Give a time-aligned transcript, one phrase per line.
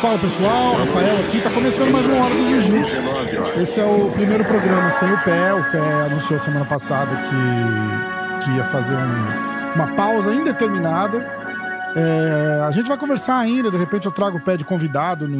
[0.00, 2.96] Fala pessoal, Rafael aqui, tá começando mais uma hora do Jiu-Jitsu.
[3.58, 5.54] Esse é o primeiro programa sem o pé.
[5.54, 11.18] O pé anunciou semana passada que, que ia fazer um- uma pausa indeterminada.
[11.96, 15.38] É, a gente vai conversar ainda, de repente eu trago o pé de convidado num-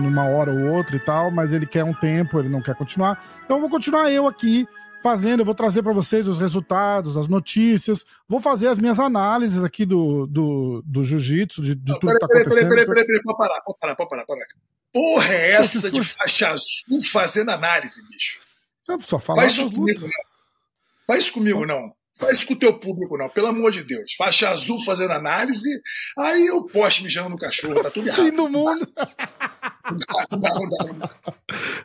[0.00, 3.22] numa hora ou outra e tal, mas ele quer um tempo, ele não quer continuar.
[3.44, 4.66] Então eu vou continuar eu aqui
[5.06, 9.62] fazendo, eu vou trazer para vocês os resultados, as notícias, vou fazer as minhas análises
[9.62, 12.68] aqui do, do, do jiu-jitsu, de, de Não, tudo que peraí, tá peraí, peraí, acontecendo.
[12.70, 14.46] peraí, peraí, peraí, pode parar, pode parar, pode parar, parar.
[14.92, 18.40] Porra é essa de faixa azul fazendo análise, bicho?
[18.88, 20.10] Não, só falar Faz das isso comigo, não.
[21.06, 21.94] Faz isso comigo, não.
[22.18, 23.28] Faz isso com o teu público, não.
[23.28, 24.14] Pelo amor de Deus.
[24.16, 25.68] Faixa azul fazendo análise,
[26.18, 28.24] aí eu poste me chamando no cachorro, tá tudo errado.
[28.24, 28.88] Fim do mundo.
[29.90, 31.10] Não dá, não dá, não dá.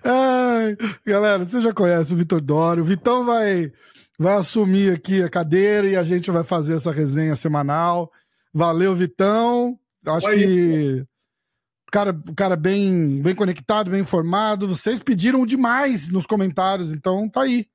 [0.03, 2.83] Ai, galera, você já conhece o Vitor Dório.
[2.83, 3.71] O Vitão vai,
[4.17, 8.11] vai assumir aqui a cadeira e a gente vai fazer essa resenha semanal.
[8.53, 9.77] Valeu, Vitão.
[10.05, 10.37] Acho Oi.
[10.37, 11.05] que
[11.87, 14.67] o cara, o cara bem, bem conectado, bem informado.
[14.67, 17.67] Vocês pediram demais nos comentários, então tá aí.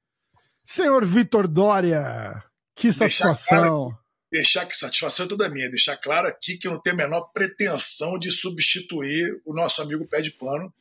[0.66, 2.42] Senhor Vitor Dória,
[2.74, 3.86] que Deixar satisfação.
[4.32, 5.70] Deixar que satisfação é toda minha.
[5.70, 10.04] Deixar claro aqui que eu não tenho a menor pretensão de substituir o nosso amigo
[10.08, 10.74] pé de pano,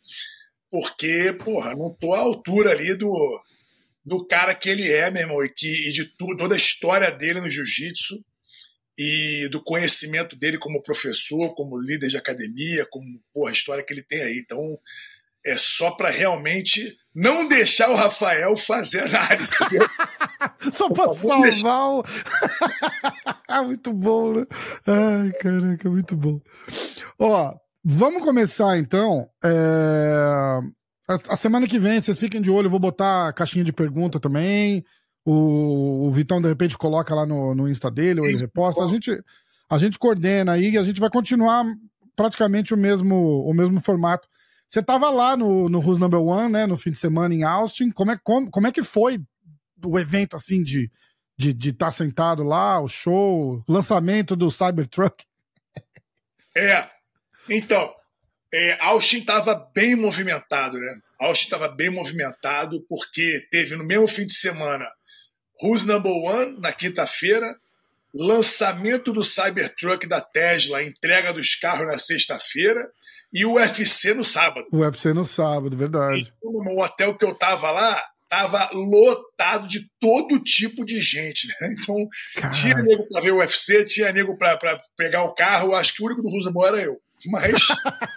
[0.72, 3.44] porque, porra, não tô à altura ali do,
[4.04, 7.12] do cara que ele é, meu irmão, e, que, e de tudo, toda a história
[7.12, 8.26] dele no jiu-jitsu
[8.98, 13.94] e do conhecimento dele como professor, como líder de academia, como porra, a história que
[13.94, 14.40] ele tem aí.
[14.40, 14.60] Então,
[15.46, 16.82] é só para realmente
[17.14, 19.54] não deixar o Rafael fazer análise.
[20.74, 22.04] Só deixa- salvar o.
[23.66, 24.46] muito bom, né?
[24.88, 26.42] Ai, caraca, muito bom.
[27.20, 29.30] Ó, vamos começar então.
[29.44, 30.60] É,
[31.08, 33.72] A, a semana que vem, vocês fiquem de olho, eu vou botar a caixinha de
[33.72, 34.84] pergunta também.
[35.24, 38.84] O, o Vitão, de repente, coloca lá no, no Insta dele, ou ele reposta.
[38.84, 39.12] A gente,
[39.70, 41.64] a gente coordena aí e a gente vai continuar
[42.16, 44.28] praticamente o mesmo, o mesmo formato.
[44.68, 47.92] Você tava lá no, no Who's Number One, né, no fim de semana em Austin.
[47.92, 49.20] Como é, como, como é que foi
[49.84, 50.92] o evento, assim, de
[51.38, 55.24] de estar de tá sentado lá, o show, lançamento do Cybertruck?
[56.58, 56.90] É.
[57.50, 57.94] Então,
[58.54, 61.00] é, Austin estava bem movimentado, né?
[61.20, 64.90] Austin estava bem movimentado porque teve no mesmo fim de semana
[65.62, 67.54] Who's Number One na quinta-feira,
[68.14, 72.80] lançamento do Cybertruck da Tesla, entrega dos carros na sexta-feira
[73.36, 74.66] e o UFC no sábado.
[74.72, 76.34] O UFC no sábado, verdade.
[76.38, 81.76] Então, no hotel que eu tava lá, tava lotado de todo tipo de gente, né?
[81.78, 81.96] Então,
[82.50, 85.76] tinha nego pra ver o UFC, tinha nego pra, pra pegar o carro.
[85.76, 86.98] Acho que o único do Rosenborg era eu.
[87.26, 87.68] Mas,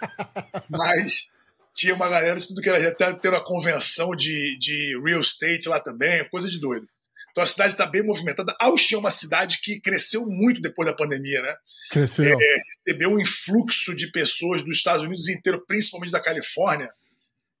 [0.71, 1.27] mas
[1.75, 2.87] tinha uma galera de tudo que era.
[2.87, 6.87] Até ter uma convenção de, de real estate lá também, coisa de doido.
[7.31, 8.55] Então a cidade está bem movimentada.
[8.59, 11.55] Austin é uma cidade que cresceu muito depois da pandemia, né?
[11.91, 12.25] cresceu.
[12.25, 16.89] É, recebeu um influxo de pessoas dos Estados Unidos inteiro, principalmente da Califórnia,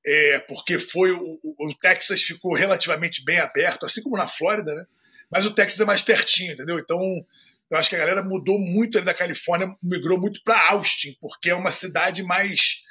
[0.05, 4.73] é, porque foi o, o- o Texas ficou relativamente bem aberto, assim como na Flórida,
[4.73, 4.85] né?
[5.31, 6.79] Mas o Texas é mais pertinho, entendeu?
[6.79, 6.99] Então
[7.69, 11.51] eu acho que a galera mudou muito ali da Califórnia, migrou muito para Austin, porque
[11.51, 12.81] é uma cidade mais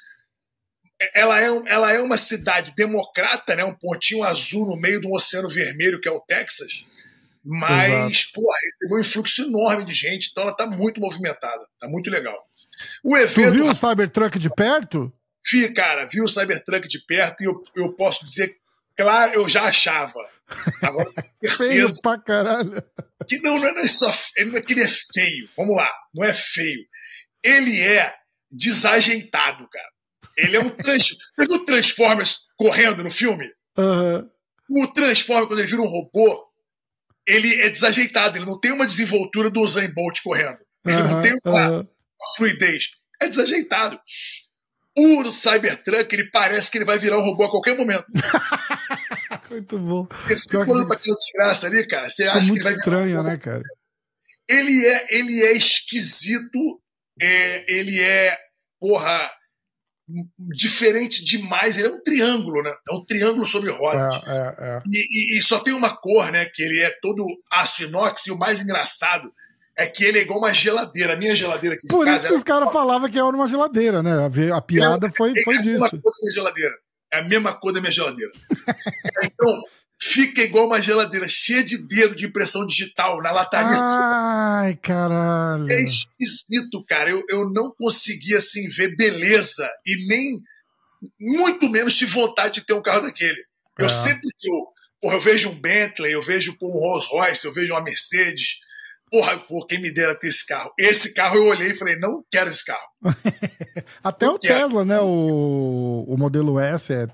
[1.15, 3.65] ela é, ela é uma cidade democrata, né?
[3.65, 6.85] Um pontinho azul no meio de um oceano vermelho que é o Texas.
[7.45, 12.11] Mas, porra, recebeu um influxo enorme de gente, então ela tá muito movimentada, tá muito
[12.11, 12.37] legal.
[13.03, 15.13] O Tu evento, viu o Cybertruck de perto?
[15.51, 18.55] vi, cara, vi o Cybertruck de perto e eu, eu posso dizer,
[18.97, 20.15] claro, eu já achava.
[20.83, 21.11] Agora,
[21.57, 22.83] Feio pra caralho.
[23.27, 25.49] que não, não é só ele não é que ele é feio.
[25.57, 26.85] Vamos lá, não é feio.
[27.43, 28.15] Ele é
[28.51, 29.89] desajeitado, cara.
[30.39, 31.09] Ele é um trans...
[31.37, 33.51] Você viu o Transformers correndo no filme?
[33.77, 34.31] Aham.
[34.71, 36.47] O Transformers, quando ele vira um robô,
[37.27, 40.59] ele é desajeitado, ele não tem uma desenvoltura do Usain Bolt correndo.
[40.87, 41.87] Ele não aham, tem uma, uma
[42.37, 42.89] fluidez.
[43.21, 43.99] É desajeitado.
[44.97, 48.05] O Cybertruck, ele parece que ele vai virar um robô a qualquer momento.
[49.51, 50.07] Muito bom.
[50.27, 52.73] Você fica que olhando pra aquela desgraça ali, cara, você acha que muito ele vai
[52.75, 53.63] estranho, um né, cara?
[54.49, 56.83] ele é, ele é esquisito,
[57.21, 58.37] é, ele é,
[58.81, 59.31] porra,
[60.39, 61.77] diferente demais.
[61.77, 62.73] Ele é um triângulo, né?
[62.89, 64.15] É um triângulo sobre rodas.
[64.27, 64.83] É, é, é.
[64.91, 66.47] E, e- e só tem uma cor, né?
[66.47, 68.27] Que ele é todo aço inox.
[68.27, 69.33] E o mais engraçado
[69.77, 71.15] é que ele é igual uma geladeira.
[71.15, 74.03] A minha geladeira aqui de Por isso que os caras falavam que era uma geladeira,
[74.03, 74.29] né?
[74.53, 76.03] A piada foi, é foi a mesma disso.
[76.03, 76.75] cor da minha geladeira.
[77.13, 78.33] É a mesma cor da minha geladeira.
[79.25, 79.63] então,
[80.01, 83.79] fica igual uma geladeira cheia de dedo de impressão digital na lataria.
[83.81, 85.71] Ai, caralho.
[85.71, 87.11] É esquisito, cara.
[87.11, 90.41] Eu, eu não consegui assim ver beleza e nem
[91.21, 93.45] muito menos tive vontade de ter um carro daquele.
[93.79, 93.89] Eu É.
[93.89, 94.67] sempre que eu,
[95.01, 98.59] porra, eu vejo um Bentley, eu vejo um Rolls Royce, eu vejo uma Mercedes,
[99.11, 100.73] porra, pô, quem me dera ter esse carro.
[100.79, 102.89] Esse carro eu olhei e falei, não quero esse carro.
[104.03, 104.61] Até o quero.
[104.67, 105.01] Tesla, né?
[105.01, 107.07] O, o modelo S é.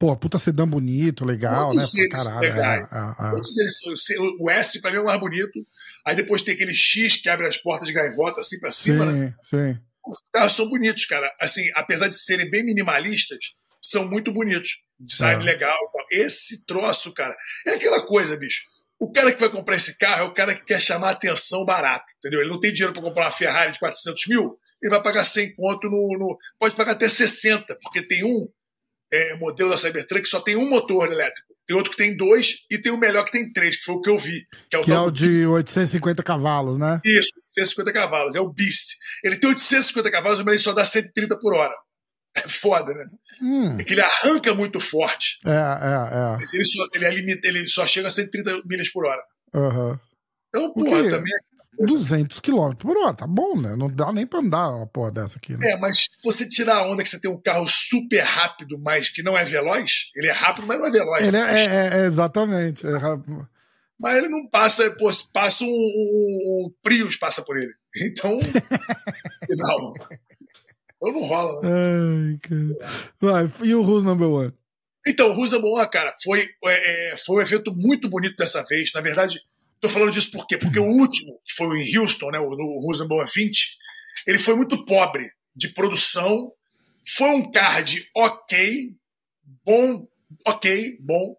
[0.00, 2.00] Pô, puta sedã bonito, legal, Todos né?
[2.00, 2.90] Eles Caralho, legais.
[2.90, 3.30] É, é, é.
[3.32, 4.36] Todos eles são.
[4.40, 5.66] O S pra mim é o mais bonito.
[6.06, 9.18] Aí depois tem aquele X que abre as portas de gaivota assim pra cima, sim,
[9.18, 9.34] né?
[9.42, 9.78] Sim.
[10.06, 11.30] Os carros são bonitos, cara.
[11.38, 13.38] Assim, apesar de serem bem minimalistas,
[13.78, 14.78] são muito bonitos.
[14.98, 15.44] Design é.
[15.44, 15.76] legal.
[16.10, 17.36] Esse troço, cara,
[17.66, 18.62] é aquela coisa, bicho.
[18.98, 22.06] O cara que vai comprar esse carro é o cara que quer chamar atenção barato,
[22.18, 22.40] entendeu?
[22.40, 25.54] Ele não tem dinheiro para comprar uma Ferrari de 400 mil, ele vai pagar 100
[25.54, 28.46] conto no, no Pode pagar até 60, porque tem um
[29.12, 31.50] é, modelo da Cybertruck só tem um motor elétrico.
[31.66, 34.00] Tem outro que tem dois e tem o melhor que tem três, que foi o
[34.00, 34.44] que eu vi.
[34.68, 37.00] Que é o, que é o de 850 cavalos, né?
[37.04, 38.34] Isso, 850 cavalos.
[38.34, 38.96] É o Beast.
[39.22, 41.74] Ele tem 850 cavalos, mas ele só dá 130 por hora.
[42.36, 43.04] É foda, né?
[43.40, 43.76] Hum.
[43.78, 45.38] É que ele arranca muito forte.
[45.44, 46.56] É, é, é.
[46.56, 49.22] Ele só, ele, é limita, ele só chega a 130 milhas por hora.
[49.54, 49.98] Uhum.
[50.48, 51.49] Então, porra, também é
[51.86, 53.74] 200 km por hora, tá bom, né?
[53.76, 55.70] Não dá nem pra andar uma porra dessa aqui, né?
[55.70, 59.08] É, mas se você tirar a onda que você tem um carro super rápido, mas
[59.08, 61.26] que não é veloz, ele é rápido, mas não é veloz.
[61.26, 62.86] Ele é, é, é exatamente.
[62.86, 62.98] É
[63.98, 67.72] mas ele não passa, pô, passa um, um, um Prius passa por ele.
[68.02, 68.38] Então,
[69.50, 69.94] não.
[70.96, 71.68] Então não rola, né?
[71.70, 72.38] Ai.
[73.20, 74.52] Vai, e o Who's Number One?
[75.06, 78.62] Então, o Who's Number One, cara, foi, é, é, foi um evento muito bonito dessa
[78.62, 78.92] vez.
[78.94, 79.40] Na verdade,
[79.80, 80.58] tô falando disso por quê?
[80.58, 83.76] Porque o último, que foi em Houston, né, o, o One 20,
[84.26, 86.52] ele foi muito pobre de produção.
[87.16, 88.94] Foi um card ok,
[89.64, 90.06] bom,
[90.46, 91.34] ok, bom,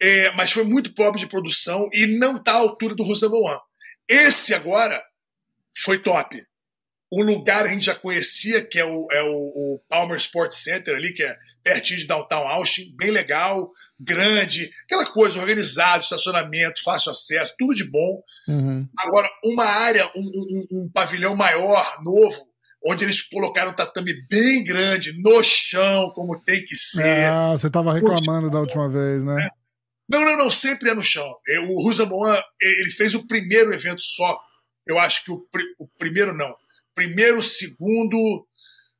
[0.00, 3.60] é, mas foi muito pobre de produção e não tá à altura do One.
[4.08, 5.02] Esse agora
[5.76, 6.40] foi top
[7.14, 10.96] um lugar a gente já conhecia, que é o, é o, o, Palmer Sports Center
[10.96, 17.12] ali, que é pertinho de Downtown Austin, bem legal, grande, aquela coisa, organizado, estacionamento, fácil
[17.12, 18.20] acesso, tudo de bom.
[18.48, 18.88] Uhum.
[18.98, 22.36] Agora, uma área, um, um, um, pavilhão maior, novo,
[22.84, 27.26] onde eles colocaram um tatame bem grande, no chão, como tem que ser.
[27.26, 29.44] Ah, você estava reclamando da última vez, né?
[29.44, 29.48] É.
[30.06, 31.26] Não, não, não, sempre é no chão.
[31.68, 34.38] O Rusamoan, ele fez o primeiro evento só.
[34.86, 35.46] Eu acho que o,
[35.78, 36.54] o primeiro não
[36.94, 38.46] primeiro, segundo.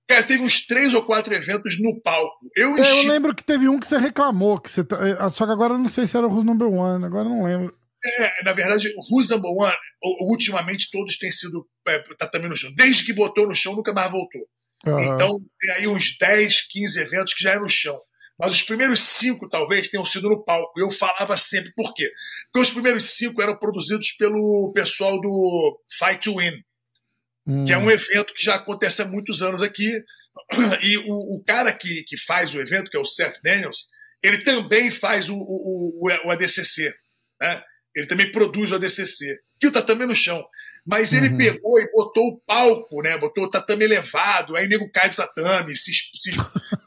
[0.06, 2.50] Cara, teve uns três ou quatro eventos no palco.
[2.54, 5.52] Eu, é, eu lembro que teve um que você reclamou, que você é, só que
[5.52, 7.74] agora eu não sei se era o Who's Number One, agora eu não lembro.
[8.04, 9.74] É, na verdade, o Who's Number One,
[10.20, 12.70] ultimamente todos têm sido é, tá também no chão.
[12.76, 14.42] Desde que botou no chão, nunca mais voltou.
[14.86, 15.14] Uhum.
[15.14, 17.98] Então, tem aí uns 10, 15 eventos que já é no chão.
[18.38, 20.78] Mas os primeiros cinco, talvez, tenham sido no palco.
[20.78, 22.10] Eu falava sempre por quê?
[22.52, 26.52] Porque os primeiros cinco eram produzidos pelo pessoal do Fight to Win
[27.46, 27.64] hum.
[27.64, 27.90] que é um hum.
[27.90, 29.90] evento que já acontece há muitos anos aqui.
[30.82, 33.86] E o, o, cara que, que faz o evento, que é o Seth Daniels,
[34.20, 36.92] ele também faz o, o, o ADCC.
[37.40, 37.62] Né?
[37.94, 40.44] Ele também produz o ADCC, que o tatame é no chão.
[40.84, 41.36] Mas ele uhum.
[41.38, 43.16] pegou e botou o palco, né?
[43.16, 46.38] botou o tatame elevado, aí o nego cai do tatame, se, se, se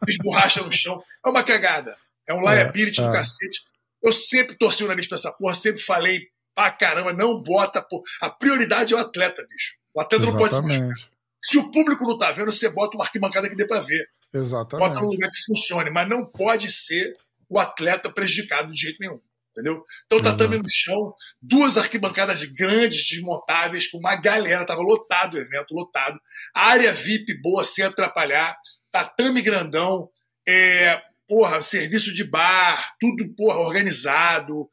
[0.08, 1.02] esborracha no chão.
[1.26, 1.96] É uma cagada.
[2.28, 3.14] É um liability é, do é.
[3.14, 3.62] cacete.
[4.04, 7.82] Eu sempre torci o nariz pra essa porra, sempre falei pra caramba, não bota.
[7.82, 8.04] Porra.
[8.22, 9.76] A prioridade é o atleta, bicho.
[9.98, 10.96] O atleta não pode se machucar.
[11.42, 14.08] Se o público não tá vendo, você bota uma arquibancada que dê para ver.
[14.32, 14.88] Exatamente.
[14.88, 17.18] Bota num lugar que funcione, mas não pode ser
[17.50, 19.20] o atleta prejudicado de jeito nenhum.
[19.52, 19.84] Entendeu?
[20.06, 25.74] Então, tatame no chão, duas arquibancadas grandes, desmontáveis, com uma galera, tava lotado o evento,
[25.74, 26.20] lotado.
[26.54, 28.56] Área VIP boa, sem atrapalhar,
[28.92, 30.10] tatame grandão,
[30.48, 34.70] é, porra, serviço de bar, tudo, porra, organizado.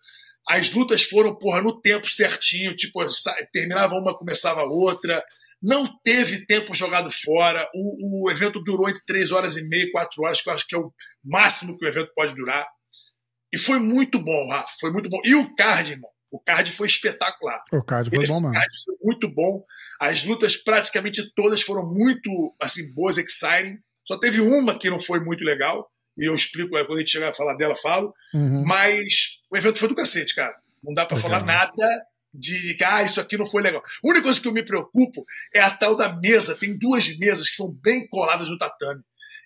[0.48, 3.00] As lutas foram, porra, no tempo certinho, tipo,
[3.52, 5.24] terminava uma, começava outra.
[5.62, 7.66] Não teve tempo jogado fora.
[7.74, 10.66] O, o evento durou entre 3 horas e meia e 4 horas, que eu acho
[10.66, 10.92] que é o
[11.24, 12.66] máximo que o evento pode durar.
[13.52, 14.72] E foi muito bom, Rafa.
[14.80, 15.20] Foi muito bom.
[15.24, 16.10] E o card, irmão?
[16.30, 17.62] O card foi espetacular.
[17.72, 18.54] O card foi Esse bom, mano.
[18.54, 19.62] card foi muito bom.
[20.00, 23.78] As lutas praticamente todas foram muito, assim, boas, exciting.
[24.04, 27.30] Só teve uma que não foi muito legal, e eu explico, quando a gente chegar
[27.30, 28.12] a falar dela, falo.
[28.32, 28.64] Uhum.
[28.64, 30.54] Mas o evento foi do cacete, cara.
[30.82, 31.86] Não dá para falar nada
[32.32, 33.80] de que ah, isso aqui não foi legal.
[33.80, 36.56] A única coisa que eu me preocupo é a tal da mesa.
[36.56, 39.02] Tem duas mesas que são bem coladas no tatame.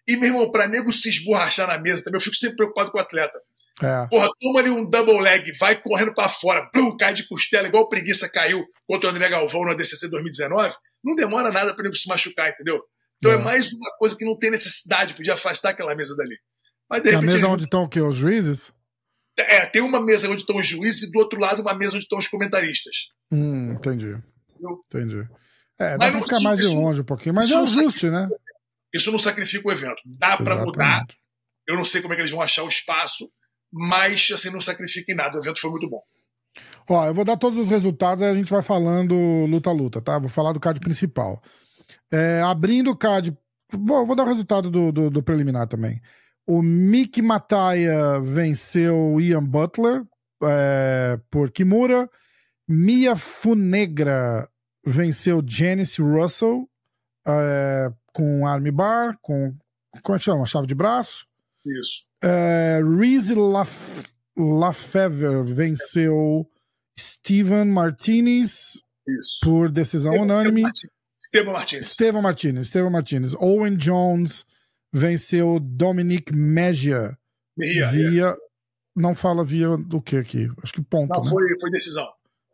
[0.06, 2.98] E, meu irmão, pra nego se esborrachar na mesa também, eu fico sempre preocupado com
[2.98, 3.38] o atleta.
[3.82, 4.06] É.
[4.08, 7.88] Porra, toma ali um double leg, vai correndo para fora, blum, cai de costela, igual
[7.88, 10.74] preguiça caiu contra o André Galvão no ADCC 2019.
[11.04, 12.82] Não demora nada para ele se machucar, entendeu?
[13.18, 13.34] Então é.
[13.34, 13.38] é.
[13.38, 16.36] mais uma coisa que não tem necessidade, podia afastar aquela mesa dali.
[16.90, 17.30] Mas de repente.
[17.30, 18.00] A mesa onde estão o quê?
[18.00, 18.72] Os juízes?
[19.36, 22.04] É, tem uma mesa onde estão os juízes e do outro lado uma mesa onde
[22.04, 23.08] estão os comentaristas.
[23.30, 24.16] Hum, entendi.
[24.86, 25.28] Entendi.
[25.78, 28.28] É, dá mas pra ficar mais de longe um pouquinho, mas é um ajuste, né?
[28.92, 30.02] Isso não sacrifica o evento.
[30.04, 31.06] Dá para mudar.
[31.66, 33.30] Eu não sei como é que eles vão achar o espaço,
[33.72, 35.36] mas assim, não sacrifica em nada.
[35.36, 36.02] O evento foi muito bom.
[36.88, 39.14] Ó, eu vou dar todos os resultados, aí a gente vai falando
[39.46, 40.18] luta-luta, tá?
[40.18, 41.40] Vou falar do card principal.
[42.10, 43.36] É, abrindo o card.
[43.72, 46.00] Bom, vou dar o resultado do, do, do preliminar também.
[46.48, 50.02] O Mick Mataya venceu Ian Butler
[50.42, 52.08] é, por Kimura.
[52.66, 54.48] Mia Funegra
[54.82, 56.66] venceu Janice Russell
[57.26, 59.54] é, com armbar, com.
[60.02, 60.46] Como é que chama?
[60.46, 61.26] Chave de braço.
[61.66, 62.06] Isso.
[62.24, 66.48] É, Reese Laf Lafever venceu
[66.98, 69.40] Steven Martinez Isso.
[69.42, 70.62] por decisão unânime.
[71.20, 71.86] Esteban Martins.
[71.88, 73.34] Estevam Martinez, Estevam Martinez.
[73.34, 74.46] Owen Jones
[74.92, 77.16] venceu Dominic Mejia
[77.56, 78.36] Mejia, via.
[78.94, 80.50] Não fala via do que aqui?
[80.62, 81.10] Acho que ponto.
[81.10, 81.28] Não, né?
[81.28, 82.08] foi, foi decisão.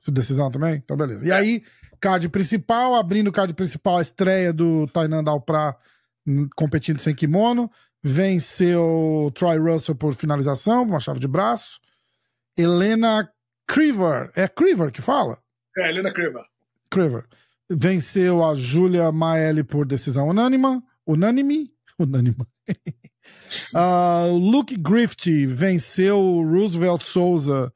[0.09, 0.75] Decisão também?
[0.75, 1.27] Então, beleza.
[1.27, 1.35] E É.
[1.35, 1.63] aí,
[1.99, 5.75] card principal, abrindo o card principal, a estreia do Tainan Dalprá
[6.27, 7.71] hum, competindo sem kimono.
[8.03, 11.81] Venceu Troy Russell por finalização, uma chave de braço.
[12.57, 13.27] Helena
[13.67, 15.39] Criver, é Criver que fala?
[15.79, 16.45] É, Helena Creva.
[16.91, 17.25] Criver.
[17.71, 20.83] Venceu a Julia Maeli por decisão unânima.
[21.07, 21.74] Unânime?
[21.99, 22.47] Unânima.
[23.75, 27.73] Ah, o Luke Griffith venceu Roosevelt Souza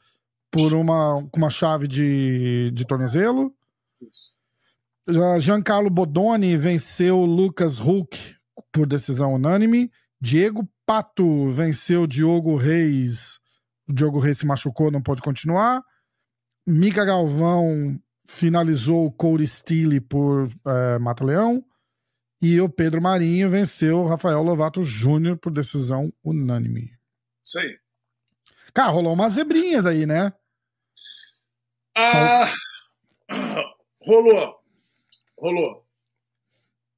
[0.51, 3.55] por uma, com uma chave de, de tornozelo.
[4.01, 4.37] Isso.
[5.09, 8.37] Já Giancarlo Bodoni venceu Lucas Hulk
[8.71, 9.91] por decisão unânime.
[10.21, 13.39] Diego Pato venceu Diogo Reis.
[13.89, 15.83] O Diogo Reis se machucou, não pode continuar.
[16.67, 21.65] Mica Galvão finalizou o Cody Steele por eh, Mata-Leão.
[22.41, 26.93] E o Pedro Marinho venceu o Rafael Lovato Júnior por decisão unânime.
[27.45, 27.77] Isso aí.
[28.73, 30.33] Cara, rolou umas zebrinhas aí, né?
[31.97, 32.53] Ah,
[34.03, 34.57] rolou.
[35.39, 35.85] Rolou.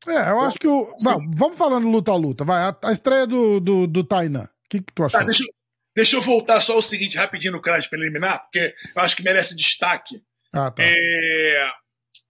[0.06, 0.92] É, eu acho que o.
[0.96, 1.08] Sim.
[1.08, 2.44] Não, vamos falando luta a luta.
[2.44, 4.44] Vai, a, a estreia do, do, do Tainan.
[4.44, 5.20] O que, que tu achou?
[5.20, 5.54] Tá, deixa, eu-
[5.94, 9.54] deixa eu voltar só o seguinte rapidinho no crash preliminar, porque eu acho que merece
[9.56, 10.22] destaque.
[10.52, 10.82] Ah, tá.
[10.84, 11.70] É,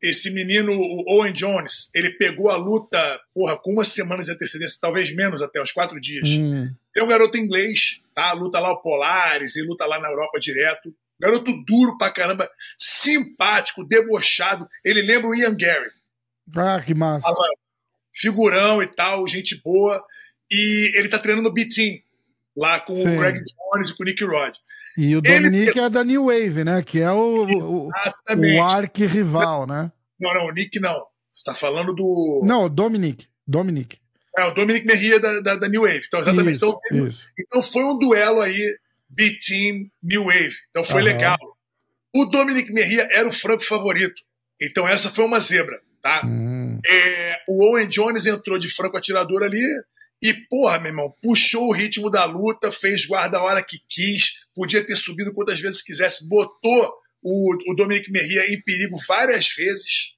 [0.02, 4.78] esse menino, o Owen Jones, ele pegou a luta, porra, com uma semana de antecedência,
[4.80, 6.28] talvez menos até, uns quatro dias.
[6.28, 8.32] Hum, é um garoto inglês, tá?
[8.32, 10.94] Luta lá o Polaris e luta lá na Europa direto.
[11.20, 14.66] Garoto duro pra caramba, simpático, debochado.
[14.82, 15.90] Ele lembra o Ian Gary.
[16.56, 17.28] Ah, que massa.
[18.12, 20.02] Figurão e tal, gente boa.
[20.50, 22.00] E ele tá treinando no B-Team,
[22.60, 23.14] lá com Sim.
[23.16, 24.54] o Greg Jones e com o Nick Rod.
[24.98, 26.82] E o ele- Dominique é da New Wave, né?
[26.82, 28.58] Que é o, o, Exatamente.
[28.58, 29.90] o arqui-rival, né?
[30.20, 31.00] Não, não, o Nick não.
[31.32, 32.42] Você tá falando do.
[32.44, 33.26] Não, o Dominique.
[33.46, 33.98] Dominique.
[34.36, 36.02] É, o Dominic Merria da, da, da New Wave.
[36.06, 36.56] Então, exatamente.
[36.56, 37.26] Isso, então, isso.
[37.38, 38.62] então foi um duelo aí,
[39.08, 40.54] B-Team, New Wave.
[40.70, 41.04] Então foi Aham.
[41.04, 41.38] legal.
[42.14, 44.20] O Dominic Merria era o franco favorito.
[44.60, 46.22] Então essa foi uma zebra, tá?
[46.26, 49.62] Hum, É, o Owen Jones entrou de franco atirador ali
[50.22, 54.46] e, porra, meu irmão, puxou o ritmo da luta, fez guarda a hora que quis,
[54.54, 60.14] podia ter subido quantas vezes quisesse, botou o, o Dominic Merria em perigo várias vezes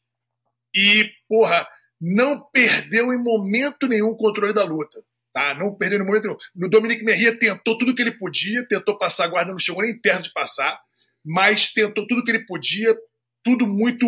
[0.74, 1.68] e, porra,
[2.00, 4.98] não perdeu em momento nenhum o controle da luta.
[5.32, 5.54] Tá?
[5.54, 6.38] Não perdeu em momento nenhum.
[6.54, 9.98] No Dominic Merria tentou tudo que ele podia, tentou passar a guarda, não chegou nem
[9.98, 10.80] perto de passar,
[11.24, 12.94] mas tentou tudo que ele podia,
[13.42, 14.06] tudo muito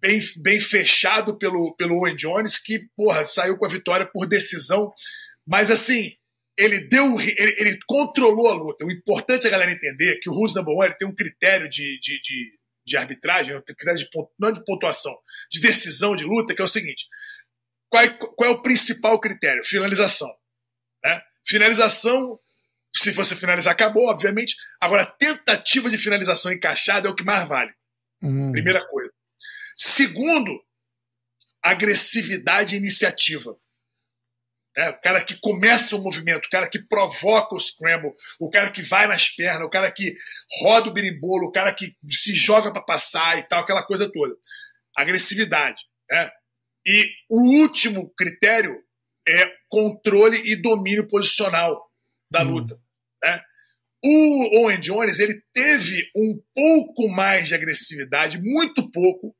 [0.00, 4.92] bem, bem fechado pelo, pelo Owen Jones, que, porra, saiu com a vitória por decisão.
[5.46, 6.12] Mas, assim,
[6.56, 7.20] ele deu.
[7.20, 8.84] Ele, ele controlou a luta.
[8.84, 11.98] O importante é a galera entender que o Rules Number One tem um critério de,
[12.00, 15.16] de, de, de arbitragem, um critério de, não de pontuação,
[15.50, 17.06] de decisão de luta, que é o seguinte:
[17.88, 19.64] qual é, qual é o principal critério?
[19.64, 20.28] Finalização.
[21.04, 21.22] Né?
[21.46, 22.38] Finalização.
[22.96, 24.56] Se você finalizar, acabou, obviamente.
[24.80, 27.70] Agora, tentativa de finalização encaixada é o que mais vale.
[28.22, 28.50] hum.
[28.50, 29.12] Primeira coisa.
[29.78, 30.50] Segundo,
[31.62, 33.56] agressividade e iniciativa.
[34.76, 38.70] É, o cara que começa o movimento, o cara que provoca o scramble, o cara
[38.70, 40.14] que vai nas pernas, o cara que
[40.60, 44.36] roda o birimbolo, o cara que se joga para passar e tal, aquela coisa toda.
[44.96, 45.82] Agressividade.
[46.10, 46.30] Né?
[46.86, 48.76] E o último critério
[49.26, 51.90] é controle e domínio posicional
[52.30, 52.50] da Hum.
[52.52, 52.80] luta.
[53.22, 53.42] Né?
[54.04, 59.36] O Owen Jones ele teve um pouco mais de agressividade, muito pouco,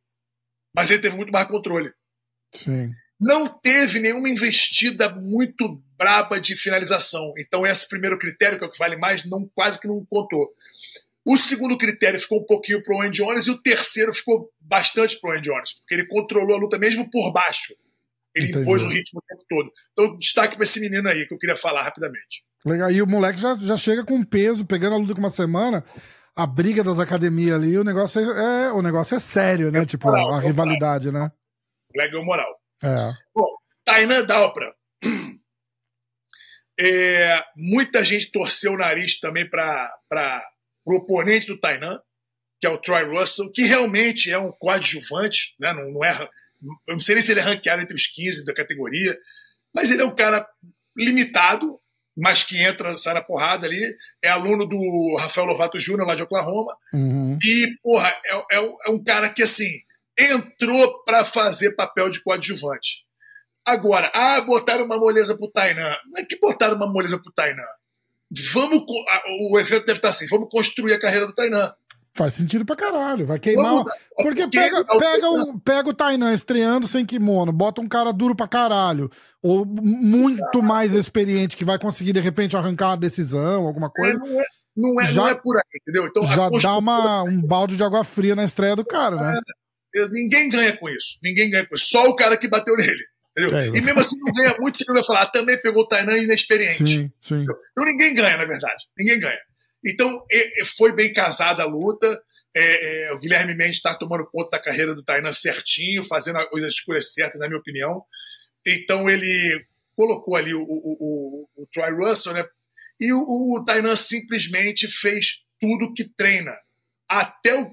[0.75, 1.93] mas ele teve muito mais controle.
[2.53, 2.93] Sim.
[3.21, 7.33] Não teve nenhuma investida muito braba de finalização.
[7.37, 10.49] Então, esse primeiro critério, que é o que vale mais, não quase que não contou.
[11.25, 15.31] O segundo critério ficou um pouquinho pro Owen Jones e o terceiro ficou bastante pro
[15.31, 17.75] Owen Jones, porque ele controlou a luta mesmo por baixo.
[18.35, 18.63] Ele Entendi.
[18.63, 19.73] impôs o ritmo o tempo todo.
[19.93, 22.45] Então, destaque para esse menino aí que eu queria falar rapidamente.
[22.65, 22.91] Legal.
[22.91, 25.85] E o moleque já, já chega com peso, pegando a luta com uma semana.
[26.39, 29.85] A briga das academias ali, o negócio é, é- o negócio é sério, né?
[29.85, 31.33] Tipo, moral, a rivalidade, né?
[31.97, 32.61] Legal moral.
[32.81, 33.13] É.
[33.85, 34.73] Tainan Dalpra.
[36.81, 40.49] É, muita gente torceu o nariz também para
[40.87, 42.01] o oponente do Tainan,
[42.61, 45.73] que é o Troy Russell, que realmente é um coadjuvante, né?
[45.73, 46.13] não, não é,
[46.87, 49.19] eu não sei nem se ele é ranqueado entre os 15 da categoria,
[49.75, 50.49] mas ele é um cara
[50.97, 51.81] limitado,
[52.19, 53.81] mas que entra, sai na porrada ali.
[54.21, 56.77] É aluno do Rafael Lovato Júnior, lá de Oklahoma.
[56.93, 57.39] Uhum.
[57.43, 59.71] E, porra, é, é, é, um cara que, assim,
[60.19, 63.07] entrou para fazer papel de coadjuvante.
[63.65, 65.97] Agora, ah, botaram uma moleza pro Tainan.
[66.11, 67.63] Não é que botaram uma moleza pro Tainan.
[68.53, 68.83] Vamos.
[69.51, 71.73] O evento deve estar assim: vamos construir a carreira do Tainan.
[72.19, 73.25] Faz sentido pra caralho.
[73.25, 73.85] Vai queimar.
[74.17, 78.49] Porque, pega, pega, o, pega o Tainan estreando sem kimono, bota um cara duro pra
[78.49, 79.09] caralho.
[79.41, 80.61] Ou muito Exato.
[80.61, 84.17] mais experiente que vai conseguir, de repente, arrancar uma decisão, alguma coisa.
[84.17, 84.45] É, não, é,
[84.77, 86.07] não, é, já, não é por aí, entendeu?
[86.07, 89.39] Então, já dá uma, um balde de água fria na estreia do cara, né?
[90.11, 91.21] Ninguém ganha com isso.
[91.23, 91.87] Ninguém ganha com isso.
[91.87, 93.05] Só o cara que bateu nele.
[93.31, 93.57] Entendeu?
[93.57, 95.87] É, e mesmo assim não ganha muito, que não vai falar, ah, também pegou o
[95.87, 96.79] Tainan inexperiente.
[96.79, 97.43] Sim, sim.
[97.43, 98.87] Então ninguém ganha, na verdade.
[98.99, 99.39] Ninguém ganha.
[99.85, 100.27] Então
[100.77, 102.23] foi bem casada a luta.
[102.55, 106.73] É, é, o Guilherme Mendes está tomando conta da carreira do Tainan certinho, fazendo as
[106.73, 108.05] escolhas certas, na minha opinião.
[108.67, 112.45] Então ele colocou ali o, o, o, o Troy Russell, né?
[113.01, 116.53] E o, o Tainan simplesmente fez tudo que treina.
[117.09, 117.73] Até o.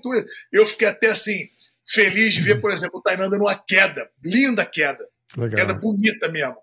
[0.52, 1.50] Eu fiquei até assim,
[1.86, 5.08] feliz de ver, por exemplo, o Tainan dando uma queda, linda queda.
[5.36, 5.60] Legal.
[5.60, 6.58] Queda bonita mesmo.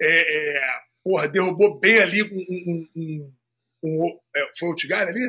[0.00, 0.70] É, é,
[1.02, 2.26] porra, derrubou bem ali um.
[2.26, 3.32] um, um,
[3.84, 5.20] um é, foi o Otigari ali?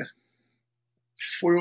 [1.40, 1.56] Foi,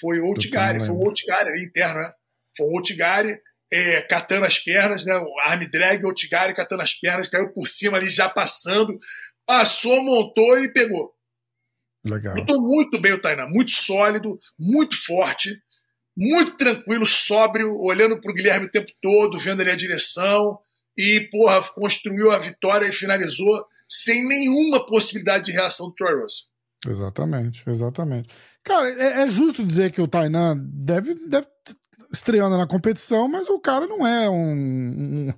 [0.00, 2.12] foi o Otigari, foi o Otigari ali interno, né?
[2.56, 3.40] Foi o Otigari
[3.72, 5.16] é, catando as pernas, né?
[5.16, 8.98] O arm drag, Otigari catando as pernas, caiu por cima ali já passando,
[9.46, 11.14] passou, montou e pegou.
[12.04, 12.34] Legal.
[12.34, 15.62] Lutou muito bem o Tainan, muito sólido, muito forte
[16.16, 20.58] muito tranquilo, sóbrio, olhando para o Guilherme o tempo todo, vendo ali a direção
[20.96, 26.46] e, porra, construiu a vitória e finalizou sem nenhuma possibilidade de reação do Troy Russell.
[26.86, 28.28] Exatamente, exatamente.
[28.62, 31.48] Cara, é, é, justo dizer que o Tainan deve, deve
[32.12, 35.34] estreando na competição, mas o cara não é um, um,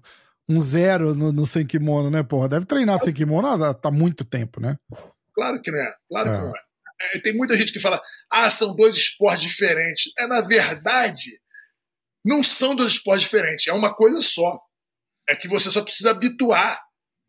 [0.49, 2.49] um zero no, no sem kimono, né, porra?
[2.49, 4.77] Deve treinar sem kimono há, há muito tempo, né?
[5.35, 6.33] Claro que não é, claro é.
[6.37, 6.61] que não é.
[7.15, 8.01] É, tem muita gente que fala,
[8.31, 10.13] ah, são dois esportes diferentes.
[10.19, 11.31] É, na verdade,
[12.25, 14.61] não são dois esportes diferentes, é uma coisa só.
[15.29, 16.81] É que você só precisa habituar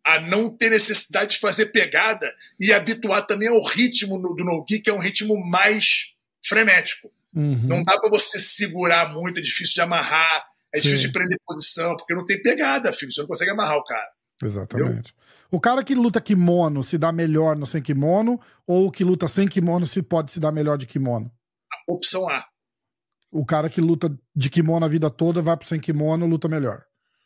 [0.03, 4.89] a não ter necessidade de fazer pegada e habituar também ao ritmo do no-gi, que
[4.89, 6.13] é um ritmo mais
[6.45, 7.09] frenético.
[7.33, 7.67] Uhum.
[7.67, 10.83] Não dá para você segurar muito, é difícil de amarrar, é Sim.
[10.83, 13.11] difícil de prender posição, porque não tem pegada, filho.
[13.11, 14.11] Você não consegue amarrar o cara.
[14.43, 14.89] Exatamente.
[14.89, 15.23] Entendeu?
[15.49, 19.27] O cara que luta kimono se dá melhor no sem kimono, ou o que luta
[19.27, 21.31] sem kimono se pode se dar melhor de kimono?
[21.87, 22.45] Opção A.
[23.31, 26.83] O cara que luta de kimono a vida toda vai pro sem kimono, luta melhor.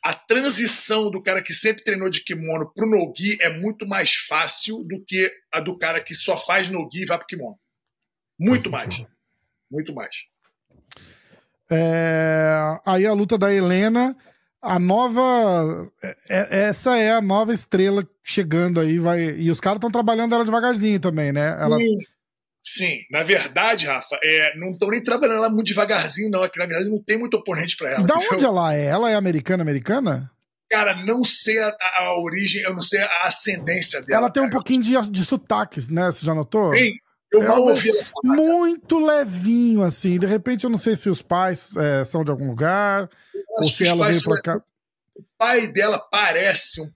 [0.07, 4.81] A transição do cara que sempre treinou de kimono pro no-gi é muito mais fácil
[4.85, 7.59] do que a do cara que só faz no-gi e vai pro kimono.
[8.39, 9.03] Muito mais.
[9.69, 10.15] Muito mais.
[11.69, 12.79] É...
[12.85, 14.15] Aí a luta da Helena
[14.61, 15.91] a nova.
[16.01, 19.31] É, é, essa é a nova estrela chegando aí, vai.
[19.31, 21.49] E os caras estão trabalhando ela devagarzinho também, né?
[21.59, 21.75] Ela...
[21.75, 21.97] Sim.
[22.69, 26.43] Sim, na verdade, Rafa, é, não estão nem trabalhando ela muito devagarzinho, não.
[26.43, 28.05] Aqui, na verdade, não tem muito oponente para ela.
[28.05, 28.33] Da entendeu?
[28.33, 28.85] onde ela é?
[28.85, 30.29] Ela é americana, americana?
[30.69, 34.19] Cara, não sei a, a, origem, eu não sei a ascendência dela.
[34.19, 34.47] Ela tem cara.
[34.47, 36.07] um pouquinho de, de sotaques, né?
[36.07, 36.73] Você já notou?
[36.73, 36.91] Sim,
[37.31, 38.35] eu mal ouvi ela falar.
[38.35, 39.17] Muito cara.
[39.17, 40.19] levinho, assim.
[40.19, 43.09] De repente, eu não sei se os pais é, são de algum lugar,
[43.57, 44.61] ou se ela veio pra cá.
[45.15, 46.91] O pai dela parece um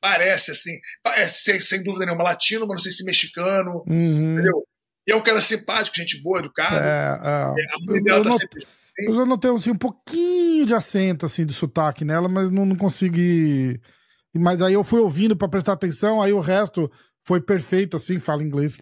[0.00, 4.34] parece assim, parece, sem, sem dúvida nenhuma latino, mas não sei se mexicano, uhum.
[4.34, 4.64] entendeu?
[5.06, 6.76] E é um cara simpático, gente boa, educado.
[6.76, 7.74] É, é.
[7.74, 8.64] A mãe dela tá sempre.
[8.98, 12.76] Eu já notei assim, um pouquinho de acento, assim, de sotaque nela, mas não, não
[12.76, 13.80] consegui.
[14.34, 16.90] Mas aí eu fui ouvindo para prestar atenção, aí o resto
[17.24, 18.76] foi perfeito, assim, fala inglês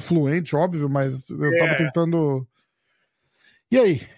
[0.00, 1.58] fluente, óbvio, mas eu é.
[1.58, 2.46] tava tentando.
[3.70, 4.08] E aí?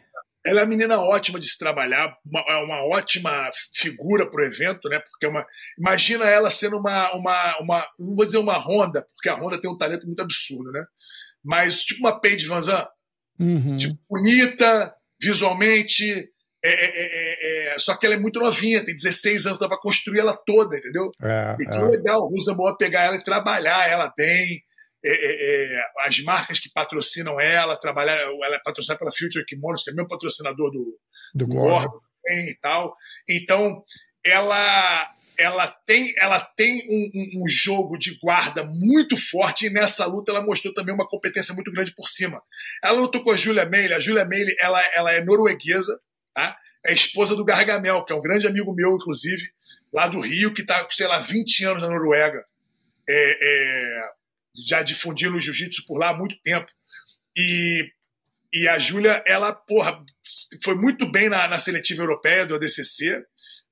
[0.45, 4.47] Ela é uma menina ótima de se trabalhar, uma, é uma ótima figura para o
[4.47, 5.01] evento, né?
[5.01, 5.45] Porque é uma,
[5.77, 9.69] imagina ela sendo uma, uma, uma, não vou dizer uma Honda, porque a Honda tem
[9.69, 10.85] um talento muito absurdo, né?
[11.47, 12.89] Mas tipo uma Paige Van Zandt,
[13.39, 13.77] uhum.
[13.77, 16.29] tipo, bonita, visualmente,
[16.65, 20.19] é, é, é, só que ela é muito novinha, tem 16 anos, dá para construir
[20.19, 21.11] ela toda, entendeu?
[21.23, 24.63] É, então é legal o Rosenbaum pegar ela e trabalhar ela bem,
[25.05, 29.85] é, é, é, as marcas que patrocinam ela, trabalhar, ela é patrocinada pela Future Kimonos,
[29.85, 30.99] que é mesmo patrocinador do,
[31.35, 32.93] do, do Gordon e tal.
[33.29, 33.85] Então,
[34.25, 40.33] ela ela tem, ela tem um, um, jogo de guarda muito forte e nessa luta
[40.33, 42.43] ela mostrou também uma competência muito grande por cima.
[42.83, 43.95] Ela lutou com a Julia Meile.
[43.95, 46.01] A Julia Meile ela, ela é norueguesa,
[46.35, 46.57] tá?
[46.87, 49.43] é esposa do Gargamel, que é um grande amigo meu, inclusive,
[49.93, 52.43] lá do Rio, que está, sei lá, 20 anos na Noruega.
[53.09, 54.11] É, é,
[54.67, 56.71] já difundindo o jiu-jitsu por lá há muito tempo.
[57.37, 57.91] E,
[58.53, 60.03] e a Júlia, ela, porra,
[60.63, 63.23] foi muito bem na, na seletiva europeia do ADCC,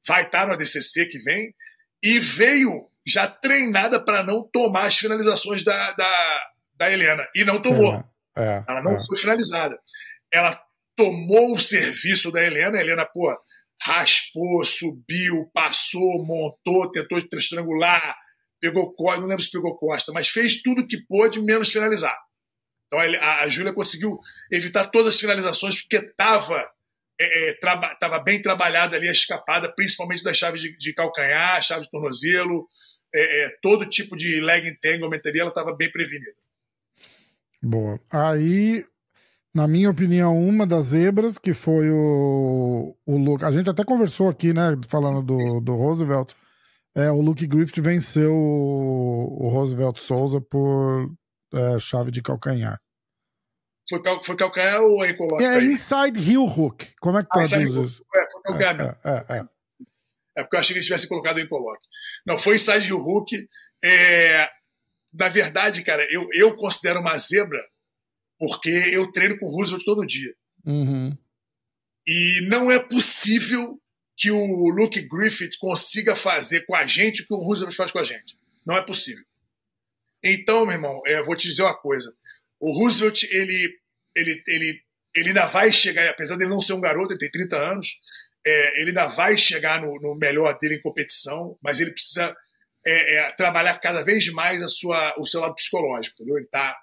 [0.07, 1.55] vai estar no ADCC que vem,
[2.03, 7.27] e veio já treinada para não tomar as finalizações da, da, da Helena.
[7.35, 7.95] E não tomou.
[8.37, 9.07] É, é, ela não é.
[9.07, 9.79] foi finalizada.
[10.33, 10.61] Ela
[10.97, 13.35] tomou o serviço da Helena, a Helena, pô,
[13.81, 18.17] raspou, subiu, passou, montou, tentou estrangular,
[18.61, 22.17] pegou costa, não lembro se pegou costa, mas fez tudo que pôde, menos finalizar.
[22.87, 24.19] Então a, a Júlia conseguiu
[24.51, 26.65] evitar todas as finalizações porque estava
[27.21, 27.55] é, é,
[28.01, 32.67] tava bem trabalhada ali a escapada, principalmente das chaves de, de calcanhar, chave de tornozelo,
[33.15, 36.35] é, é, todo tipo de leg entanglement ali, ela estava bem prevenida.
[37.63, 38.01] Boa.
[38.11, 38.85] Aí,
[39.55, 43.45] na minha opinião, uma das zebras, que foi o, o Luke.
[43.45, 44.77] A gente até conversou aqui, né?
[44.89, 46.33] Falando do, do Roosevelt.
[46.97, 51.11] É, o Luke Griffith venceu o, o Roosevelt Souza por
[51.53, 52.81] é, chave de calcanhar.
[53.89, 55.45] Foi, foi calcanhar ou ankle lock?
[55.45, 56.93] É, inside heel hook.
[57.01, 58.07] Como é que ah, traduz isso?
[58.15, 59.49] É, foi calcanhar é, é, é,
[60.37, 61.81] é, porque eu achei que eles tivessem colocado o lock.
[62.27, 63.33] Não, foi inside heel hook.
[63.85, 64.49] É,
[65.13, 67.63] na verdade, cara, eu, eu considero uma zebra
[68.39, 70.35] porque eu treino com o Roosevelt todo dia.
[70.67, 71.17] Uhum.
[72.07, 73.81] E não é possível
[74.17, 77.99] que o Luke Griffith consiga fazer com a gente o que o Roosevelt faz com
[77.99, 78.39] a gente.
[78.65, 79.25] Não é possível.
[80.23, 82.15] Então, meu irmão, é, vou te dizer uma coisa.
[82.65, 83.79] O Roosevelt, ele,
[84.17, 84.81] ele, ele,
[85.15, 87.89] ele ainda vai chegar, apesar de ele não ser um garoto, ele tem 30 anos,
[88.47, 92.35] é, ele ainda vai chegar no, no, melhor dele em competição, mas ele precisa
[92.87, 96.39] é, é, trabalhar cada vez mais a sua, o seu lado psicológico, entendeu?
[96.39, 96.75] Ele tá,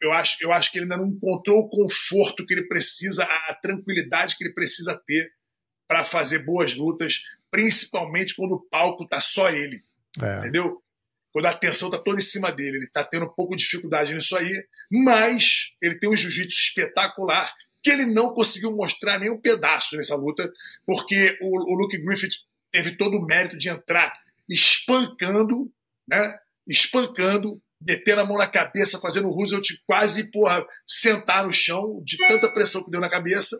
[0.00, 3.50] eu acho, eu acho que ele ainda não encontrou o conforto que ele precisa, a,
[3.50, 5.28] a tranquilidade que ele precisa ter
[5.88, 9.82] para fazer boas lutas, principalmente quando o palco tá só ele,
[10.22, 10.38] é.
[10.38, 10.80] entendeu?
[11.38, 12.78] Quando a atenção está toda em cima dele.
[12.78, 17.54] Ele está tendo um pouco de dificuldade nisso aí, mas ele tem um jiu-jitsu espetacular
[17.80, 20.52] que ele não conseguiu mostrar nem um pedaço nessa luta,
[20.84, 22.38] porque o, o Luke Griffith
[22.72, 24.12] teve todo o mérito de entrar
[24.48, 25.72] espancando,
[26.08, 26.36] né?
[26.66, 32.16] Espancando, metendo a mão na cabeça, fazendo o Roosevelt quase porra, sentar no chão, de
[32.16, 33.56] tanta pressão que deu na cabeça.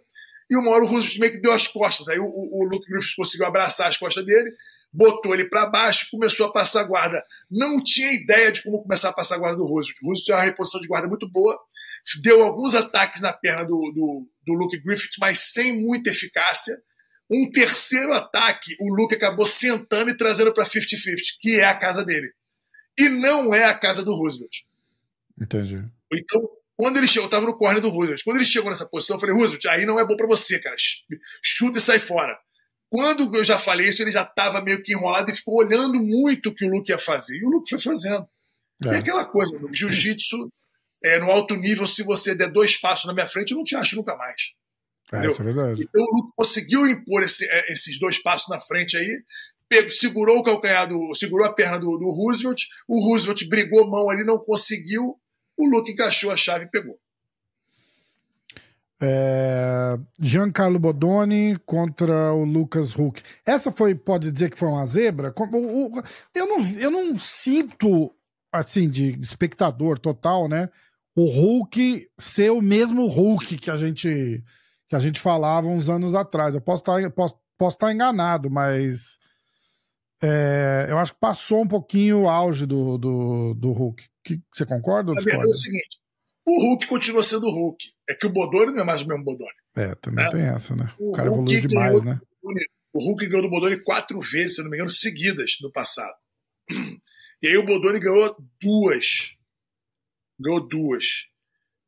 [0.51, 2.09] E uma hora o Roosevelt meio que deu as costas.
[2.09, 4.51] Aí o, o, o Luke Griffith conseguiu abraçar as costas dele
[4.93, 7.23] botou ele para baixo e começou a passar guarda.
[7.51, 9.99] Não tinha ideia de como começar a passar guarda do Roosevelt.
[10.03, 11.59] O Roosevelt tinha uma reposição de guarda muito boa,
[12.23, 16.75] deu alguns ataques na perna do, do, do Luke Griffith, mas sem muita eficácia.
[17.31, 22.05] Um terceiro ataque, o Luke acabou sentando e trazendo para 50-50, que é a casa
[22.05, 22.33] dele.
[22.99, 24.63] E não é a casa do Roosevelt.
[25.41, 25.85] Entendi.
[26.13, 26.41] Então,
[26.75, 28.25] quando ele chegou, eu estava no corner do Roosevelt.
[28.25, 30.75] Quando ele chegou nessa posição, eu falei, Roosevelt, aí não é bom para você, cara.
[31.43, 32.39] Chuta e sai fora.
[32.91, 36.49] Quando eu já falei isso, ele já estava meio que enrolado e ficou olhando muito
[36.49, 37.37] o que o Luke ia fazer.
[37.37, 38.27] E o Luke foi fazendo.
[38.85, 38.89] É.
[38.89, 40.51] E aquela coisa, jiu-jitsu,
[41.05, 43.77] é, no alto nível, se você der dois passos na minha frente, eu não te
[43.77, 44.53] acho nunca mais.
[45.13, 45.67] É, entendeu?
[45.67, 45.73] É.
[45.73, 49.23] Então o Luke conseguiu impor esse, é, esses dois passos na frente aí,
[49.69, 54.09] pegou, segurou o calcanhar, do, segurou a perna do, do Roosevelt, o Roosevelt brigou mão
[54.11, 55.19] ali, não conseguiu,
[55.57, 56.99] o Luke encaixou a chave e pegou.
[59.01, 63.23] É, Giancarlo Bodoni contra o Lucas Huck.
[63.47, 65.33] Essa foi, pode dizer que foi uma zebra?
[66.35, 68.13] Eu não, eu não sinto,
[68.53, 70.69] assim, de espectador total, né?
[71.15, 74.43] O Hulk ser o mesmo Hulk que a gente
[74.89, 76.55] que a gente falava uns anos atrás.
[76.55, 79.19] Eu posso estar, posso, posso estar enganado, mas
[80.23, 84.03] é, eu acho que passou um pouquinho o auge do, do, do Hulk.
[84.25, 85.13] Que, você concorda?
[85.13, 86.01] Ou a verdade é o seguinte:
[86.49, 87.85] o Hulk continua sendo o Hulk.
[88.09, 89.51] É que o Bodoni não é mais o mesmo Bodoni.
[89.77, 90.31] É, também né?
[90.31, 90.93] tem essa, né?
[90.99, 92.21] O, o cara Hulk evoluiu demais, né?
[92.95, 96.15] O Hulk ganhou do Bodoni quatro vezes, se não me engano, seguidas no passado.
[97.41, 99.37] E aí o Bodoni ganhou duas.
[100.41, 101.05] Ganhou duas.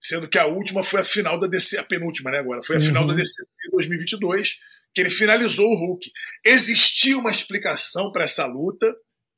[0.00, 2.38] Sendo que a última foi a final da DC, a penúltima, né?
[2.38, 2.84] Agora, foi a uhum.
[2.84, 4.58] final da DC em 2022,
[4.94, 6.10] que ele finalizou o Hulk.
[6.44, 8.86] Existia uma explicação para essa luta.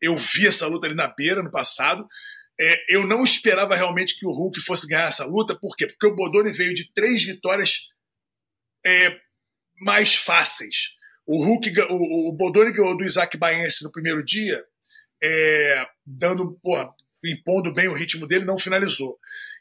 [0.00, 2.04] Eu vi essa luta ali na beira no passado.
[2.64, 5.88] É, eu não esperava realmente que o Hulk fosse ganhar essa luta, por quê?
[5.88, 7.88] Porque o Bodoni veio de três vitórias
[8.86, 9.16] é,
[9.80, 10.94] mais fáceis.
[11.26, 14.64] O Hulk, o, o Bodoni ganhou do Isaac Baense no primeiro dia,
[15.20, 16.88] é, dando, porra,
[17.24, 19.16] impondo bem o ritmo dele, não finalizou.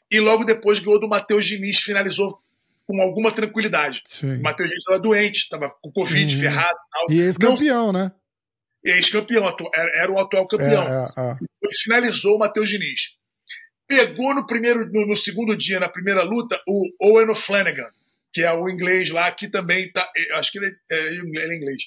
[0.08, 2.40] E logo depois ganhou do Matheus Diniz, finalizou
[2.86, 4.02] com alguma tranquilidade.
[4.06, 4.36] Sim.
[4.36, 6.42] O Matheus Diniz estava doente, estava com Covid, uhum.
[6.42, 6.78] ferrado.
[6.92, 7.06] Tal.
[7.10, 8.12] E ex-campeão, né?
[8.84, 9.54] Ex-campeão,
[9.94, 10.82] era, o atual campeão.
[10.82, 11.36] É, é, é.
[11.82, 13.16] Finalizou o Matheus Diniz.
[13.86, 17.90] Pegou no primeiro, no, no, segundo dia, na primeira luta, o Owen Flanagan,
[18.32, 20.10] que é o inglês lá, que também tá.
[20.32, 21.82] Acho que ele é, ele é inglês.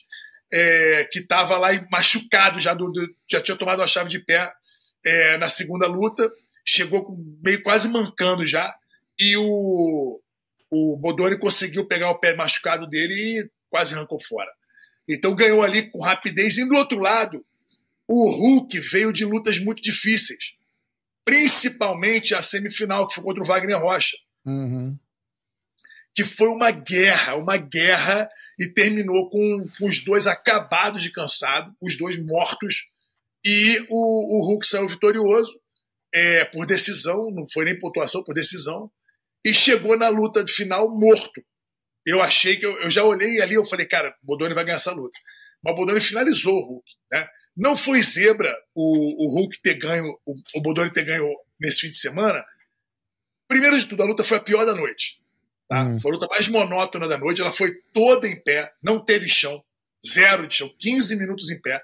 [0.51, 4.53] É, que estava lá machucado já, do, do, já tinha tomado uma chave de pé
[5.03, 6.31] é, na segunda luta,
[6.63, 8.73] chegou meio quase mancando já.
[9.19, 9.43] E o,
[10.71, 14.51] o, o Bodoni conseguiu pegar o pé machucado dele e quase arrancou fora.
[15.07, 16.57] Então ganhou ali com rapidez.
[16.57, 17.45] E do outro lado,
[18.07, 20.53] o Hulk veio de lutas muito difíceis.
[21.23, 24.17] Principalmente a semifinal, que foi contra o Wagner Rocha.
[24.45, 24.97] Uhum.
[26.13, 31.75] Que foi uma guerra, uma guerra, e terminou com, com os dois acabados de cansado,
[31.81, 32.89] os dois mortos,
[33.43, 35.59] e o, o Hulk saiu vitorioso
[36.13, 38.89] é, por decisão, não foi nem pontuação, por decisão,
[39.45, 41.43] e chegou na luta de final morto.
[42.05, 44.75] Eu achei que eu, eu já olhei ali, eu falei, cara, o Bodoni vai ganhar
[44.75, 45.17] essa luta.
[45.63, 46.91] Mas o Bodoni finalizou o Hulk.
[47.11, 47.27] Né?
[47.57, 51.27] Não foi zebra o, o Hulk ter ganho, o, o Bodoni ter ganho
[51.59, 52.45] nesse fim de semana.
[53.47, 55.19] Primeiro de tudo, a luta foi a pior da noite.
[55.67, 55.83] Tá?
[55.83, 55.99] Hum.
[55.99, 57.41] Foi a luta mais monótona da noite.
[57.41, 59.63] Ela foi toda em pé, não teve chão,
[60.07, 61.81] zero de chão, 15 minutos em pé.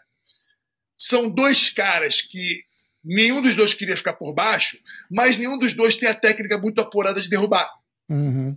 [0.95, 2.63] São dois caras que
[3.03, 4.77] nenhum dos dois queria ficar por baixo,
[5.09, 7.67] mas nenhum dos dois tem a técnica muito apurada de derrubar.
[8.07, 8.55] Uhum.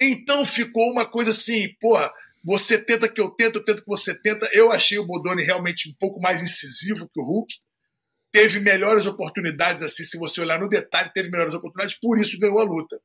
[0.00, 2.10] Então ficou uma coisa assim, porra,
[2.44, 4.48] você tenta que eu tento, eu tento que você tenta.
[4.52, 7.54] Eu achei o Bodoni realmente um pouco mais incisivo que o Hulk.
[8.30, 12.58] Teve melhores oportunidades, assim, se você olhar no detalhe, teve melhores oportunidades, por isso ganhou
[12.58, 13.00] a luta.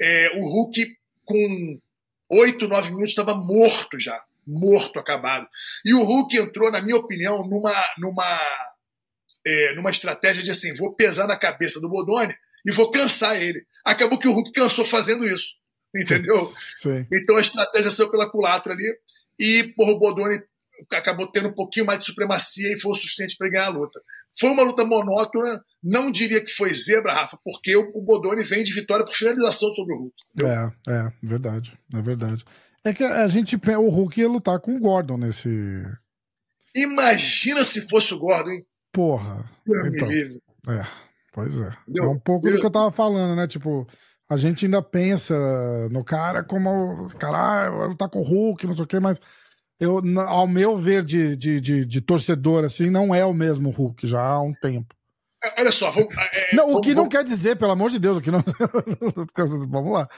[0.00, 1.80] É, o Hulk, com
[2.28, 4.20] oito, nove minutos, estava morto já.
[4.44, 5.48] Morto, acabado.
[5.84, 8.40] E o Hulk entrou, na minha opinião, numa, numa
[9.46, 13.64] é, numa estratégia de assim, vou pesar na cabeça do Bodoni e vou cansar ele.
[13.84, 15.56] Acabou que o Hulk cansou fazendo isso,
[16.02, 16.40] entendeu?
[16.80, 17.06] Sim.
[17.12, 18.98] Então a estratégia saiu pela culatra ali
[19.38, 20.40] e porra, o Bodoni
[20.90, 24.00] acabou tendo um pouquinho mais de supremacia e foi o suficiente para ganhar a luta.
[24.38, 28.72] Foi uma luta monótona, não diria que foi zebra, Rafa, porque o Bodoni vem de
[28.72, 30.14] vitória por finalização sobre o Hulk.
[30.34, 30.72] Entendeu?
[30.88, 32.44] É, é, verdade, é verdade.
[32.84, 35.48] É que a gente, o Hulk ia lutar com o Gordon nesse...
[36.74, 38.66] Imagina se fosse o Gordon, hein?
[38.92, 39.48] Porra.
[39.66, 40.08] Então,
[40.74, 40.86] é,
[41.32, 41.72] pois é.
[41.82, 42.04] Entendeu?
[42.04, 43.46] É um pouco do que eu tava falando, né?
[43.46, 43.86] Tipo,
[44.28, 45.34] a gente ainda pensa
[45.90, 49.20] no cara como, caralho, ele tá com o Hulk, não sei o quê, mas
[49.78, 54.06] eu, ao meu ver de, de, de, de torcedor, assim, não é o mesmo Hulk
[54.06, 54.94] já há um tempo.
[55.42, 57.98] É, olha só, vamos, é, não, o que vamos, não quer dizer, pelo amor de
[57.98, 58.42] Deus, o que não.
[59.68, 60.08] vamos lá.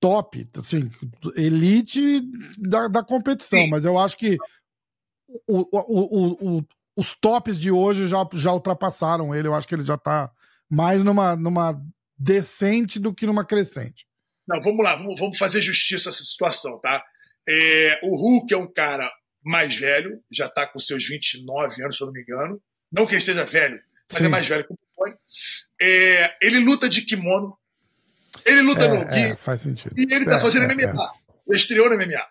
[0.00, 0.90] top, assim,
[1.36, 2.22] elite
[2.58, 3.70] da, da competição, Sim.
[3.70, 4.36] mas eu acho que
[5.46, 6.64] o, o, o,
[6.96, 9.48] os tops de hoje já, já ultrapassaram ele.
[9.48, 10.30] Eu acho que ele já tá
[10.68, 11.80] mais numa, numa
[12.22, 14.06] decente do que numa crescente.
[14.46, 17.04] Não, vamos lá, vamos, vamos fazer justiça a essa situação, tá?
[17.48, 19.10] É, o Hulk é um cara
[19.44, 22.62] mais velho, já tá com seus 29 anos, se eu não me engano.
[22.90, 23.80] Não que ele esteja velho,
[24.10, 24.26] mas é Sim.
[24.26, 25.14] é mais velho que o Bitcoin.
[25.80, 27.56] É, ele luta de kimono,
[28.44, 29.18] ele luta é, no Gui.
[29.18, 29.94] É, faz sentido.
[29.96, 31.12] E ele tá é, fazendo é, MMA.
[31.48, 32.24] Ele estreou no MMA.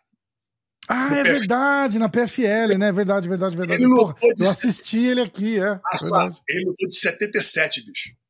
[0.87, 2.91] Ah, é verdade, na PFL, né?
[2.91, 3.83] Verdade, verdade, verdade.
[3.83, 5.69] Ele Porra, eu assisti ele aqui, é.
[5.69, 8.20] Ah, ele lutou de 77, bicho.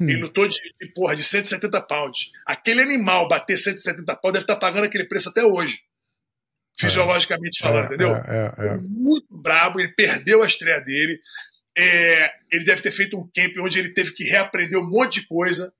[0.00, 0.08] Hum.
[0.08, 2.30] Ele lutou de, de, porra, de 170 pounds.
[2.46, 5.78] Aquele animal bater 170 pounds deve estar tá pagando aquele preço até hoje.
[6.78, 8.14] Fisiologicamente é, falando, é, entendeu?
[8.14, 8.74] É, é, é.
[8.90, 11.18] Muito brabo, ele perdeu a estreia dele.
[11.76, 15.26] É, ele deve ter feito um camp onde ele teve que reaprender um monte de
[15.26, 15.72] coisa.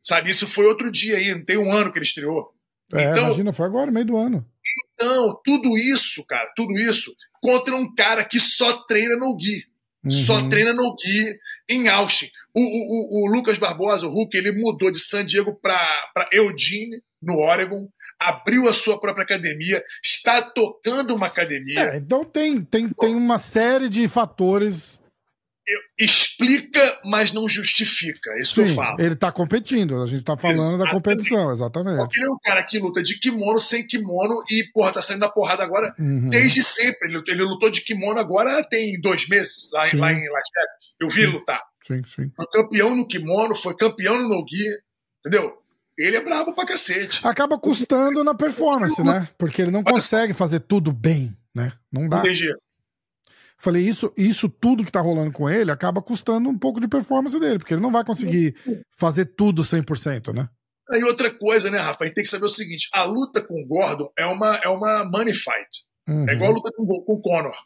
[0.00, 2.52] Sabe, isso foi outro dia aí, não tem um ano que ele estreou.
[2.92, 4.46] É, então, imagina, foi agora, meio do ano.
[4.94, 9.64] Então, tudo isso, cara, tudo isso contra um cara que só treina no Gui.
[10.04, 10.10] Uhum.
[10.10, 11.38] Só treina no Gui
[11.68, 12.28] em Austin.
[12.54, 17.02] O, o, o, o, Lucas Barbosa, o Hulk, ele mudou de San Diego para Eugene,
[17.22, 17.88] no Oregon,
[18.20, 21.80] abriu a sua própria academia, está tocando uma academia.
[21.80, 25.02] É, então tem, tem, tem uma série de fatores
[25.98, 28.30] explica, mas não justifica.
[28.32, 29.00] É isso Sim, que eu falo.
[29.00, 30.84] Ele tá competindo, a gente tá falando exatamente.
[30.84, 31.96] da competição, exatamente.
[31.96, 35.20] Porque ele é um cara que luta de kimono, sem kimono, e, porra, tá saindo
[35.20, 36.28] da porrada agora uhum.
[36.28, 37.08] desde sempre.
[37.08, 40.94] Ele, ele, lutou de kimono agora tem dois meses, lá, lá em Las Vegas.
[41.00, 41.20] Eu vi sim.
[41.22, 41.62] ele lutar.
[41.86, 42.30] Sim, sim.
[42.36, 44.64] Foi campeão no kimono, foi campeão no no-gi,
[45.20, 45.58] entendeu?
[45.96, 47.20] Ele é brabo pra cacete.
[47.24, 49.28] Acaba custando na performance, né?
[49.38, 51.72] Porque ele não consegue fazer tudo bem, né?
[51.92, 52.18] Não dá.
[52.18, 52.52] Entendi.
[53.58, 57.38] Falei, isso, isso tudo que tá rolando com ele acaba custando um pouco de performance
[57.38, 58.54] dele, porque ele não vai conseguir
[58.98, 60.48] fazer tudo 100%, né?
[60.92, 62.04] E outra coisa, né, Rafa?
[62.04, 64.68] A gente tem que saber o seguinte: a luta com o Gordon é uma, é
[64.68, 65.84] uma money fight.
[66.06, 66.28] Uhum.
[66.28, 67.56] É igual a luta com, com o Conor.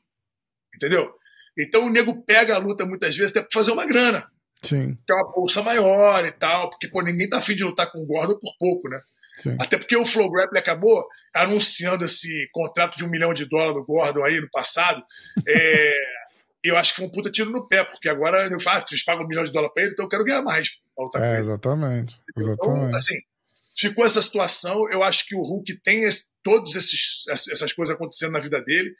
[0.75, 1.11] Entendeu?
[1.59, 4.31] Então o nego pega a luta muitas vezes até pra fazer uma grana.
[4.63, 4.97] Sim.
[5.07, 7.99] Que é uma bolsa maior e tal, porque pô, ninguém tá afim de lutar com
[7.99, 9.01] o Gordon por pouco, né?
[9.43, 9.57] Sim.
[9.59, 13.85] Até porque o Flow Grappling acabou anunciando esse contrato de um milhão de dólares do
[13.85, 15.03] Gordon aí no passado.
[15.47, 15.95] É,
[16.63, 19.05] eu acho que foi um puta tiro no pé, porque agora eu falo, ah, vocês
[19.05, 20.81] pagam um milhão de dólares para ele, então eu quero ganhar mais.
[21.17, 22.21] É, exatamente.
[22.37, 22.59] exatamente.
[22.61, 23.15] Então, assim,
[23.77, 24.89] ficou essa situação.
[24.91, 28.95] Eu acho que o Hulk tem esse, todas essas coisas acontecendo na vida dele,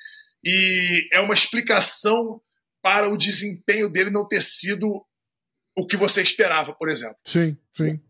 [0.45, 2.41] e é uma explicação
[2.81, 5.05] para o desempenho dele não ter sido
[5.77, 7.17] o que você esperava, por exemplo.
[7.25, 8.01] Sim, sim.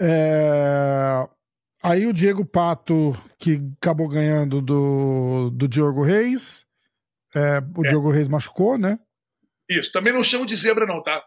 [0.00, 1.28] É...
[1.82, 6.66] Aí o Diego Pato, que acabou ganhando do, do Diogo Reis.
[7.34, 7.88] É, o é.
[7.88, 8.98] Diogo Reis machucou, né?
[9.68, 9.92] Isso.
[9.92, 11.24] Também não chamo de zebra, não, tá?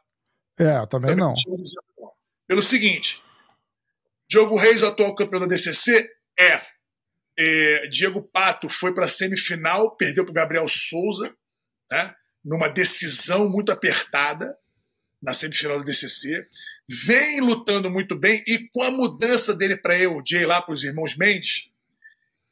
[0.59, 1.29] É, também, também não.
[1.29, 2.11] não zebra, não.
[2.47, 3.23] Pelo seguinte:
[4.29, 6.07] Diogo Reis, atual campeão da DCC,
[6.37, 6.61] é.
[7.37, 11.35] é Diego Pato foi para a semifinal, perdeu para Gabriel Souza,
[11.91, 12.13] né?
[12.43, 14.45] numa decisão muito apertada
[15.21, 16.45] na semifinal da DCC
[16.87, 20.83] vem lutando muito bem e com a mudança dele para eu, Jay lá para os
[20.83, 21.69] irmãos Mendes,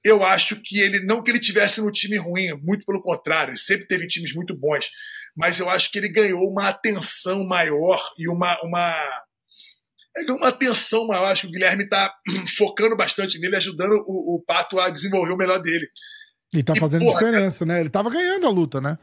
[0.04, 3.58] eu acho que ele não que ele tivesse no time ruim, muito pelo contrário, ele
[3.58, 4.90] sempre teve times muito bons,
[5.36, 8.96] mas eu acho que ele ganhou uma atenção maior e uma uma
[10.16, 11.26] é uma atenção maior.
[11.26, 12.14] Acho que o Guilherme está
[12.58, 15.88] focando bastante nele, ajudando o, o, Pato a desenvolver o melhor dele.
[16.54, 17.80] E tá fazendo porra, diferença, cara, né?
[17.80, 18.98] Ele tava ganhando a luta, né?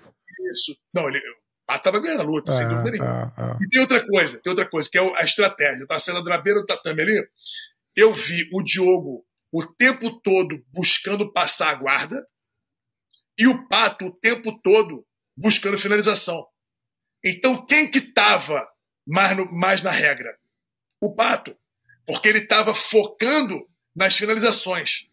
[0.50, 0.76] Isso.
[0.94, 1.20] Não, ele,
[1.68, 3.32] ah, tava ganhando a luta, é, sem dúvida nenhuma.
[3.36, 3.56] É, é.
[3.60, 5.86] E tem outra coisa, tem outra coisa, que é a estratégia.
[5.86, 7.28] Tava sendo na beira do tatame ali,
[7.94, 12.26] eu vi o Diogo o tempo todo buscando passar a guarda
[13.38, 16.46] e o Pato o tempo todo buscando finalização.
[17.22, 18.66] Então, quem que tava
[19.06, 20.38] mais, no, mais na regra?
[21.00, 21.56] O Pato.
[22.06, 25.07] Porque ele estava focando nas finalizações.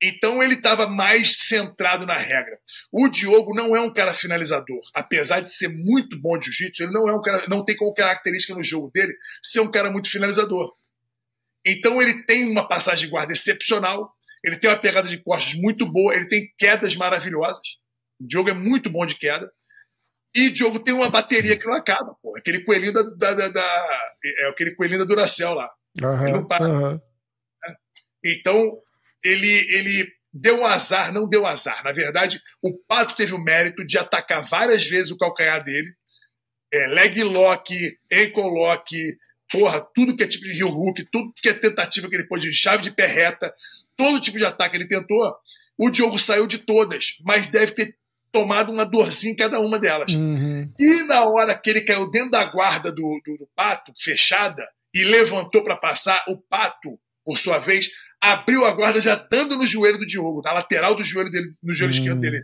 [0.00, 2.58] Então ele estava mais centrado na regra.
[2.92, 6.92] O Diogo não é um cara finalizador, apesar de ser muito bom de jiu-jitsu, ele
[6.92, 10.08] não é um cara, não tem como característica no jogo dele ser um cara muito
[10.08, 10.72] finalizador.
[11.66, 15.84] Então ele tem uma passagem de guarda excepcional, ele tem uma pegada de costas muito
[15.84, 17.78] boa, ele tem quedas maravilhosas.
[18.20, 19.50] O Diogo é muito bom de queda.
[20.34, 22.36] E o Diogo tem uma bateria que não acaba, pô.
[22.36, 25.68] Aquele coelhinho da, da, da, da é aquele coelhinho da Duracell lá.
[26.00, 26.68] Uhum, ele não para.
[26.68, 27.00] Uhum.
[28.24, 28.78] Então,
[29.24, 31.82] ele, ele deu um azar, não deu azar.
[31.84, 35.92] Na verdade, o Pato teve o mérito de atacar várias vezes o calcanhar dele.
[36.72, 37.74] É, leg lock,
[38.12, 38.94] ankle lock,
[39.50, 42.42] porra, tudo que é tipo de heel hook, tudo que é tentativa que ele pôs
[42.42, 43.52] de chave de pé reta,
[43.96, 45.34] todo tipo de ataque ele tentou.
[45.78, 47.96] O Diogo saiu de todas, mas deve ter
[48.30, 50.12] tomado uma dorzinha em cada uma delas.
[50.12, 50.70] Uhum.
[50.78, 55.04] E na hora que ele caiu dentro da guarda do, do, do Pato, fechada, e
[55.04, 57.88] levantou para passar, o Pato, por sua vez,
[58.20, 61.74] abriu a guarda já dando no joelho do Diogo, na lateral do joelho dele, no
[61.74, 61.98] joelho hum.
[61.98, 62.42] esquerdo dele.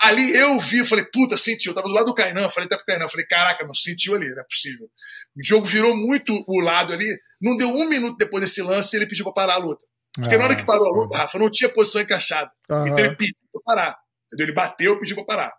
[0.00, 1.70] Ali eu vi, falei, puta, sentiu.
[1.70, 4.28] Eu tava do lado do Kainan, falei até pro Kainan, falei, caraca, não sentiu ali,
[4.30, 4.90] não é possível.
[5.36, 7.06] O jogo virou muito o lado ali,
[7.40, 9.84] não deu um minuto depois desse lance e ele pediu pra parar a luta.
[10.14, 12.50] Porque ah, na hora que parou a luta, Rafa, não tinha posição encaixada.
[12.64, 13.98] Então ele pediu pra parar.
[14.26, 14.46] Entendeu?
[14.46, 15.52] Ele bateu e pediu pra parar.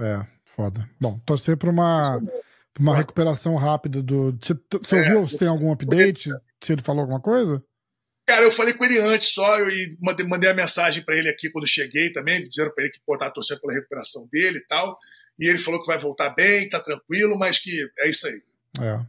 [0.00, 0.88] É, foda.
[0.98, 2.02] Bom, torcer pra uma,
[2.72, 4.36] pra uma recuperação rápida do.
[4.40, 6.30] Você, você é, ouviu se tem algum update?
[6.62, 7.62] Se ele falou alguma coisa?
[8.26, 9.66] Cara, eu falei com ele antes só, eu
[10.02, 13.18] mandei, mandei a mensagem para ele aqui quando cheguei também, dizendo para ele que pô,
[13.18, 14.98] tá torcendo pela recuperação dele e tal.
[15.38, 18.42] E ele falou que vai voltar bem, tá tranquilo, mas que é isso aí.
[18.80, 19.00] É.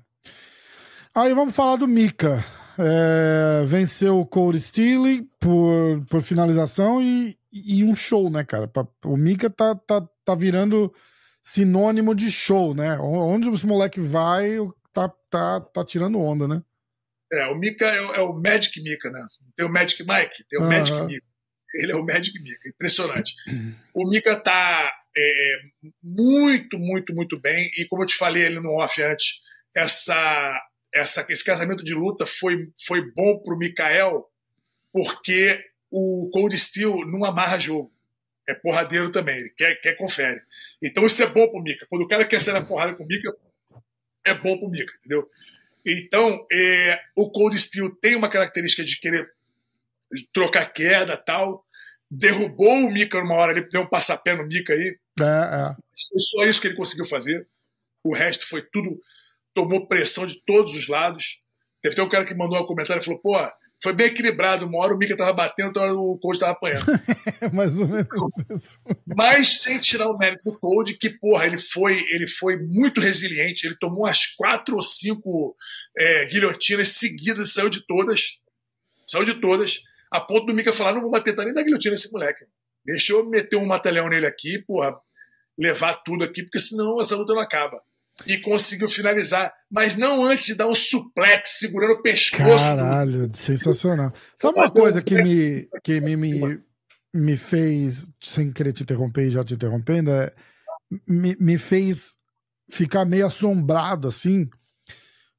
[1.13, 2.43] Aí vamos falar do Mika.
[2.77, 8.69] É, venceu o Cole Steele por, por finalização e, e um show, né, cara?
[9.05, 10.93] O Mika tá, tá, tá virando
[11.41, 12.97] sinônimo de show, né?
[12.99, 14.57] Onde os moleque vai,
[14.91, 16.61] tá, tá, tá tirando onda, né?
[17.33, 19.25] É, o Mika é, é, o Magic Mika, né?
[19.55, 20.69] Tem o Magic Mike, tem o uhum.
[20.69, 21.25] Magic Mika.
[21.75, 23.33] Ele é o Magic Mika, impressionante.
[23.93, 25.57] O Mika tá é,
[26.01, 27.69] muito, muito, muito bem.
[27.77, 29.41] E como eu te falei ali no off antes,
[29.75, 30.61] essa,
[30.93, 34.25] essa, esse casamento de luta foi, foi bom pro Mikael,
[34.91, 37.93] porque o Cold Steel não amarra jogo.
[38.47, 40.39] É porradeiro também, ele quer, quer confere.
[40.81, 41.87] Então isso é bom pro Mika.
[41.89, 43.35] Quando o cara quer sair na porrada com o Mika,
[44.23, 45.27] é bom pro Mika, entendeu?
[45.85, 49.29] Então, é, o Cold Steel tem uma característica de querer
[50.33, 51.63] trocar queda tal.
[52.09, 54.97] Derrubou o Mika uma hora, ele deu um passapé no Mika aí.
[55.19, 55.75] É, é.
[56.09, 57.47] Foi só isso que ele conseguiu fazer.
[58.03, 58.99] O resto foi tudo.
[59.53, 61.41] Tomou pressão de todos os lados.
[61.81, 63.35] Teve até um cara que mandou um comentário e falou: pô,
[63.85, 64.65] foi bem equilibrado.
[64.65, 66.85] Uma hora o Mika tava batendo, outra hora o Cold tava apanhando.
[67.53, 68.07] Mais ou menos
[68.49, 68.79] isso.
[69.15, 73.67] Mas sem tirar o mérito do Cold, que, porra, ele foi, ele foi muito resiliente.
[73.67, 75.55] Ele tomou umas quatro ou cinco
[75.95, 78.39] é, guilhotinas seguidas saiu de todas.
[79.05, 79.81] Saiu de todas.
[80.11, 82.43] A ponto do Mika falar: não vou bater nem da guilhotina esse moleque.
[82.83, 84.95] Deixa eu meter um mata-leão nele aqui, porra,
[85.57, 87.79] levar tudo aqui, porque senão essa luta não acaba
[88.25, 92.63] e conseguiu finalizar, mas não antes de dar um suplex segurando o pescoço.
[92.63, 93.37] Caralho, do...
[93.37, 94.13] sensacional.
[94.37, 96.59] Sabe uma coisa que me, que me, me,
[97.13, 100.33] me fez, sem querer te interromper e já te interrompendo, é,
[101.07, 102.17] me, me fez
[102.69, 104.49] ficar meio assombrado assim,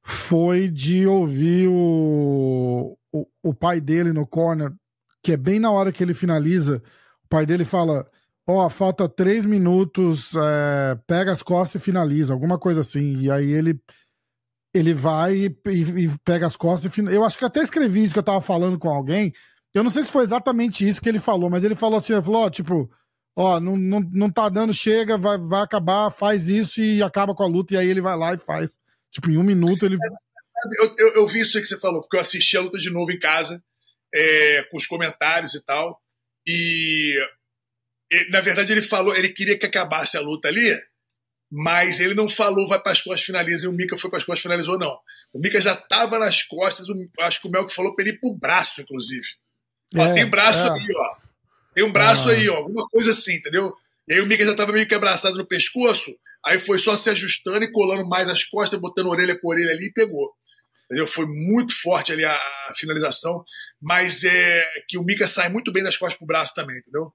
[0.03, 4.71] foi de ouvir o, o, o pai dele no corner,
[5.21, 6.81] que é bem na hora que ele finaliza,
[7.25, 8.09] o pai dele fala
[8.47, 13.17] ó, oh, falta três minutos, é, pega as costas e finaliza, alguma coisa assim.
[13.17, 13.79] E aí ele.
[14.73, 16.95] ele vai e, e, e pega as costas.
[16.97, 19.33] E, eu acho que até escrevi isso que eu tava falando com alguém.
[19.73, 22.23] Eu não sei se foi exatamente isso que ele falou, mas ele falou assim: ele
[22.23, 22.89] falou, tipo,
[23.35, 27.43] ó, não, não, não tá dando, chega, vai, vai acabar, faz isso e acaba com
[27.43, 27.73] a luta.
[27.73, 28.79] E aí ele vai lá e faz.
[29.11, 29.97] Tipo, em um minuto ele.
[30.79, 32.89] Eu, eu, eu vi isso aí que você falou, porque eu assisti a luta de
[32.89, 33.63] novo em casa,
[34.13, 36.01] é, com os comentários e tal.
[36.47, 37.15] E,
[38.29, 40.79] na verdade, ele falou, ele queria que acabasse a luta ali,
[41.51, 44.25] mas ele não falou vai para as costas finaliza e o Mika foi para as
[44.25, 44.97] costas finalizou não.
[45.33, 48.19] O Mika já estava nas costas, o, acho que o Melk falou para ele ir
[48.19, 49.27] pro braço, inclusive.
[49.95, 50.71] É, ó, tem braço é.
[50.71, 51.15] aí, ó.
[51.73, 52.31] Tem um braço ah.
[52.33, 53.73] aí, ó, alguma coisa assim, entendeu?
[54.07, 56.13] E aí o Mika já estava meio que abraçado no pescoço,
[56.45, 59.85] aí foi só se ajustando e colando mais as costas, botando orelha com orelha ali
[59.85, 60.33] e pegou.
[60.85, 61.05] Entendeu?
[61.05, 63.43] Foi muito forte ali a, a finalização,
[63.81, 67.13] mas é que o Mika sai muito bem das costas pro braço também, entendeu?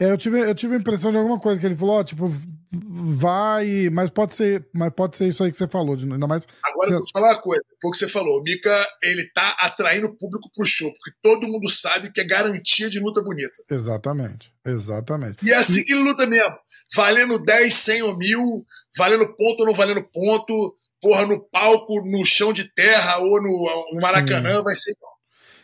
[0.00, 2.26] É, eu tive, eu tive a impressão de alguma coisa que ele falou, ó, tipo,
[2.72, 6.48] vai, mas pode ser, mas pode ser isso aí que você falou, de, ainda mais.
[6.62, 6.94] Agora você...
[6.94, 10.06] eu vou falar uma coisa, foi o que você falou, o Mika, ele tá atraindo
[10.06, 13.52] o público pro show, porque todo mundo sabe que é garantia de luta bonita.
[13.70, 15.46] Exatamente, exatamente.
[15.46, 16.56] E é assim que ele luta mesmo,
[16.96, 18.64] valendo 10, 100 ou mil,
[18.96, 23.90] valendo ponto ou não valendo ponto, porra, no palco, no chão de terra ou no,
[23.92, 24.64] no Maracanã, Sim.
[24.64, 25.10] vai ser igual.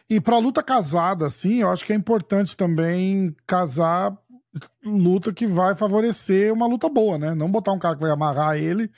[0.09, 4.17] E pra luta casada, assim, eu acho que é importante também casar
[4.85, 7.35] luta que vai favorecer uma luta boa, né?
[7.35, 8.91] Não botar um cara que vai amarrar ele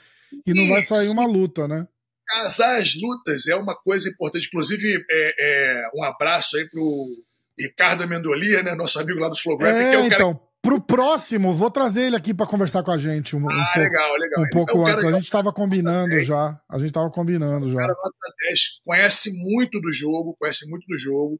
[0.45, 1.87] e não vai sair uma luta, né?
[2.27, 4.47] Casar as lutas é uma coisa importante.
[4.47, 7.07] Inclusive, é, é um abraço aí pro
[7.57, 8.75] Ricardo Amendolia, né?
[8.75, 10.49] Nosso amigo lá do Flow é, que é o então, cara...
[10.61, 13.79] Pro próximo, vou trazer ele aqui para conversar com a gente um, ah, um pouco,
[13.79, 14.43] legal, legal.
[14.43, 15.05] Um pouco antes.
[15.05, 16.59] A gente estava combinando já.
[16.69, 17.75] A gente estava combinando já.
[17.75, 17.95] O cara
[18.85, 21.39] conhece muito do jogo, conhece muito do jogo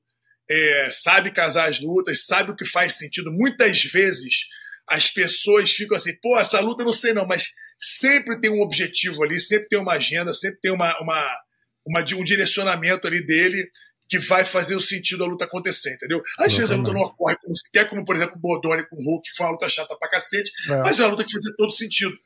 [0.50, 3.32] é, sabe casar as lutas, sabe o que faz sentido.
[3.32, 4.48] Muitas vezes
[4.88, 8.62] as pessoas ficam assim, pô, essa luta eu não sei não, mas sempre tem um
[8.62, 11.38] objetivo ali, sempre tem uma agenda, sempre tem uma, uma,
[11.86, 13.70] uma um direcionamento ali dele
[14.10, 16.20] que vai fazer o sentido da luta acontecer, entendeu?
[16.40, 18.96] Às vezes a luta não ocorre como se quer, como por exemplo o Bodoni com
[18.96, 20.78] o Hulk, que foi uma luta chata pra cacete, é.
[20.78, 22.18] mas é uma luta que faz todo sentido.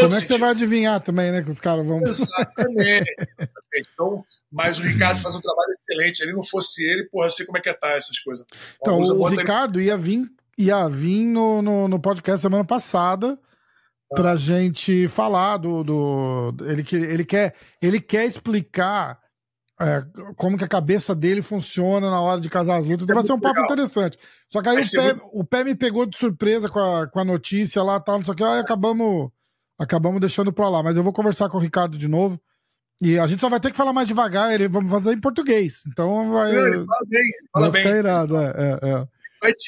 [0.00, 1.42] Como é que você vai adivinhar também, né?
[1.42, 2.02] Que os caras vão.
[2.02, 3.14] Exatamente.
[3.76, 6.20] então, mas o Ricardo faz um trabalho excelente.
[6.20, 8.44] Ele não fosse ele, porra, eu sei como é que é tá essas coisas.
[8.80, 13.38] Então, o Ricardo ia vir, ia vir no, no, no podcast semana passada
[14.12, 14.14] ah.
[14.14, 15.82] pra gente falar do.
[15.82, 19.22] do ele, ele, quer, ele quer explicar.
[19.80, 20.04] É,
[20.36, 23.02] como que a cabeça dele funciona na hora de casar as lutas.
[23.02, 23.64] Então é vai ser um papo legal.
[23.64, 24.16] interessante.
[24.48, 25.30] Só que aí o pé, muito...
[25.32, 28.34] o pé me pegou de surpresa com a, com a notícia lá tal, não sei
[28.34, 29.32] o que, aí acabamos
[29.78, 30.82] acabamos deixando pra lá.
[30.82, 32.40] Mas eu vou conversar com o Ricardo de novo.
[33.02, 35.82] E a gente só vai ter que falar mais devagar, ele, vamos fazer em português.
[35.88, 36.50] Então vai.
[36.50, 37.92] Ele fala bem, fala vai bem.
[37.92, 39.08] Irado, é, é, é.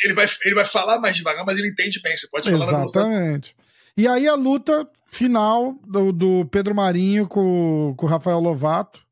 [0.04, 2.16] Ele, vai, ele vai falar mais devagar, mas ele entende bem.
[2.16, 3.56] Você pode falar Exatamente.
[3.96, 9.04] E aí a luta final do, do Pedro Marinho com, com o Rafael Lovato.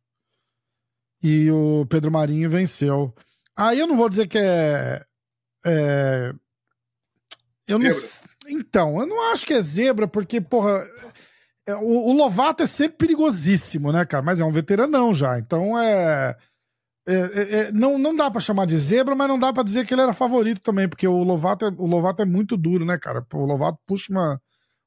[1.23, 3.15] E o Pedro Marinho venceu.
[3.57, 5.03] Aí eu não vou dizer que é.
[5.65, 6.33] é
[7.67, 7.91] eu não.
[8.49, 10.89] Então, eu não acho que é zebra, porque, porra.
[11.67, 14.23] É, o, o, Lovato é sempre perigosíssimo, né, cara?
[14.23, 15.39] Mas é um veteranão já.
[15.39, 16.37] Então é.
[17.07, 19.87] é, é, é não, não dá para chamar de zebra, mas não dá para dizer
[19.87, 22.99] que ele era favorito também, porque o Lovato, é, o Lovato é muito duro, né,
[22.99, 23.27] cara?
[23.33, 24.41] O Lovato puxa uma,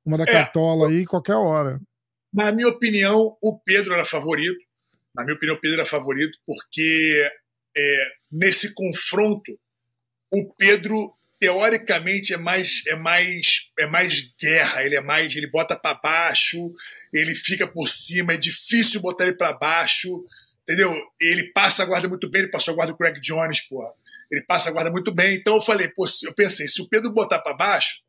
[0.06, 0.28] uma da é.
[0.28, 1.80] cartola aí qualquer hora.
[2.32, 4.64] Na minha opinião, o Pedro era favorito.
[5.16, 7.28] Na minha opinião, o Pedro era favorito, porque
[8.32, 9.58] nesse confronto,
[10.32, 15.76] o Pedro teoricamente é mais é mais é mais guerra, ele é mais ele bota
[15.76, 16.74] para baixo,
[17.14, 20.26] ele fica por cima, é difícil botar ele para baixo,
[20.64, 20.96] entendeu?
[21.20, 23.92] Ele passa a guarda muito bem, ele passou a guarda do Craig Jones, porra.
[24.32, 25.36] Ele passa a guarda muito bem.
[25.36, 28.02] Então eu falei, pô, eu pensei, se o Pedro botar para baixo,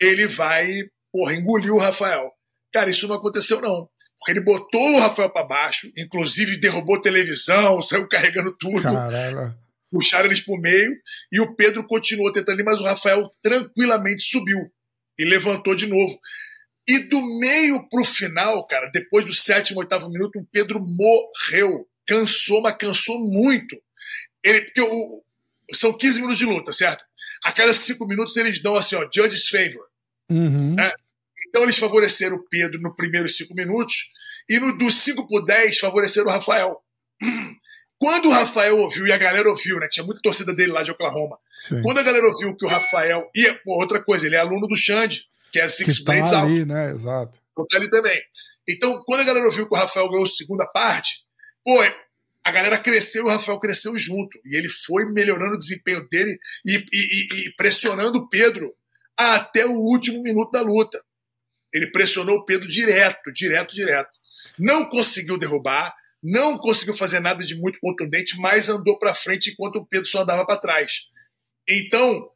[0.00, 2.28] ele vai, porra, engolir o Rafael.
[2.72, 3.88] Cara, isso não aconteceu não.
[4.18, 8.82] Porque ele botou o Rafael para baixo, inclusive derrubou televisão, saiu carregando tudo.
[8.82, 9.61] Caralho
[9.92, 10.96] puxaram eles para o meio
[11.30, 14.58] e o Pedro continuou tentando ali, mas o Rafael tranquilamente subiu
[15.18, 16.18] e levantou de novo.
[16.88, 21.86] E do meio para o final, cara, depois do sétimo, oitavo minuto, o Pedro morreu.
[22.06, 23.80] Cansou, mas cansou muito.
[24.42, 25.22] Ele, porque o,
[25.72, 27.04] são 15 minutos de luta, certo?
[27.44, 29.86] A cada cinco minutos eles dão assim, ó, judge's favor.
[30.28, 30.74] Uhum.
[30.74, 30.92] Né?
[31.48, 33.94] Então eles favoreceram o Pedro no primeiros cinco minutos
[34.48, 36.82] e no dos 5 por 10 favoreceram o Rafael.
[38.02, 39.86] Quando o Rafael ouviu, e a galera ouviu, né?
[39.88, 41.38] Tinha muita torcida dele lá de Oklahoma.
[41.62, 41.80] Sim.
[41.82, 43.30] Quando a galera ouviu que o Rafael.
[43.32, 46.32] E, pô, outra coisa, ele é aluno do Xande, que é Six que tá Blades
[46.32, 46.90] tá ali, né?
[46.90, 47.38] Exato.
[47.54, 48.20] Tá ali também.
[48.68, 51.24] Então, quando a galera ouviu que o Rafael ganhou a segunda parte,
[51.64, 51.80] pô,
[52.44, 54.36] a galera cresceu e o Rafael cresceu junto.
[54.44, 56.36] E ele foi melhorando o desempenho dele
[56.66, 58.74] e, e, e pressionando o Pedro
[59.16, 61.00] até o último minuto da luta.
[61.72, 64.10] Ele pressionou o Pedro direto, direto, direto.
[64.58, 69.76] Não conseguiu derrubar, não conseguiu fazer nada de muito contundente, mas andou para frente enquanto
[69.76, 70.92] o Pedro só andava para trás.
[71.68, 72.28] Então,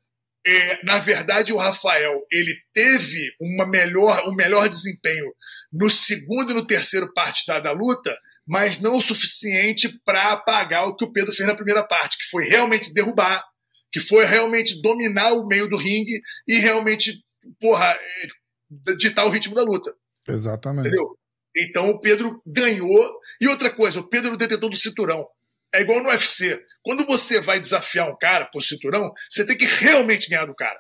[0.47, 5.33] é, na verdade, o Rafael ele teve uma melhor, um melhor desempenho
[5.73, 8.17] no segundo e no terceiro parte da, da luta,
[8.47, 12.31] mas não o suficiente para apagar o que o Pedro fez na primeira parte, que
[12.31, 13.45] foi realmente derrubar,
[13.91, 17.25] que foi realmente dominar o meio do ringue e realmente,
[17.61, 19.93] porra, é, ditar o ritmo da luta.
[20.29, 20.89] Exatamente.
[20.89, 21.19] Entendeu?
[21.57, 23.21] Então o Pedro ganhou.
[23.41, 25.27] E outra coisa, o Pedro é o detentor do cinturão.
[25.75, 26.61] É igual no UFC.
[26.83, 30.79] Quando você vai desafiar um cara por cinturão, você tem que realmente ganhar do cara.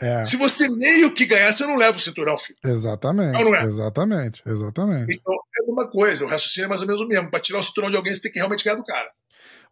[0.00, 0.24] É.
[0.24, 2.58] Se você meio que ganhar, você não leva o cinturão, filho.
[2.64, 3.32] Exatamente.
[3.32, 3.64] Não, não é?
[3.64, 5.14] Exatamente, exatamente.
[5.14, 7.30] Então é uma coisa, o raciocínio é mais ou menos o mesmo.
[7.30, 9.10] Para tirar o cinturão de alguém, você tem que realmente ganhar do cara.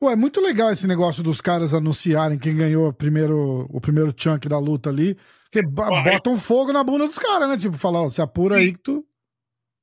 [0.03, 4.14] Ué, é muito legal esse negócio dos caras anunciarem quem ganhou o primeiro, o primeiro
[4.16, 5.16] chunk da luta ali.
[5.51, 7.57] Porque botam fogo na bunda dos caras, né?
[7.57, 9.05] Tipo, falar, ó, se apura aí que tu.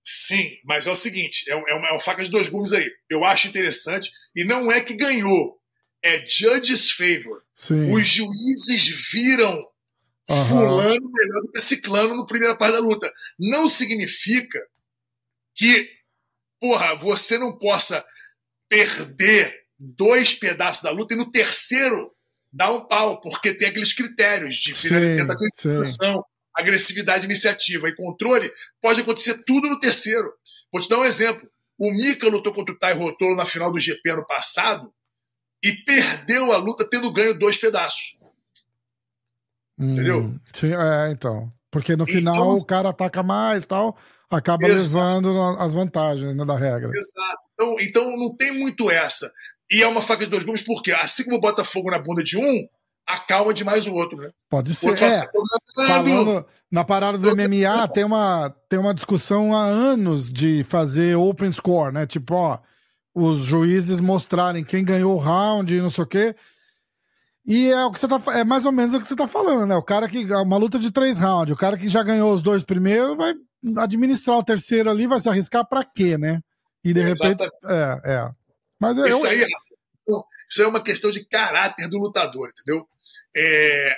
[0.08, 2.88] Sim, mas é o seguinte, é, uma, é uma faca de dois gumes aí.
[3.10, 5.60] Eu acho interessante, e não é que ganhou,
[6.04, 7.44] é judges favor.
[7.56, 7.92] Sim.
[7.92, 9.58] Os juízes viram
[10.30, 10.46] uhum.
[10.48, 13.12] fulano melhor do que ciclano no primeira parte da luta.
[13.40, 14.60] Não significa
[15.56, 15.90] que,
[16.60, 18.06] porra, você não possa
[18.70, 22.12] perder dois pedaços da luta e no terceiro
[22.54, 26.24] dar um pau, porque tem aqueles critérios de tentativa de finalização,
[26.56, 28.52] agressividade, iniciativa e controle,
[28.82, 30.32] pode acontecer tudo no terceiro.
[30.72, 31.50] Vou te dar um exemplo.
[31.78, 34.94] O Mika lutou contra o Tai Rotolo na final do GP ano passado
[35.64, 38.18] e perdeu a luta tendo ganho dois pedaços.
[39.78, 40.36] Hum, Entendeu?
[40.54, 41.52] Sim, é, então.
[41.70, 43.98] Porque no final então, o cara ataca mais tal,
[44.30, 44.96] acaba exato.
[44.96, 46.90] levando as vantagens né, da regra.
[46.96, 47.44] Exato.
[47.54, 49.30] Então, então não tem muito essa.
[49.70, 52.38] E é uma faca de dois gumes, porque assim como bota fogo na bunda de
[52.38, 52.68] um,
[53.08, 54.32] acalma demais o outro, né?
[54.50, 54.90] Pode ser.
[54.90, 55.28] Outro é,
[55.86, 61.52] falando na parada do MMA, tem uma, tem uma discussão há anos de fazer open
[61.52, 62.06] score, né?
[62.06, 62.60] Tipo, ó,
[63.14, 66.36] os juízes mostrarem quem ganhou o round e não sei o quê.
[67.46, 69.68] E é o que você tá é mais ou menos o que você tá falando,
[69.68, 69.76] né?
[69.76, 72.64] O cara que uma luta de três rounds, o cara que já ganhou os dois
[72.64, 73.36] primeiros vai
[73.78, 76.42] administrar o terceiro ali, vai se arriscar para quê, né?
[76.84, 78.30] E de repente, é, é.
[78.80, 79.46] Mas é, isso aí,
[80.50, 82.88] isso é uma questão de caráter do lutador, entendeu?
[83.36, 83.98] É,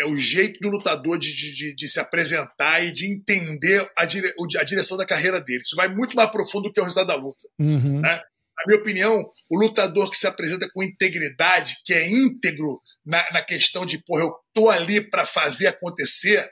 [0.00, 4.32] é o jeito do lutador de, de, de, se apresentar e de entender a, dire,
[4.58, 5.60] a, direção da carreira dele.
[5.60, 7.46] Isso vai muito mais profundo do que o resultado da luta.
[7.58, 8.00] Uhum.
[8.00, 8.22] Né?
[8.56, 13.42] Na minha opinião, o lutador que se apresenta com integridade, que é íntegro na, na
[13.42, 16.48] questão de, porra, eu tô ali para fazer acontecer,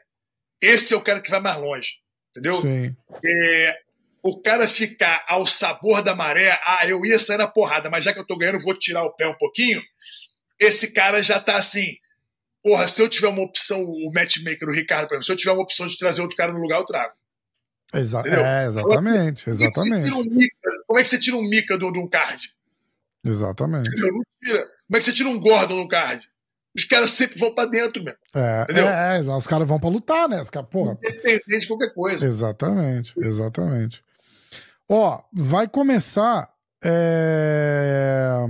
[0.61, 1.93] esse é o cara que vai mais longe.
[2.31, 2.61] Entendeu?
[2.61, 2.97] Sim.
[3.25, 3.79] É,
[4.23, 8.13] o cara ficar ao sabor da maré, ah, eu ia sair na porrada, mas já
[8.13, 9.83] que eu tô ganhando, vou tirar o pé um pouquinho.
[10.59, 11.97] Esse cara já tá assim,
[12.63, 15.53] porra, se eu tiver uma opção, o matchmaker, o Ricardo, por exemplo, se eu tiver
[15.53, 17.13] uma opção de trazer outro cara no lugar, eu trago.
[17.93, 20.11] Exa é, exatamente, como exatamente.
[20.11, 22.55] É um mica, como é que você tira um Mica de um card?
[23.25, 23.91] Exatamente.
[23.97, 24.63] Não tira.
[24.63, 26.29] Como é que você tira um Gordon no card?
[26.75, 28.19] Os caras sempre vão pra dentro mesmo.
[28.35, 28.87] É, entendeu?
[28.87, 30.41] é, é os caras vão pra lutar, né?
[30.41, 30.97] Os porra.
[31.03, 32.25] Independente de qualquer coisa.
[32.25, 34.05] Exatamente, exatamente.
[34.89, 36.49] Ó, vai começar.
[36.83, 38.47] É...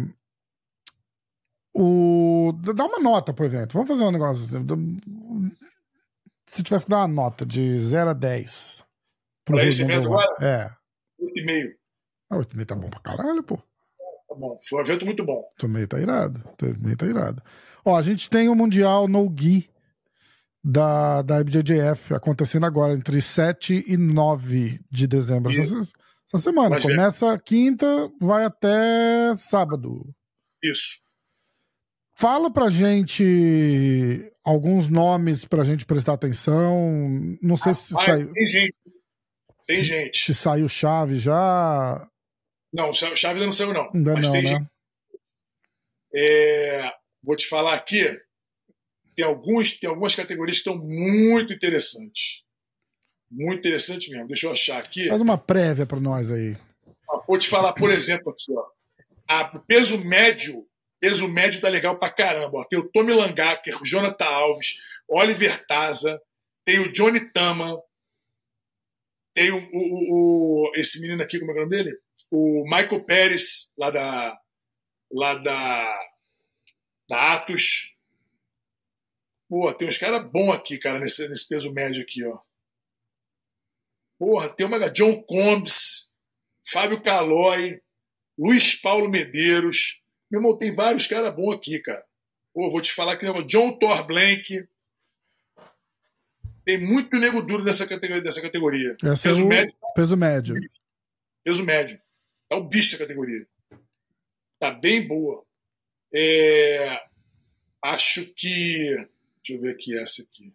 [1.74, 2.52] O...
[2.74, 3.72] Dá uma nota pro evento.
[3.74, 4.44] Vamos fazer um negócio.
[6.46, 8.84] Se tivesse que dar uma nota de 0 a 10.
[9.44, 10.36] Pra esse evento agora?
[10.40, 10.70] É.
[11.20, 11.68] 8,5.
[12.30, 13.56] Ah, 8,5 tá bom pra caralho, pô.
[13.56, 14.58] Tá bom.
[14.68, 15.42] Foi um evento muito bom.
[15.60, 16.40] 8,5 tá irado.
[16.60, 17.42] 8,5 tá irado.
[17.84, 19.70] Ó, a gente tem o Mundial No Gi
[20.62, 25.50] da, da IBJJF acontecendo agora entre 7 e 9 de dezembro.
[25.50, 25.78] Essa,
[26.26, 26.70] essa, semana.
[26.70, 27.42] Mas Começa ver.
[27.42, 30.14] quinta, vai até sábado.
[30.62, 31.00] Isso.
[32.20, 37.38] Fala pra gente alguns nomes pra gente prestar atenção.
[37.40, 38.32] Não sei ah, se saiu.
[38.34, 38.74] Tem gente.
[39.66, 40.18] Tem se, gente.
[40.18, 42.06] Se saiu chave já.
[42.70, 43.88] Não, chave ainda não saiu, não.
[43.94, 44.48] Ainda Mas não, tem né?
[44.48, 44.66] gente.
[46.14, 46.92] É,
[47.22, 48.04] vou te falar aqui.
[49.16, 52.44] Tem, alguns, tem algumas categorias que estão muito interessantes.
[53.30, 54.28] Muito interessante mesmo.
[54.28, 55.08] Deixa eu achar aqui.
[55.08, 56.54] Faz uma prévia para nós aí.
[57.26, 58.66] Vou te falar, por exemplo, aqui, ó.
[59.26, 60.68] A, o peso médio
[61.00, 62.58] Peso médio tá legal pra caramba.
[62.58, 62.64] Ó.
[62.64, 64.76] Tem o Tommy Langacker, o Jonathan Alves,
[65.08, 66.20] Oliver Taza,
[66.64, 67.80] tem o Johnny Tama,
[69.34, 71.98] tem o, o, o, esse menino aqui, como é, é o nome dele?
[72.30, 74.38] O Michael Pérez, lá da,
[75.10, 76.00] lá da,
[77.08, 77.96] da Atos.
[79.48, 82.38] Pô, tem uns caras bons aqui, cara, nesse, nesse peso médio aqui, ó.
[84.18, 86.14] Porra, tem uma John Combs,
[86.70, 87.80] Fábio Calói,
[88.38, 89.99] Luiz Paulo Medeiros,
[90.30, 92.04] meu irmão, tem vários caras bons aqui, cara.
[92.52, 94.68] Pô, vou te falar que o John Thor Blank.
[96.64, 98.22] Tem muito nego duro nessa categoria.
[98.22, 98.96] Dessa categoria.
[99.02, 100.54] Essa peso, é médio, peso médio.
[101.42, 102.00] Peso médio.
[102.48, 103.46] Tá o bicho da categoria.
[104.58, 105.44] Tá bem boa.
[106.14, 107.00] É,
[107.82, 109.08] acho que.
[109.42, 110.54] Deixa eu ver aqui essa aqui.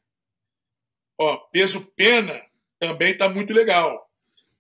[1.18, 2.42] Ó, peso pena
[2.80, 4.10] também tá muito legal.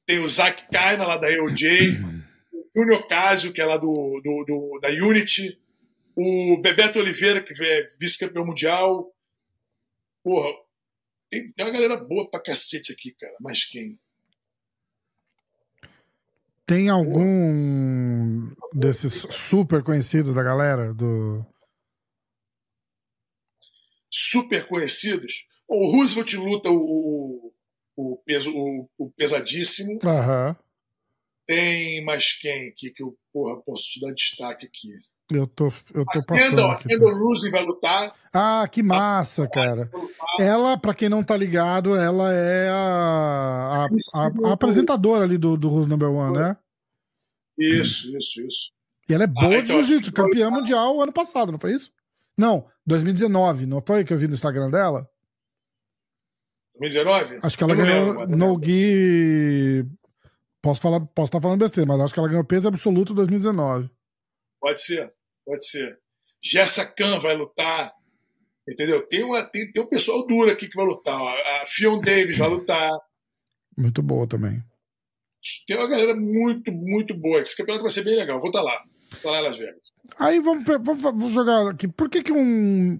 [0.05, 2.14] Tem o Zack Kaina lá da EOJ, o
[2.75, 5.61] Júnior Casio, que é lá do, do, do, da Unity,
[6.15, 9.13] o Bebeto Oliveira, que é vice-campeão mundial.
[10.23, 10.51] Porra,
[11.29, 13.35] tem, tem uma galera boa pra cacete aqui, cara.
[13.39, 13.99] Mas quem?
[16.65, 20.93] Tem algum desses super conhecidos da galera?
[20.93, 21.45] do
[24.09, 25.47] Super conhecidos?
[25.67, 27.53] O Roosevelt luta o,
[27.95, 29.99] o, peso, o, o pesadíssimo.
[30.03, 30.55] Uhum.
[31.45, 34.89] Tem mais quem aqui que eu porra, posso te dar destaque aqui?
[35.31, 36.49] Eu tô, eu tô a passando.
[36.49, 38.15] Kendall, a Kendall Roosevelt vai lutar.
[38.31, 39.89] Ah, que massa, cara.
[40.39, 45.57] Ela, para quem não tá ligado, ela é a, a, a, a apresentadora ali do,
[45.57, 46.57] do Who's Number One, né?
[47.57, 48.71] Isso, isso, isso.
[49.09, 51.91] E ela é boa ah, de então, jiu-jitsu, campeã mundial ano passado, não foi isso?
[52.37, 55.09] Não, 2019, não foi que eu vi no Instagram dela?
[56.79, 57.39] 2019?
[57.41, 59.85] Acho que ela ganhou no Gui.
[60.65, 63.87] Posso falar, posso estar falando besteira, mas acho que ela ganhou peso absoluto em 2019.
[64.59, 65.13] Pode ser,
[65.45, 65.99] pode ser.
[66.41, 67.93] Jessa Khan vai lutar.
[68.67, 69.05] Entendeu?
[69.05, 71.21] Tem, uma, tem, tem um pessoal duro aqui que vai lutar.
[71.21, 72.89] A Fion Davis vai lutar.
[73.77, 74.63] Muito boa também.
[75.67, 77.41] Tem uma galera muito, muito boa.
[77.41, 78.39] Esse campeonato vai ser bem legal.
[78.39, 78.83] Vou estar lá.
[79.11, 79.89] Vou estar lá em Las Vegas.
[80.17, 81.87] Aí vamos, vamos jogar aqui.
[81.87, 82.99] Por que, que um,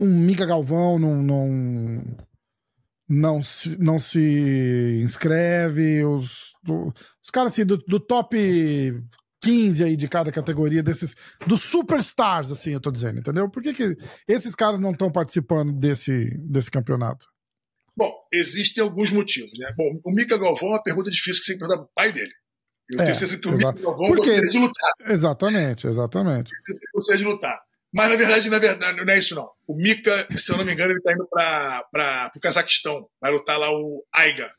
[0.00, 2.16] um Mica Galvão não, não,
[3.06, 6.02] não, se, não se inscreve?
[6.02, 8.36] Os, os caras assim, do, do top
[9.40, 11.14] 15 aí de cada categoria desses
[11.46, 13.48] dos superstars, assim, eu tô dizendo, entendeu?
[13.48, 13.96] Por que, que
[14.26, 17.28] esses caras não estão participando desse, desse campeonato?
[17.96, 19.72] Bom, existem alguns motivos, né?
[19.76, 22.32] Bom, o Mika Galvão é uma pergunta difícil que você perguntar pro pai dele.
[22.90, 24.30] Eu é, tenho certeza que o Mika Galvão Porque...
[24.30, 24.92] gostaria de lutar.
[25.08, 26.52] Exatamente, exatamente.
[26.52, 27.58] Eu que gostaria de lutar.
[27.94, 29.48] Mas, na verdade, na verdade, não é isso, não.
[29.66, 33.08] O Mika, se eu não me engano, ele tá indo para o Cazaquistão.
[33.20, 34.52] Vai lutar lá o Aiga.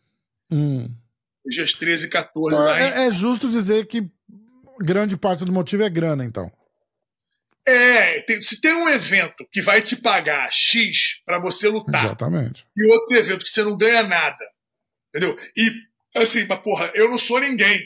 [0.49, 0.89] Hum.
[1.47, 4.09] Dias 13 e 14 então, lá, é, é justo dizer que
[4.79, 6.51] grande parte do motivo é grana, então.
[7.67, 12.05] É, tem, se tem um evento que vai te pagar X para você lutar.
[12.05, 12.65] Exatamente.
[12.75, 14.43] E outro evento que você não ganha nada.
[15.09, 15.35] Entendeu?
[15.55, 15.73] E
[16.15, 17.85] assim, mas porra, eu não sou ninguém.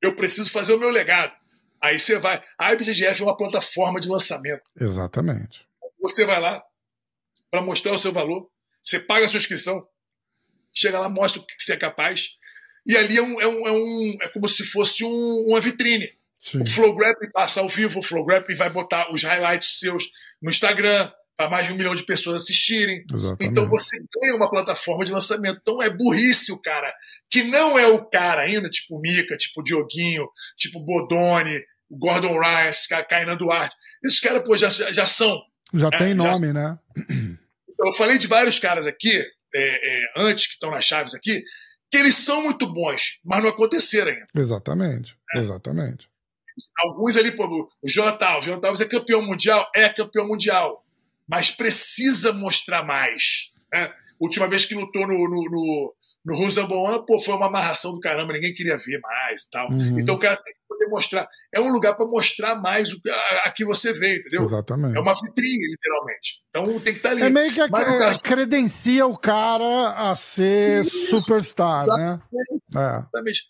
[0.00, 1.32] Eu preciso fazer o meu legado.
[1.80, 2.40] Aí você vai.
[2.56, 4.62] A IBJJF é uma plataforma de lançamento.
[4.78, 5.66] Exatamente.
[6.00, 6.62] Você vai lá
[7.50, 8.48] para mostrar o seu valor.
[8.84, 9.84] Você paga a sua inscrição.
[10.72, 12.35] Chega lá, mostra o que você é capaz.
[12.86, 16.08] E ali é, um, é, um, é, um, é como se fosse um, uma vitrine.
[16.38, 16.62] Sim.
[16.62, 16.96] O Flow
[17.32, 20.04] passa ao vivo, o Flow vai botar os highlights seus
[20.40, 23.04] no Instagram para mais de um milhão de pessoas assistirem.
[23.12, 23.50] Exatamente.
[23.50, 25.58] Então você ganha uma plataforma de lançamento.
[25.60, 26.92] Então é burrice o cara,
[27.28, 30.26] que não é o cara ainda, tipo Mika, tipo Dioguinho,
[30.56, 31.60] tipo Bodoni,
[31.90, 33.76] Gordon Rice, Kainan Duarte.
[34.04, 35.38] Esses caras, pô, já, já são.
[35.74, 36.78] Já é, tem nome, já né?
[37.78, 39.24] Eu falei de vários caras aqui, é,
[39.54, 41.44] é, antes, que estão nas chaves aqui,
[41.90, 44.26] que eles são muito bons, mas não aconteceram ainda.
[44.34, 45.38] Exatamente, é.
[45.38, 46.08] exatamente.
[46.78, 49.70] Alguns ali, pô, o Jonathan, o Jonathan é campeão mundial?
[49.74, 50.84] É campeão mundial,
[51.28, 53.52] mas precisa mostrar mais.
[53.72, 53.92] Né?
[54.18, 55.94] Última vez que lutou no, no, no,
[56.26, 59.50] no Who's Number One, pô, foi uma amarração do caramba, ninguém queria ver mais e
[59.50, 59.70] tal.
[59.70, 60.00] Uhum.
[60.00, 61.28] Então o cara tem que poder mostrar.
[61.54, 64.42] É um lugar para mostrar mais o, a, a, que você veio, entendeu?
[64.42, 64.96] Exatamente.
[64.96, 66.42] É uma vitrine, literalmente.
[66.50, 67.22] Então tem que estar tá ali.
[67.22, 68.18] É meio que a, caso...
[68.18, 71.80] credencia o cara a ser Isso, superstar, né?
[71.84, 72.20] exatamente,
[72.74, 72.82] né?
[72.82, 72.98] É.
[72.98, 73.42] Exatamente.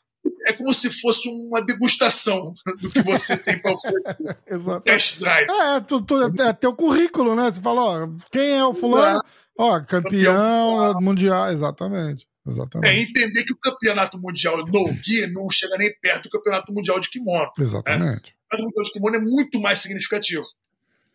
[0.44, 2.52] É como se fosse uma degustação
[2.82, 4.16] do que você tem para oferecer.
[4.46, 4.84] Exatamente.
[4.84, 5.48] Test drive.
[5.48, 7.50] É, tu, tu, é teu currículo, né?
[7.50, 9.22] Você fala, ó, quem é o fulano?
[9.58, 12.26] Ó, campeão, campeão mundial, exatamente.
[12.46, 12.94] Exatamente.
[12.94, 17.00] É entender que o campeonato mundial no gi não chega nem perto do campeonato mundial
[17.00, 17.50] de kimono.
[17.56, 17.64] Né?
[17.64, 18.04] Exatamente.
[18.04, 18.36] Né?
[18.46, 20.44] O campeonato mundial de kimono é muito mais significativo.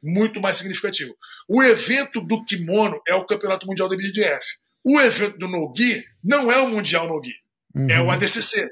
[0.03, 1.15] Muito mais significativo.
[1.47, 4.59] O evento do kimono é o campeonato mundial da BDF.
[4.83, 7.35] O evento do no gi não é o mundial no gi.
[7.75, 7.89] Uhum.
[7.89, 8.67] É o ADCC.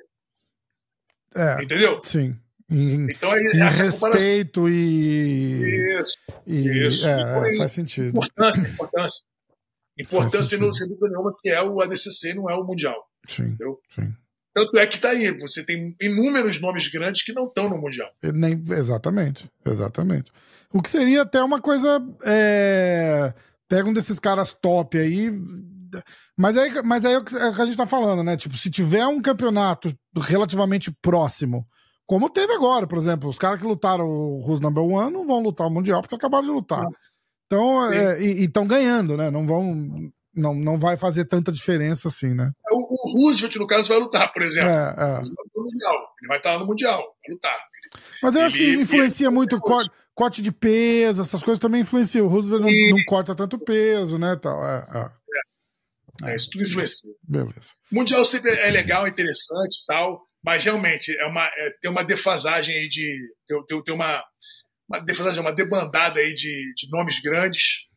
[1.36, 2.02] É, Entendeu?
[2.04, 2.36] Sim.
[2.70, 6.00] Em, então é em respeito e.
[6.00, 6.18] Isso.
[6.46, 7.08] E, isso.
[7.08, 8.10] É, é, faz sentido.
[8.10, 9.28] Importância, importância.
[10.00, 12.98] Importância, no, sem dúvida nenhuma, que é o ADCC, não é o Mundial.
[13.28, 13.80] Sim, entendeu?
[13.94, 14.14] sim.
[14.54, 15.32] Tanto é que está aí.
[15.40, 18.10] Você tem inúmeros nomes grandes que não estão no Mundial.
[18.24, 20.32] Nem, exatamente, exatamente.
[20.74, 22.02] O que seria até uma coisa.
[22.26, 23.34] É...
[23.68, 25.32] Pega um desses caras top aí.
[26.36, 28.36] Mas aí, mas aí é o que a gente está falando, né?
[28.36, 31.68] Tipo, se tiver um campeonato relativamente próximo,
[32.06, 35.42] como teve agora, por exemplo, os caras que lutaram o Who's Number One não vão
[35.42, 36.82] lutar o Mundial porque acabaram de lutar.
[36.82, 36.92] Não.
[37.50, 39.32] Então, é, e estão ganhando, né?
[39.32, 40.12] Não vão.
[40.36, 42.52] não, não vai fazer tanta diferença assim, né?
[42.70, 44.70] O, o Roosevelt, no caso, vai lutar, por exemplo.
[44.70, 45.18] É, é.
[45.18, 47.58] Ele vai estar lá no Mundial, vai lutar.
[48.22, 51.58] Mas eu ele, acho que influencia ele, muito o corte, corte, de peso, essas coisas
[51.58, 52.28] também influenciam.
[52.28, 52.90] O Roosevelt e...
[52.92, 54.36] não, não, corta tanto peso, né?
[54.36, 54.64] Tal.
[54.64, 55.10] É,
[56.24, 56.32] é.
[56.32, 57.16] é, isso tudo influencia.
[57.24, 57.74] Beleza.
[57.92, 62.76] Mundial sempre é legal, interessante e tal, mas realmente é uma, é, tem uma defasagem
[62.76, 63.12] aí de.
[63.48, 64.24] Tem, tem, tem uma,
[64.90, 67.88] uma defasagem, uma debandada aí de, de nomes grandes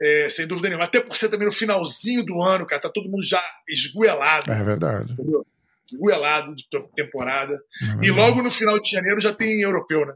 [0.00, 0.84] é, sem dúvida nenhuma.
[0.84, 4.50] Até por ser também no finalzinho do ano, cara, tá todo mundo já esguelado.
[4.50, 5.12] É verdade.
[5.12, 5.46] Entendeu?
[5.90, 6.64] Esguelado de
[6.94, 7.54] temporada.
[8.00, 10.14] É e logo no final de janeiro já tem europeu, né?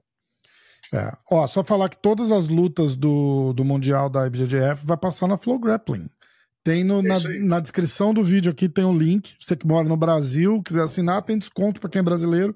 [0.92, 1.12] É.
[1.30, 5.38] Ó, só falar que todas as lutas do, do Mundial da IBJJF vai passar na
[5.38, 6.10] Flow Grappling.
[6.64, 9.34] Tem no, na, na, descrição do vídeo aqui tem o link.
[9.40, 12.54] Você que mora no Brasil, quiser assinar, tem desconto para quem é brasileiro.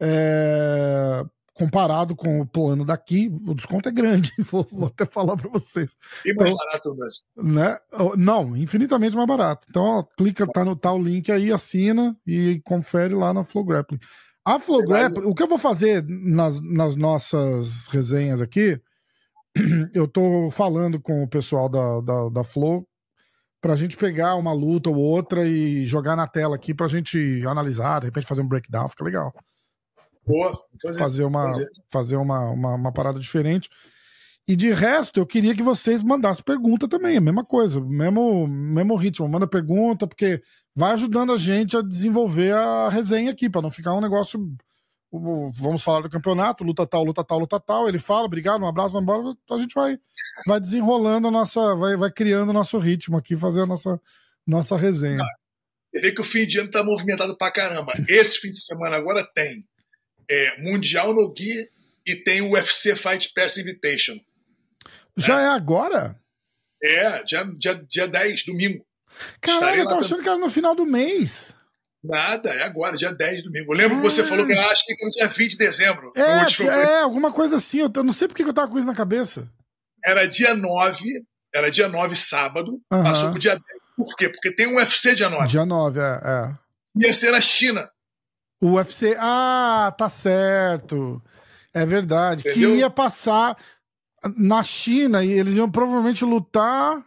[0.00, 1.24] É,
[1.62, 5.96] comparado com o plano daqui, o desconto é grande, vou, vou até falar para vocês.
[6.26, 7.54] E mais então, barato mesmo.
[7.54, 7.78] Né?
[8.18, 9.66] Não, infinitamente mais barato.
[9.70, 14.00] Então, ó, clica, tá no tal link aí, assina e confere lá na Flow Grappling.
[14.44, 18.80] A Flow Grappling, o que eu vou fazer nas, nas nossas resenhas aqui,
[19.94, 22.84] eu tô falando com o pessoal da, da, da Flow
[23.60, 28.00] pra gente pegar uma luta ou outra e jogar na tela aqui pra gente analisar,
[28.00, 29.32] de repente fazer um breakdown, fica legal.
[30.24, 31.68] Boa, fazer, fazer, uma, fazer.
[31.90, 33.68] fazer uma, uma, uma, parada diferente.
[34.46, 38.96] E de resto, eu queria que vocês mandassem pergunta também, a mesma coisa, mesmo, mesmo
[38.96, 39.28] ritmo.
[39.28, 40.42] Manda pergunta, porque
[40.74, 44.40] vai ajudando a gente a desenvolver a resenha aqui, para não ficar um negócio.
[45.56, 47.88] Vamos falar do campeonato, luta tal, luta tal, luta tal.
[47.88, 49.36] Ele fala, obrigado, um abraço, vai embora.
[49.50, 49.98] A gente vai,
[50.46, 51.76] vai desenrolando a nossa.
[51.76, 54.00] Vai, vai criando o nosso ritmo aqui, fazer a nossa,
[54.46, 55.22] nossa resenha.
[55.92, 57.92] Você vê que o fim de ano tá movimentado pra caramba.
[58.08, 59.62] Esse fim de semana agora tem
[60.28, 61.68] é, Mundial no Gui
[62.06, 64.18] e tem o UFC Fight Pass Invitation.
[65.16, 66.16] Já é, é agora?
[66.82, 68.84] É, dia, dia, dia 10, domingo.
[69.40, 71.54] Caralho, eu tava achando que era no final do mês.
[72.02, 73.72] Nada, é agora, dia 10 domingo.
[73.72, 76.12] Eu lembro que você falou que eu acho que era dia 20 de dezembro.
[76.16, 77.78] É, é alguma coisa assim.
[77.78, 79.48] Eu não sei porque eu tava com isso na cabeça.
[80.04, 81.04] Era dia 9,
[81.54, 83.02] era dia 9, sábado, uhum.
[83.04, 83.62] passou pro dia 10.
[83.96, 84.28] Por quê?
[84.28, 85.46] Porque tem um UFC dia 9.
[85.46, 86.20] Dia 9, é.
[86.24, 86.54] é.
[86.96, 87.88] Ia ser na China.
[88.62, 89.16] O UFC.
[89.18, 91.20] Ah, tá certo.
[91.74, 92.48] É verdade.
[92.48, 92.70] Entendeu?
[92.70, 93.58] Que ia passar
[94.36, 97.04] na China e eles iam provavelmente lutar.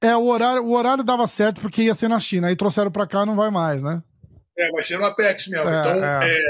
[0.00, 2.46] É, o horário, o horário dava certo porque ia ser na China.
[2.46, 4.00] Aí trouxeram pra cá não vai mais, né?
[4.56, 5.68] É, vai ser no Apex mesmo.
[5.68, 6.36] É, então, é.
[6.36, 6.42] É,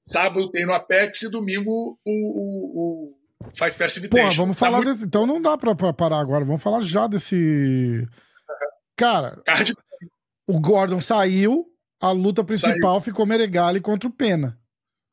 [0.00, 3.14] sábado tem no Apex e domingo o, o,
[3.46, 4.28] o Fight Pass Invitation.
[4.28, 4.92] Pô, vamos tá falar muito...
[4.92, 5.04] desse...
[5.04, 6.44] Então não dá pra, pra, parar agora.
[6.44, 8.04] Vamos falar já desse.
[8.96, 9.72] Cara, Card...
[10.48, 11.69] o Gordon saiu,
[12.00, 13.00] a luta principal Saiu.
[13.00, 14.58] ficou Meregali contra o Pena.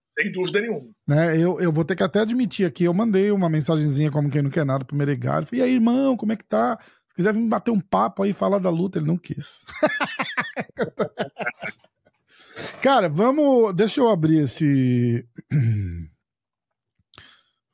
[0.08, 0.88] Sem dúvida nenhuma.
[1.06, 1.38] Né?
[1.38, 4.50] Eu, eu vou ter que até admitir aqui, eu mandei uma mensagenzinha como quem não
[4.50, 5.46] quer nada pro Meregali.
[5.46, 6.80] Falei, e aí, irmão, como é que tá?
[7.08, 9.66] Se quiser vir bater um papo aí, falar da luta, ele não quis.
[12.82, 13.76] Cara, vamos.
[13.76, 15.24] Deixa eu abrir esse.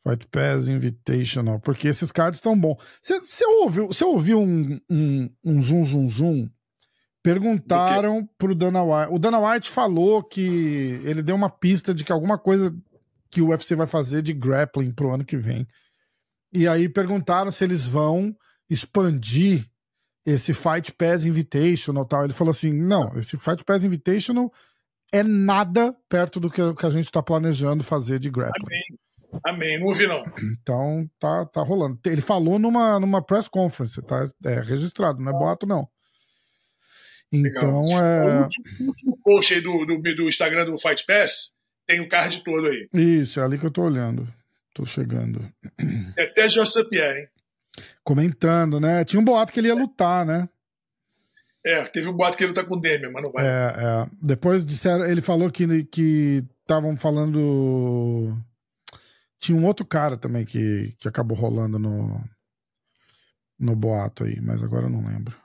[0.05, 2.76] Fight Pass Invitational, porque esses cards estão bons.
[3.01, 6.49] Você ouviu, ouviu um, um, um zoom, zoom, zoom
[7.24, 9.13] Perguntaram pro Dana White.
[9.13, 12.76] O Dana White falou que ele deu uma pista de que alguma coisa
[13.32, 15.65] que o UFC vai fazer de grappling pro ano que vem.
[16.53, 18.36] E aí perguntaram se eles vão
[18.69, 19.65] expandir
[20.26, 22.26] esse Fight Pass Invitational tal.
[22.26, 24.51] Ele falou assim: não, esse Fight Pass Invitational
[25.11, 28.65] é nada perto do que, a gente está planejando fazer de grappling.
[28.65, 28.99] Amém.
[29.45, 30.24] Amém, não ouvi não.
[30.51, 31.97] Então tá, tá rolando.
[32.05, 35.88] Ele falou numa, numa press conference, tá é, registrado, não é boato não.
[37.34, 38.47] Então, é.
[38.79, 41.55] O último post aí do, do, do, Instagram do Fight Pass
[41.88, 42.88] tem o card todo aí.
[42.93, 44.31] Isso, é ali que eu tô olhando.
[44.73, 45.43] Tô chegando.
[46.15, 47.27] É até José Pierre, hein?
[48.03, 49.03] Comentando, né?
[49.03, 50.47] Tinha um boato que ele ia lutar, né?
[51.65, 53.45] É, teve um boato que ele lutar com o Demian, mas não vai.
[53.45, 54.07] É, é.
[54.21, 58.38] Depois disseram, ele falou que que estavam falando.
[59.39, 62.23] Tinha um outro cara também que, que acabou rolando no,
[63.59, 65.42] no boato aí, mas agora eu não lembro.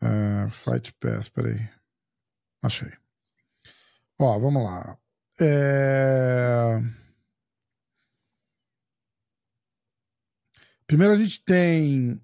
[0.00, 1.68] Uh, Fight Pass, peraí.
[2.62, 2.92] Achei.
[4.18, 4.98] Ó, vamos lá.
[5.40, 6.80] É...
[10.86, 12.20] Primeiro a gente tem.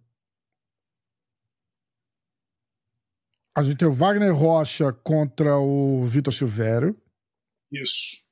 [3.57, 7.01] A gente tem o Wagner Rocha contra o Vitor Silvério.
[7.71, 8.25] Isso.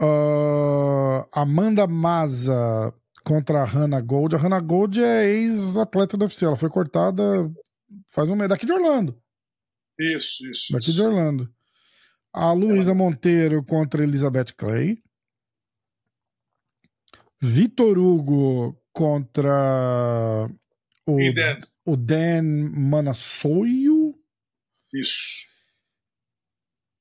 [0.00, 2.94] Uh, Amanda Maza
[3.24, 4.36] contra a Hannah Gold.
[4.36, 6.44] A Hannah Gold é ex-atleta da UFC.
[6.44, 7.50] Ela foi cortada
[8.08, 8.48] Faz um mês.
[8.48, 9.20] Daqui de Orlando.
[9.98, 10.72] Isso, isso.
[10.72, 10.94] Daqui isso.
[10.94, 11.52] de Orlando.
[12.32, 15.02] A Luísa Monteiro contra Elizabeth Clay.
[17.42, 20.46] Vitor Hugo contra
[21.06, 21.60] o, Dan.
[21.86, 24.14] o Dan Manassoio.
[24.92, 25.48] Isso.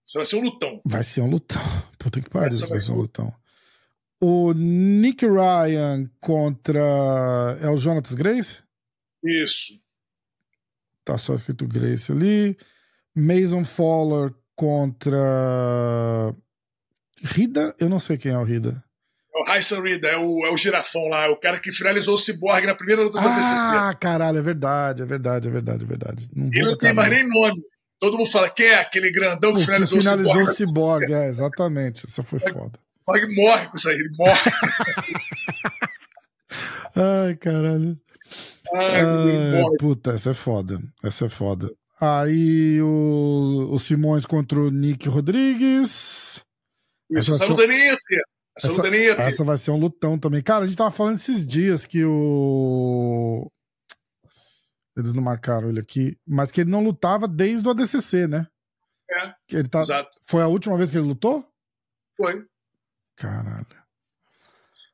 [0.03, 0.81] Isso vai ser um lutão.
[0.85, 1.61] Vai ser um lutão.
[1.99, 3.35] Puta que pariu, vai vai ser um- lutão.
[4.21, 6.79] O Nick Ryan contra.
[7.61, 8.63] É o Jonathan Grace?
[9.23, 9.79] Isso.
[11.03, 12.57] Tá só escrito Grace ali.
[13.15, 15.17] Mason Fowler contra.
[17.23, 17.75] Rida?
[17.79, 18.83] Eu não sei quem é o Rida.
[19.35, 22.15] É o Hyson Reed, é o, é o girafão lá, é o cara que finalizou
[22.15, 23.53] o Cyborg na primeira luta da TCC.
[23.55, 26.29] Ah, caralho, é verdade, é verdade, é verdade, é verdade.
[26.35, 27.61] Não Ele não tem mais nem nome.
[27.99, 31.05] Todo mundo fala, quem é aquele grandão O que que finalizou, finalizou o o Cyborg?
[31.05, 32.05] Cyborg, é, exatamente.
[32.07, 32.79] Essa foi foda.
[33.05, 34.51] O Cyborg morre com isso aí, ele morre.
[36.95, 37.99] Ai, caralho.
[38.73, 39.03] Ai,
[39.79, 40.79] puta, essa é foda.
[41.03, 41.67] Essa é foda.
[41.99, 46.43] Aí o, o Simões contra o Nick Rodrigues.
[47.09, 47.99] Isso, essa essa luta ter.
[48.55, 49.19] Essa, ter.
[49.19, 50.41] Essa vai ser um lutão também.
[50.41, 53.51] Cara, a gente tava falando esses dias que o.
[54.97, 58.47] Eles não marcaram ele aqui, mas que ele não lutava desde o ADCC, né?
[59.09, 59.79] É, Que ele tá...
[59.79, 60.19] Exato.
[60.23, 61.47] Foi a última vez que ele lutou?
[62.17, 62.45] Foi.
[63.15, 63.65] Caralho.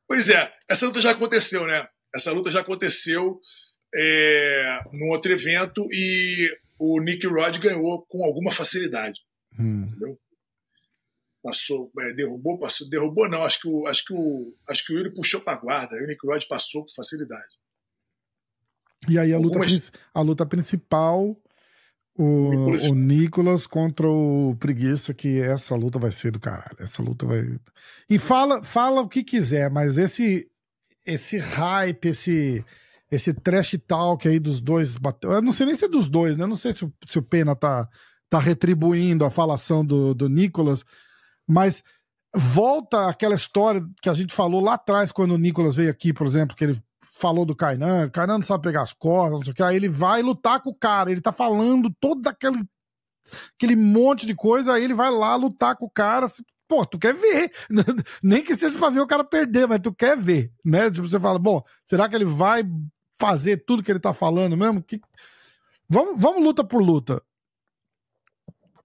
[0.07, 1.87] Pois é, essa luta já aconteceu, né?
[2.15, 3.39] Essa luta já aconteceu
[3.93, 6.49] é, num outro evento e
[6.79, 9.19] o Nick Rod ganhou com alguma facilidade,
[9.59, 9.83] Hum.
[9.83, 10.19] entendeu?
[11.43, 14.97] Passou, é, derrubou, passou, derrubou não, acho que o, acho que o, acho que o
[14.97, 17.53] Yuri puxou para guarda, aí o Nick Rod passou com facilidade.
[19.07, 21.39] E aí a luta, Algumas- a luta principal,
[22.17, 26.75] o Nicolas- o Nicolas contra o Preguiça, que essa luta vai ser do caralho.
[26.79, 27.43] Essa luta vai.
[28.09, 30.49] E fala, fala o que quiser, mas esse
[31.05, 32.65] esse hype, esse
[33.11, 34.97] esse trash talk aí dos dois.
[35.21, 36.43] Eu não sei nem se é dos dois, né?
[36.43, 37.87] Eu Não sei se o, se o Pena tá,
[38.29, 40.83] tá retribuindo a falação do, do Nicolas,
[41.47, 41.83] mas
[42.35, 46.27] volta aquela história que a gente falou lá atrás, quando o Nicolas veio aqui, por
[46.27, 46.77] exemplo, que ele
[47.17, 49.75] falou do Kainan, o Kainan não sabe pegar as costas, não sei o que, aí
[49.75, 52.61] ele vai lutar com o cara, ele tá falando todo aquele,
[53.55, 56.25] aquele monte de coisa, aí ele vai lá lutar com o cara,
[56.67, 57.51] pô, tu quer ver,
[58.23, 60.89] nem que seja pra ver o cara perder, mas tu quer ver, né?
[60.89, 62.63] Tipo, você fala, bom, será que ele vai
[63.19, 64.81] fazer tudo que ele tá falando mesmo?
[64.83, 64.99] Que...
[65.87, 67.21] Vamos, vamos luta por luta.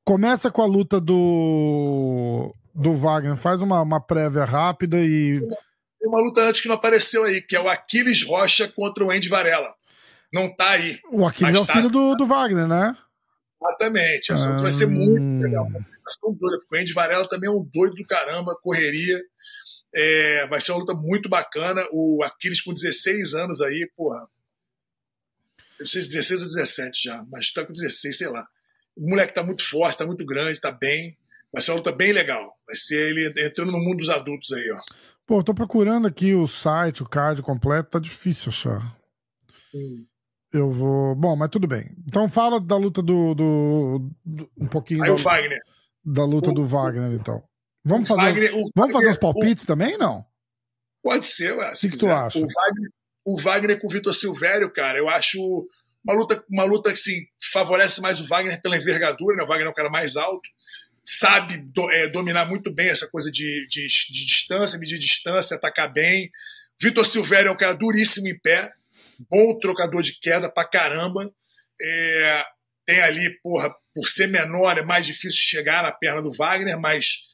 [0.05, 5.41] Começa com a luta do do Wagner, faz uma, uma prévia rápida e
[5.99, 9.11] Tem uma luta antes que não apareceu aí, que é o Aquiles Rocha contra o
[9.11, 9.75] Andy Varela.
[10.33, 10.99] Não tá aí.
[11.11, 12.97] o Aquiles é o tá- filho do, do Wagner, né?
[13.63, 14.33] Exatamente.
[14.33, 15.41] Essa luta vai ser muito Hum.
[15.43, 15.69] legal.
[16.21, 19.19] Doida, porque o Andy Varela também é um doido do caramba, correria.
[19.95, 21.85] É, vai ser uma luta muito bacana.
[21.93, 24.27] O Aquiles com 16 anos aí, porra.
[25.79, 28.47] Eu sei se 16 ou 17 já, mas tá com 16, sei lá.
[28.97, 31.17] O moleque tá muito forte, tá muito grande, tá bem.
[31.53, 32.57] Vai ser uma luta bem legal.
[32.67, 34.79] Vai ser ele entrando no mundo dos adultos aí, ó.
[35.27, 38.97] Pô, tô procurando aqui o site, o card completo, tá difícil achar.
[40.53, 41.15] Eu vou.
[41.15, 41.91] Bom, mas tudo bem.
[42.07, 43.35] Então fala da luta do.
[43.35, 45.61] do- do- um pouquinho Aí da, o Wagner.
[46.05, 47.43] Da luta o- do Wagner, então.
[47.85, 50.25] Vamos o fazer, Wagner- o vamos fazer Wagner- uns palpites também, não?
[51.03, 52.13] Pode ser, ué, se Que que tu quiser.
[52.15, 52.39] acha?
[52.39, 52.91] O Wagner,
[53.25, 55.39] o Wagner com o Vitor Silvério, cara, eu acho
[56.05, 59.43] uma luta, uma luta que assim, favorece mais o Wagner pela envergadura, né?
[59.43, 60.49] O Wagner é um cara mais alto,
[61.05, 65.91] sabe do- é, dominar muito bem essa coisa de, de, de distância, medir distância, atacar
[65.93, 66.31] bem.
[66.81, 68.71] Vitor Silvério é um cara duríssimo em pé,
[69.29, 71.31] bom trocador de queda pra caramba.
[71.81, 72.45] É,
[72.91, 77.29] tem ali, porra, por ser menor, é mais difícil chegar na perna do Wagner, mas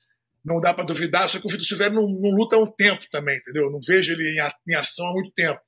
[0.44, 1.28] não dá pra duvidar.
[1.28, 3.64] Só que o Vitor Silvério não, não luta há um tempo também, entendeu?
[3.64, 4.38] Eu Não vejo ele
[4.68, 5.60] em, ação há muito tempo.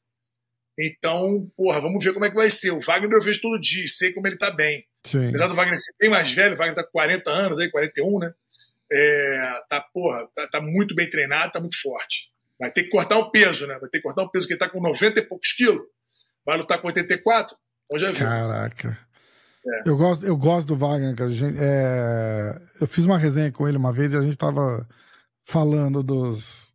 [0.79, 2.71] Então, porra, vamos ver como é que vai ser.
[2.71, 4.87] O Wagner eu vejo todo dia e sei como ele tá bem.
[5.05, 5.29] Sim.
[5.29, 8.19] Apesar do Wagner ser bem mais velho, o Wagner tá com 40 anos aí, 41,
[8.19, 8.31] né?
[8.91, 12.31] É, tá, porra, tá, tá muito bem treinado, tá muito forte.
[12.61, 13.79] Vai ter que cortar um peso, né?
[13.81, 15.83] Vai ter que cortar um peso que ele tá com 90 e poucos quilos.
[16.45, 17.57] Vai lutar com 84?
[17.85, 18.27] Então já viu.
[18.27, 19.08] Caraca.
[19.71, 19.89] É.
[19.89, 21.31] Eu, gosto, eu gosto do Wagner, cara.
[21.31, 24.89] A gente- é, eu fiz uma resenha com ele uma vez e a gente tava
[25.45, 26.73] falando dos,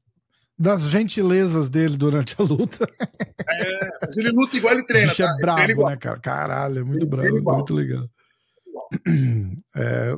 [0.58, 2.86] das gentilezas dele durante a luta.
[3.50, 5.30] É, mas ele luta igual ele O treina, bicho tá?
[5.30, 6.20] é Ele treina brabo, né, cara?
[6.20, 7.56] Caralho, é muito Ele brabo, igual.
[7.58, 8.10] muito legal.
[9.76, 10.16] É,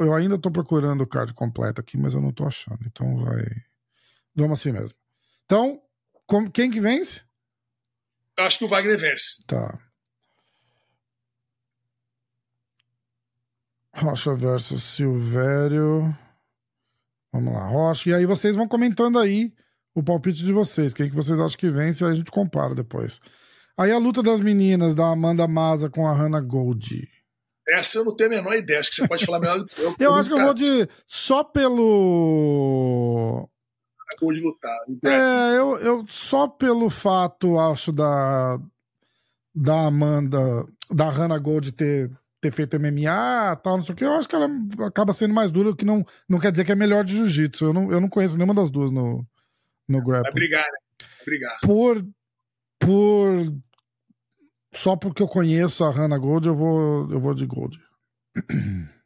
[0.00, 2.78] eu ainda tô procurando o card completo aqui, mas eu não tô achando.
[2.86, 3.44] Então vai.
[4.34, 4.96] Vamos assim mesmo.
[5.44, 5.80] Então,
[6.52, 7.22] quem que vence?
[8.38, 9.44] Eu acho que o Wagner vence.
[9.46, 9.78] Tá.
[13.96, 16.14] Rocha versus Silvério.
[17.32, 18.10] Vamos lá, Rocha.
[18.10, 19.52] E aí vocês vão comentando aí
[19.94, 20.92] o palpite de vocês.
[20.92, 23.20] Quem que vocês acham que vence, aí a gente compara depois.
[23.76, 27.08] Aí a luta das meninas, da Amanda Maza com a Hannah Gold.
[27.68, 28.80] Essa eu não tenho a menor ideia.
[28.80, 29.96] Acho que você pode falar melhor do que eu.
[29.98, 30.88] Eu acho que eu vou de.
[31.06, 33.48] Só pelo.
[34.20, 34.78] Gold lutar.
[35.04, 38.58] É, eu, eu só pelo fato, acho, da,
[39.54, 42.10] da Amanda, da Hannah Gold ter,
[42.40, 44.48] ter feito MMA tal, não sei o que, eu acho que ela
[44.86, 47.66] acaba sendo mais dura, o que não, não quer dizer que é melhor de jiu-jitsu.
[47.66, 49.26] Eu não, eu não conheço nenhuma das duas no,
[49.88, 50.22] no grappling.
[50.22, 50.78] Vai brigar, né?
[51.00, 51.60] Vai brigar.
[51.62, 52.06] Por,
[52.78, 53.54] por.
[54.72, 57.78] Só porque eu conheço a Hannah Gold, eu vou, eu vou de Gold.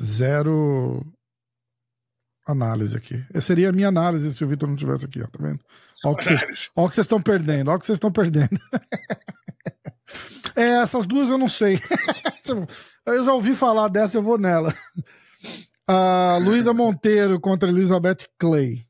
[0.00, 1.04] Zero
[2.46, 3.24] análise aqui.
[3.32, 5.60] Essa seria a minha análise se o Vitor não tivesse aqui, ó, tá vendo?
[6.04, 8.50] Olha o que vocês estão perdendo, olha o que vocês estão perdendo.
[10.56, 11.78] é, essas duas eu não sei.
[13.06, 14.74] eu já ouvi falar dessa, eu vou nela.
[15.86, 18.86] A Luísa Monteiro contra Elizabeth Clay.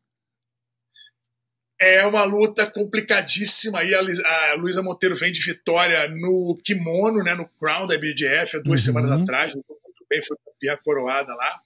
[1.80, 3.92] É uma luta complicadíssima aí.
[3.94, 8.80] A Luísa Monteiro vem de vitória no kimono, né, no Crown da BDF, há duas
[8.80, 8.86] uhum.
[8.86, 9.54] semanas atrás.
[9.54, 11.60] Muito bem, foi campeã coroada lá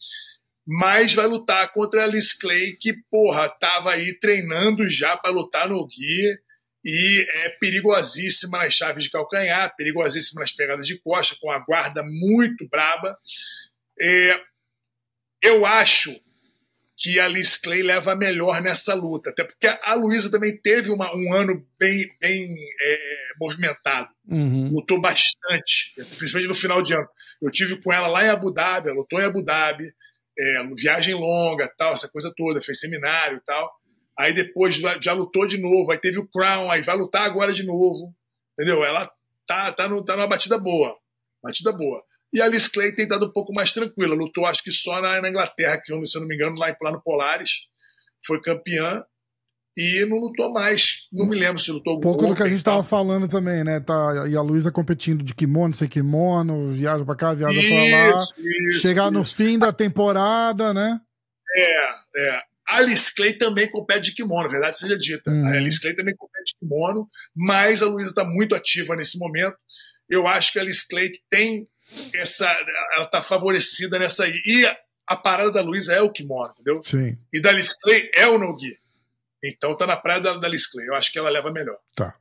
[0.70, 5.66] mas vai lutar contra a Liz Clay, que, porra, tava aí treinando já para lutar
[5.66, 6.38] no Gui
[6.84, 12.02] e é perigosíssima nas chaves de calcanhar, perigosíssima nas pegadas de costa, com a guarda
[12.02, 13.16] muito braba.
[14.00, 14.40] É,
[15.42, 16.14] eu acho
[16.96, 21.14] que a Liz Clay leva melhor nessa luta, até porque a Luísa também teve uma,
[21.14, 22.48] um ano bem, bem
[22.80, 24.70] é, movimentado, uhum.
[24.70, 27.08] lutou bastante, principalmente no final de ano.
[27.40, 29.84] Eu tive com ela lá em Abu Dhabi, ela lutou em Abu Dhabi,
[30.36, 33.70] é, viagem longa, tal, essa coisa toda, fez seminário e tal.
[34.18, 37.64] Aí depois já lutou de novo, aí teve o Crown, aí vai lutar agora de
[37.64, 38.12] novo.
[38.52, 38.84] Entendeu?
[38.84, 39.08] Ela
[39.46, 40.96] tá, tá, no, tá numa batida boa.
[41.42, 42.02] Batida boa.
[42.32, 44.14] E a Alice Clay tem dado um pouco mais tranquila.
[44.14, 46.92] Lutou, acho que só na, na Inglaterra, que se eu não me engano, lá, lá
[46.92, 47.68] no Polares.
[48.26, 49.02] Foi campeã
[49.76, 51.06] e não lutou mais.
[51.12, 53.78] Não me lembro se lutou Pouco do que a gente estava falando também, né?
[53.78, 58.24] Tá, e a Luísa competindo de kimono, sem kimono, viaja para cá, viaja para lá.
[58.36, 59.12] Isso, chegar isso.
[59.12, 61.00] no fim da temporada, né?
[61.56, 62.47] É, é.
[62.68, 65.30] A Alice Clay também compete de kimono, verdade seja dita.
[65.30, 65.46] Hum.
[65.46, 69.56] A Alice Clay também compete de kimono, mas a Luísa está muito ativa nesse momento.
[70.08, 71.66] Eu acho que a Alice Clay tem
[72.14, 72.46] essa.
[72.94, 74.42] Ela está favorecida nessa aí.
[74.44, 76.82] E a, a parada da Luísa é o kimono, entendeu?
[76.82, 77.16] Sim.
[77.32, 78.76] E da Alice Clay é o no-gi.
[79.42, 80.86] Então tá na praia da, da Liz Clay.
[80.88, 81.78] Eu acho que ela leva melhor.
[81.94, 82.14] Tá.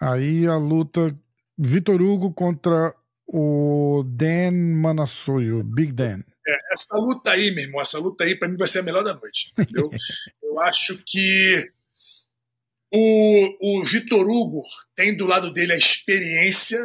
[0.00, 1.16] Aí a luta
[1.56, 2.94] Vitor Hugo contra
[3.26, 6.22] o Dan Manassoio, Big Dan.
[6.46, 9.02] É, essa luta aí, meu irmão, essa luta aí, para mim vai ser a melhor
[9.02, 9.52] da noite.
[9.58, 9.90] Entendeu?
[10.42, 11.72] eu acho que
[12.92, 14.62] o, o Vitor Hugo
[14.94, 16.78] tem do lado dele a experiência,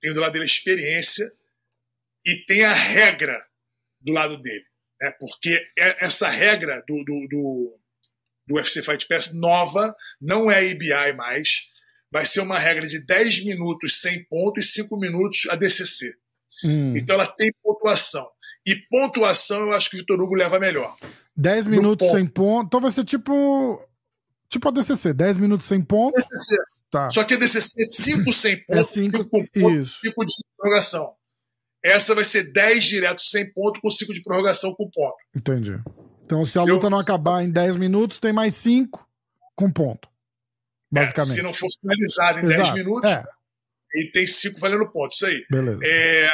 [0.00, 1.30] tem do lado dele a experiência
[2.24, 3.44] e tem a regra
[4.00, 4.64] do lado dele.
[5.00, 5.10] Né?
[5.18, 7.78] Porque é, essa regra do, do, do
[8.46, 11.68] do UFC Fight Pass nova, não é IBI mais.
[12.10, 16.14] Vai ser uma regra de 10 minutos sem ponto e 5 minutos a DCC.
[16.64, 16.96] Hum.
[16.96, 18.26] Então ela tem pontuação.
[18.66, 20.96] E pontuação eu acho que o Vitor Hugo leva melhor.
[21.36, 22.18] 10 minutos ponto.
[22.18, 22.66] sem ponto.
[22.66, 23.80] Então vai ser tipo.
[24.48, 26.14] Tipo a DCC, 10 minutos sem ponto.
[26.14, 26.56] DCC.
[26.90, 27.10] Tá.
[27.10, 31.14] Só que a DCC é 5 sem ponto, é 5 com ponto, 5 de prorrogação.
[31.82, 35.16] Essa vai ser 10 direto sem ponto com 5 de prorrogação com ponto.
[35.34, 35.78] Entendi.
[36.24, 39.06] Então, se a luta não acabar em 10 minutos, tem mais 5
[39.54, 40.08] com ponto.
[40.90, 41.32] Basicamente.
[41.32, 43.24] É, se não for finalizado em 10 minutos, é.
[43.94, 45.12] ele tem 5 valendo ponto.
[45.12, 45.44] Isso aí.
[45.48, 45.80] Beleza.
[45.84, 46.30] É,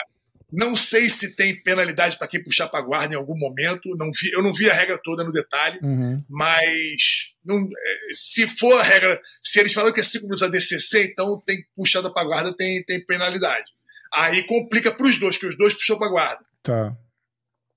[0.53, 3.89] não sei se tem penalidade para quem puxar para guarda em algum momento.
[3.97, 6.23] Não vi, eu não vi a regra toda no detalhe, uhum.
[6.29, 10.49] mas não, é, se for a regra, se eles falam que é 5 minutos a
[10.49, 13.71] DCC, então tem puxada para guarda, tem, tem penalidade.
[14.13, 16.45] Aí complica para os dois, que os dois puxou para guarda.
[16.63, 16.95] Tá.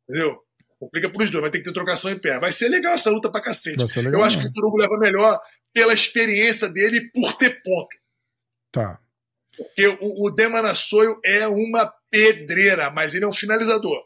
[0.10, 0.46] Entendeu?
[0.78, 2.40] Complica pros dois, vai ter que ter trocação em pé.
[2.40, 3.78] Vai ser legal essa luta pra cacete.
[3.98, 5.40] Legal, Eu acho que o Vitor Hugo leva melhor
[5.74, 7.96] pela experiência dele e por ter ponto.
[8.72, 9.00] Tá.
[9.56, 14.02] Porque o, o Demanassoio é uma pedreira, mas ele é um finalizador.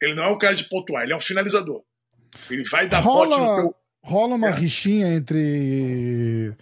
[0.00, 1.82] Ele não é um cara de pontuar, ele é um finalizador.
[2.48, 3.74] Ele vai dar rola, bote no teu.
[4.02, 4.52] Rola uma é.
[4.52, 6.56] rixinha entre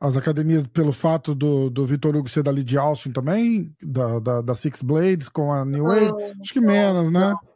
[0.00, 4.40] as academias pelo fato do, do Vitor Hugo ser dali de Austin também, da, da,
[4.40, 6.34] da Six Blades com a New Wave?
[6.40, 7.20] Acho que menos, né?
[7.20, 7.50] Não.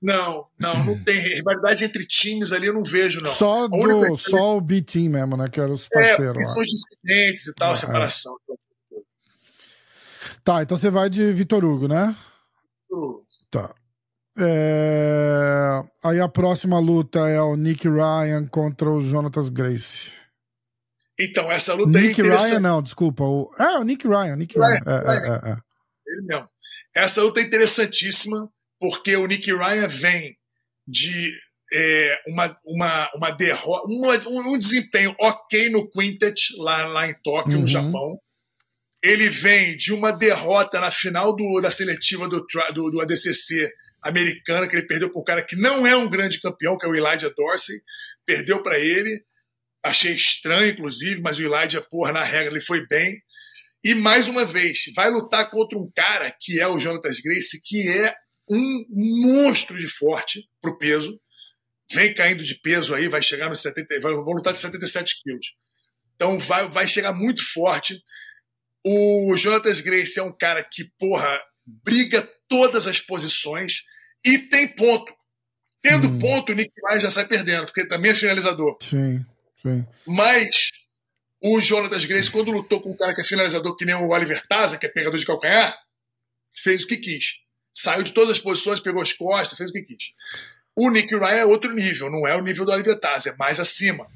[0.00, 3.32] Não, não, não tem rivalidade entre times ali, eu não vejo, não.
[3.32, 5.48] Só, do, só o B-Team mesmo, né?
[5.48, 6.40] Que eram os é, parceiros.
[6.40, 8.36] É, são os incidentes e tal, ah, separação.
[8.50, 8.67] É.
[10.48, 12.16] Tá, então você vai de Vitor Hugo, né?
[13.50, 13.74] Tá.
[14.38, 15.82] É...
[16.02, 20.14] Aí a próxima luta é o Nick Ryan contra o Jonathan Grace.
[21.20, 23.24] Então, essa luta Nick é Ryan, não, desculpa.
[23.24, 23.54] O...
[23.58, 24.36] É, o Nick Ryan.
[24.36, 24.80] Nick Ryan.
[24.86, 24.86] Ryan.
[24.86, 25.56] É, é, é, é,
[26.06, 26.48] Ele mesmo.
[26.96, 30.34] Essa luta é interessantíssima porque o Nick Ryan vem
[30.86, 31.30] de
[31.74, 37.56] é, uma, uma, uma derrota, um, um, desempenho ok no Quintet lá, lá em Tóquio,
[37.56, 37.60] uhum.
[37.60, 38.18] no Japão.
[39.02, 42.44] Ele vem de uma derrota na final do, da seletiva do,
[42.74, 43.72] do, do ADCC
[44.02, 46.88] americana, que ele perdeu para um cara que não é um grande campeão, que é
[46.88, 47.76] o Elijah Dorsey.
[48.26, 49.24] Perdeu para ele.
[49.82, 53.22] Achei estranho, inclusive, mas o Elijah, porra, na regra, ele foi bem.
[53.82, 57.88] E mais uma vez, vai lutar contra um cara que é o Jonatas Grace, que
[57.88, 58.14] é
[58.50, 58.84] um
[59.22, 61.20] monstro de forte pro peso.
[61.92, 65.54] Vem caindo de peso aí, vai chegar nos 70, vai, lutar de 77 quilos.
[66.16, 68.02] Então vai, vai chegar muito forte.
[68.90, 73.84] O Jonatas Grace é um cara que, porra, briga todas as posições
[74.24, 75.12] e tem ponto.
[75.82, 76.18] Tendo hum.
[76.18, 78.78] ponto, o Nick Ryan já sai perdendo, porque também é finalizador.
[78.80, 79.22] Sim,
[79.60, 79.86] sim.
[80.06, 80.70] Mas
[81.38, 84.42] o Jonatas Grace, quando lutou com um cara que é finalizador, que nem o Oliver
[84.48, 85.78] Taza, que é pegador de calcanhar,
[86.54, 87.40] fez o que quis.
[87.70, 90.12] Saiu de todas as posições, pegou as costas, fez o que quis.
[90.74, 93.60] O Nick Ryan é outro nível, não é o nível do Oliver Taza, é mais
[93.60, 94.06] acima.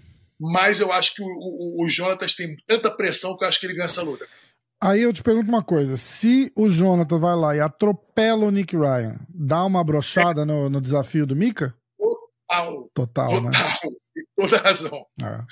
[0.41, 3.67] Mas eu acho que o, o, o Jonatas tem tanta pressão que eu acho que
[3.67, 4.27] ele ganha essa luta.
[4.83, 8.77] Aí eu te pergunto uma coisa: se o Jonathan vai lá e atropela o Nick
[8.77, 11.73] Ryan, dá uma brochada no, no desafio do Mika?
[11.97, 12.91] Total.
[12.93, 13.43] Total, Total.
[13.43, 13.51] né?
[14.13, 15.07] Tem toda razão.
[15.23, 15.45] É.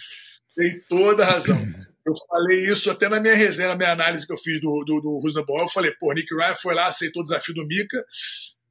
[0.57, 1.57] Tem toda razão.
[2.05, 5.01] Eu falei isso até na minha resenha, na minha análise que eu fiz do, do,
[5.01, 5.61] do Rusna Ball.
[5.61, 8.05] Eu falei, pô, Nick Ryan foi lá, aceitou o desafio do Mika,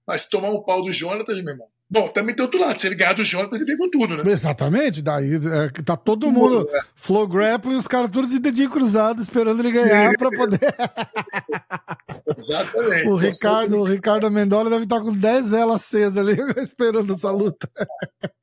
[0.06, 2.80] mas se tomar um pau do Jonathan, meu irmão, Bom, também tem outro lado.
[2.80, 4.32] Se ele ganhar do Jonathan, ele vem com tudo, né?
[4.32, 5.02] Exatamente.
[5.02, 6.70] Daí é, tá todo mundo.
[6.72, 6.80] É.
[6.96, 10.60] Flow grappling, os caras tudo de dedinho cruzado, esperando ele ganhar para poder.
[12.38, 13.08] Exatamente.
[13.08, 17.68] o Ricardo, o Ricardo Mendola deve estar com 10 velas acesas ali, esperando essa luta.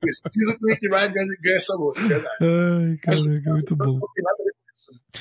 [0.01, 2.36] Precisa que o Nick Ryan ganhe essa luta, é verdade.
[2.40, 4.01] Ai, caraca, muito bom.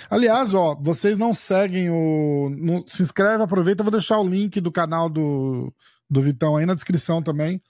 [0.10, 2.50] Aliás, ó, vocês não seguem o.
[2.58, 5.72] Não, se inscreve, aproveita, eu vou deixar o link do canal do,
[6.10, 7.62] do Vitão aí na descrição também.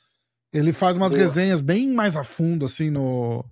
[0.56, 1.22] Ele faz umas Boa.
[1.22, 3.44] resenhas bem mais a fundo, assim, no.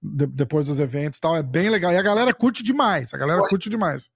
[0.00, 1.36] De, depois dos eventos e tal.
[1.36, 1.92] É bem legal.
[1.92, 3.12] E a galera curte demais.
[3.12, 3.50] A galera Nossa.
[3.50, 4.08] curte demais.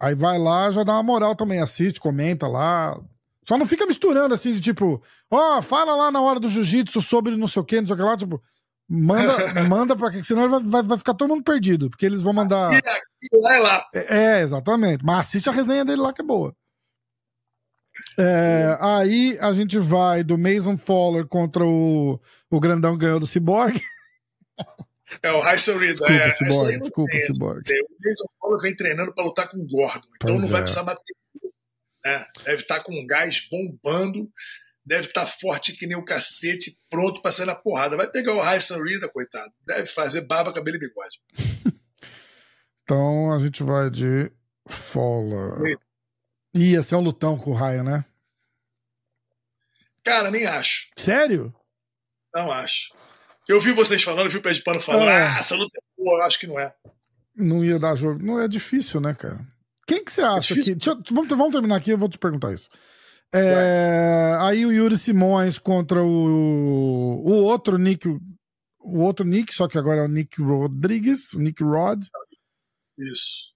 [0.00, 1.60] Aí vai lá, já dá uma moral também.
[1.60, 3.00] Assiste, comenta lá.
[3.44, 7.00] Só não fica misturando assim, de tipo, ó, oh, fala lá na hora do jiu-jitsu
[7.00, 8.14] sobre não sei o que, não sei o que lá.
[8.14, 8.42] Tipo,
[8.86, 9.24] manda,
[9.64, 11.88] manda pra que, senão vai, vai, vai, ficar todo mundo perdido.
[11.88, 12.68] Porque eles vão mandar.
[12.70, 13.86] E vai lá.
[13.94, 15.02] É, é, exatamente.
[15.02, 16.54] Mas assiste a resenha dele lá que é boa.
[18.18, 22.20] É, aí a gente vai do Mason Fowler contra o,
[22.50, 23.80] o grandão ganhou do Cyborg.
[25.22, 25.92] É o Hyson Reed.
[25.92, 26.78] Desculpa, é, Cyborg.
[26.80, 27.62] Desculpa, tem, Cyborg.
[27.70, 30.06] O Mason Fowler vem treinando para lutar com o Gordon.
[30.16, 30.62] Então pois não vai é.
[30.62, 31.16] precisar bater.
[32.04, 32.26] Né?
[32.44, 34.30] Deve estar tá com um gás bombando.
[34.84, 37.96] Deve estar tá forte que nem o cacete, pronto para sair na porrada.
[37.96, 39.50] Vai pegar o Hyson Reed, coitado.
[39.66, 41.20] Deve fazer barba, cabelo e bigode.
[42.82, 44.30] então a gente vai de
[44.66, 45.78] Fowler.
[46.58, 48.04] Ia ser um lutão com o Ryan, né?
[50.04, 50.88] Cara, nem acho.
[50.96, 51.54] Sério?
[52.34, 52.92] Não acho.
[53.46, 55.22] Eu vi vocês falando, eu vi o Pé de Pano falando, é.
[55.22, 56.74] ah, essa luta é boa, eu acho que não é.
[57.36, 58.22] Não ia dar jogo.
[58.22, 59.46] Não é difícil, né, cara?
[59.86, 60.74] Quem que você acha é que.
[61.12, 62.68] Vamos, vamos terminar aqui, eu vou te perguntar isso.
[63.32, 68.08] É, aí o Yuri Simões contra o, o outro Nick.
[68.80, 72.04] O outro Nick, só que agora é o Nick Rodrigues, o Nick Rod.
[72.98, 73.54] Isso.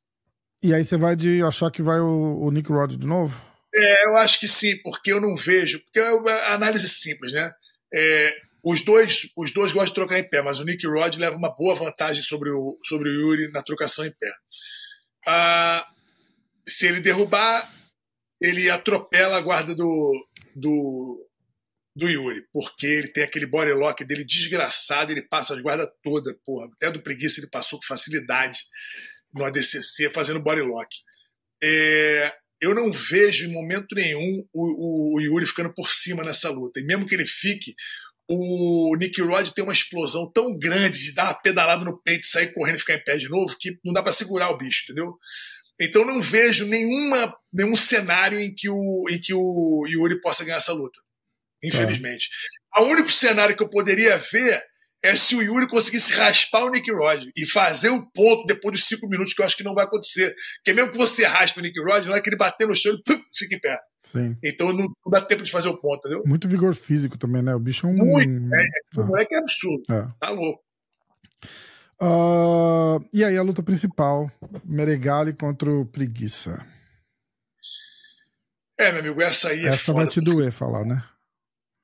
[0.62, 3.40] E aí você vai de achar que vai o, o Nick Rod de novo?
[3.74, 5.80] É, eu acho que sim, porque eu não vejo.
[5.80, 7.52] Porque é uma análise simples, né?
[7.92, 11.36] É, os, dois, os dois gostam de trocar em pé, mas o Nick Rod leva
[11.36, 14.32] uma boa vantagem sobre o, sobre o Yuri na trocação em pé.
[15.26, 15.84] Ah,
[16.68, 17.68] se ele derrubar,
[18.40, 21.28] ele atropela a guarda do, do,
[21.96, 26.36] do Yuri, porque ele tem aquele body lock dele desgraçado, ele passa as guardas todas,
[26.44, 26.68] porra.
[26.74, 28.60] Até do preguiça ele passou com facilidade
[29.34, 30.88] no ADCC fazendo bodylock.
[31.62, 36.50] É, eu não vejo em momento nenhum o, o, o, Yuri ficando por cima nessa
[36.50, 36.80] luta.
[36.80, 37.74] E mesmo que ele fique,
[38.28, 42.52] o Nick Rod tem uma explosão tão grande de dar uma pedalada no peito, sair
[42.52, 45.14] correndo e ficar em pé de novo, que não dá para segurar o bicho, entendeu?
[45.80, 50.58] Então não vejo nenhuma, nenhum cenário em que, o, em que o Yuri possa ganhar
[50.58, 51.00] essa luta.
[51.64, 52.28] Infelizmente.
[52.76, 52.80] É.
[52.80, 54.62] O único cenário que eu poderia ver
[55.02, 58.86] é se o Yuri conseguisse raspar o Nick Rod e fazer o ponto depois dos
[58.86, 60.34] cinco minutos, que eu acho que não vai acontecer.
[60.56, 62.92] Porque mesmo que você raspe o Nick Rod, na hora que ele bater no chão,
[62.92, 63.78] ele pum, fica em pé.
[64.12, 64.36] Sim.
[64.44, 66.22] Então não, dá tempo de fazer o ponto, entendeu?
[66.26, 67.54] Muito vigor físico também, né?
[67.54, 67.94] O bicho é um.
[67.94, 68.98] Muito, é.
[68.98, 69.06] O ah.
[69.06, 69.82] moleque é absurdo.
[69.90, 70.06] É.
[70.20, 70.62] Tá louco.
[72.00, 74.30] Uh, e aí a luta principal:
[74.64, 76.64] Meregali contra o Preguiça.
[78.78, 81.02] É, meu amigo, essa aí é Essa vai te doer falar, né?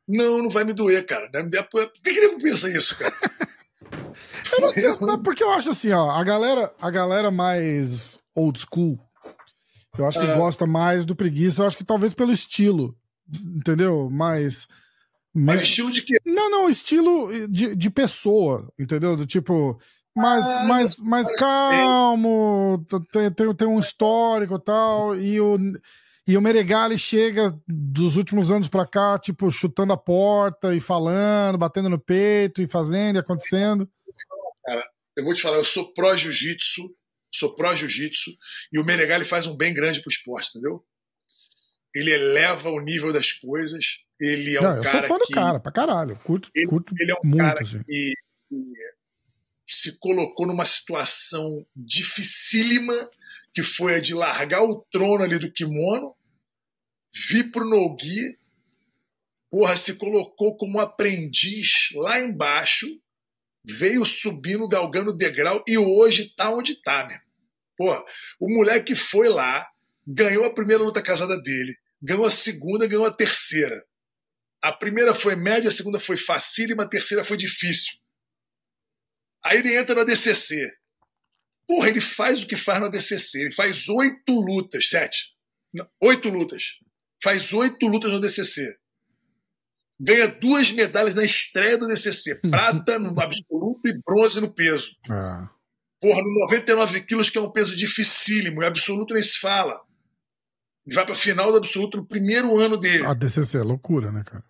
[0.08, 1.30] Não, não vai me doer, cara.
[1.70, 3.14] Por que, que nego pensa isso, cara?
[4.52, 8.58] eu não sei, não, porque eu acho assim, ó, a galera, a galera mais old
[8.58, 8.98] school,
[9.98, 10.36] eu acho que ah.
[10.36, 12.96] gosta mais do preguiça, eu acho que talvez pelo estilo,
[13.56, 14.08] entendeu?
[14.08, 14.66] Mais.
[15.34, 16.18] Mas estilo de quê?
[16.24, 19.16] Não, não, estilo de, de pessoa, entendeu?
[19.16, 19.78] Do tipo,
[20.16, 25.58] mais, ah, mais, mais calmo, tem, tem, tem um histórico e tal, e o.
[26.28, 31.56] E o Meregali chega dos últimos anos pra cá, tipo, chutando a porta e falando,
[31.56, 33.90] batendo no peito e fazendo e acontecendo.
[34.62, 34.86] Cara,
[35.16, 36.94] eu vou te falar, eu sou pró-jiu-jitsu,
[37.34, 38.30] sou pró-jiu-jitsu,
[38.70, 40.84] e o Meregali faz um bem grande pro esporte, entendeu?
[41.94, 44.98] Ele eleva o nível das coisas, ele é um Não, cara.
[44.98, 46.14] Eu sou fã do cara, pra caralho.
[46.16, 47.82] Curto, ele, curto ele é um muito, cara assim.
[47.84, 48.12] que,
[49.66, 52.92] que se colocou numa situação dificílima,
[53.54, 56.17] que foi a de largar o trono ali do kimono,
[57.14, 58.38] vir pro Nogi,
[59.50, 62.86] porra, se colocou como aprendiz lá embaixo,
[63.64, 67.20] veio subindo, galgando degrau e hoje tá onde tá, né?
[67.76, 68.04] Porra,
[68.40, 69.68] o moleque foi lá,
[70.06, 73.84] ganhou a primeira luta casada dele, ganhou a segunda, ganhou a terceira.
[74.60, 77.98] A primeira foi média, a segunda foi facílima, a terceira foi difícil.
[79.44, 80.56] Aí ele entra no ADCC.
[81.66, 83.40] Porra, ele faz o que faz no ADCC.
[83.40, 85.36] Ele faz oito lutas, sete.
[86.02, 86.78] Oito lutas.
[87.22, 88.76] Faz oito lutas no ADCC.
[90.00, 92.36] Ganha duas medalhas na estreia do ADCC.
[92.50, 94.96] Prata no absoluto e bronze no peso.
[95.10, 95.50] Ah.
[96.00, 98.62] Porra, no 99 quilos, que é um peso dificílimo.
[98.62, 99.80] E absoluto nem se fala.
[100.86, 103.04] Ele vai pra final do absoluto no primeiro ano dele.
[103.04, 104.44] A DCC é loucura, né, cara?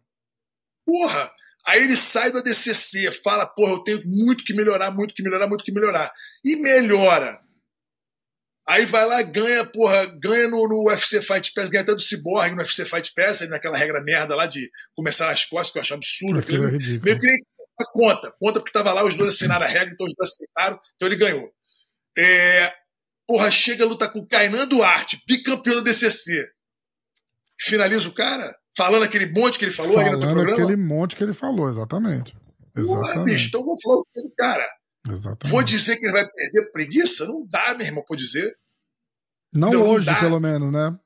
[0.84, 1.32] Porra!
[1.66, 5.46] Aí ele sai do ADCC, fala, porra, eu tenho muito que melhorar, muito que melhorar,
[5.46, 6.10] muito que melhorar.
[6.44, 7.38] E melhora.
[8.68, 12.50] Aí vai lá, ganha, porra, ganha no, no UFC Fight Pass, ganha até do Cyborg
[12.50, 15.94] no UFC Fight Pass, naquela regra merda lá de começar nas costas, que eu acho
[15.94, 16.38] absurdo.
[16.38, 17.02] Aquilo é ridículo.
[17.02, 17.38] Meio que nem
[17.94, 21.08] conta, conta porque tava lá, os dois assinaram a regra, então os dois aceitaram, então
[21.08, 21.50] ele ganhou.
[22.18, 22.70] É,
[23.26, 26.46] porra, chega a lutar com o Kainan Duarte, bicampeão da DCC.
[27.58, 30.52] Finaliza o cara, falando aquele monte que ele falou falando aí no programa.
[30.52, 32.36] aquele monte que ele falou, exatamente.
[32.76, 33.12] Exatamente.
[33.12, 34.77] Porra, bicho, então eu vou falar o que cara.
[35.08, 35.50] Exatamente.
[35.52, 37.26] Vou dizer que ele vai perder preguiça?
[37.26, 38.56] Não dá, meu irmão, pra dizer.
[39.52, 40.20] Não, Não hoje, dá.
[40.20, 40.96] pelo menos, né?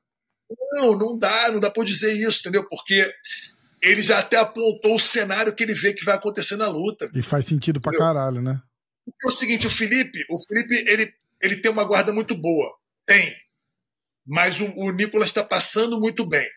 [0.73, 2.67] Não, não dá, não dá pra dizer isso, entendeu?
[2.67, 3.11] Porque
[3.81, 7.09] ele já até apontou o cenário que ele vê que vai acontecer na luta.
[7.13, 8.07] E faz sentido pra Entendeu?
[8.07, 8.61] caralho, né?
[9.05, 12.69] Porque é o seguinte, o Felipe, o Felipe, ele, ele tem uma guarda muito boa.
[13.05, 13.35] Tem.
[14.25, 16.47] Mas o, o Nicolas está passando muito bem.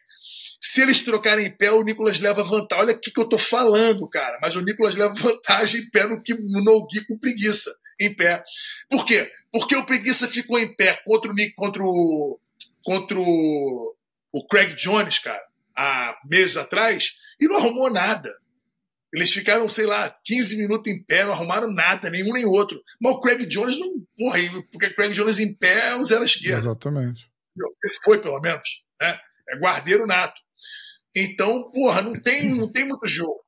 [0.68, 2.84] Se eles trocarem em pé, o Nicolas leva vantagem.
[2.84, 4.36] Olha o que, que eu tô falando, cara.
[4.42, 7.72] Mas o Nicolas leva vantagem em pé no, que- no no-gi com preguiça.
[8.00, 8.42] Em pé.
[8.90, 9.30] Por quê?
[9.52, 12.40] Porque o preguiça ficou em pé contra o, contra o,
[12.84, 13.94] contra o,
[14.32, 15.42] o Craig Jones, cara,
[15.74, 18.30] há meses atrás, e não arrumou nada.
[19.14, 22.82] Eles ficaram, sei lá, 15 minutos em pé, não arrumaram nada, nenhum nem outro.
[23.00, 23.88] Mas o Craig Jones não.
[24.18, 24.38] Porra,
[24.72, 26.58] porque Craig Jones em pé é um zero à esquerda.
[26.58, 27.30] Exatamente.
[28.04, 28.82] Foi, pelo menos.
[29.00, 29.18] Né?
[29.48, 30.38] É guardeiro nato.
[31.14, 33.44] Então, porra, não tem, não tem muito jogo.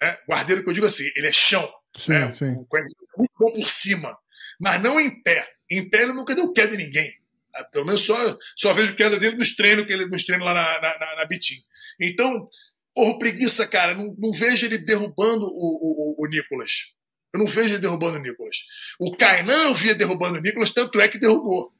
[0.00, 0.16] né?
[0.28, 1.68] Guardeiro que eu digo assim, ele é chão.
[1.96, 2.32] Sim, né?
[2.32, 2.44] sim.
[2.44, 4.16] É muito bom por cima.
[4.60, 5.48] Mas não em pé.
[5.70, 7.12] Em pé ele nunca deu queda em ninguém.
[7.54, 10.54] Ah, Pelo menos só, só vejo queda dele nos treinos, que ele, nos treinos lá
[10.54, 11.56] na, na, na, na Bitim.
[12.00, 12.48] Então,
[12.94, 16.94] porra, preguiça, cara, não, não vejo ele derrubando o, o, o, o Nicolas.
[17.32, 18.56] Eu não vejo ele derrubando o Nicolas.
[18.98, 21.72] O Kainan via derrubando o Nicolas, tanto é que derrubou.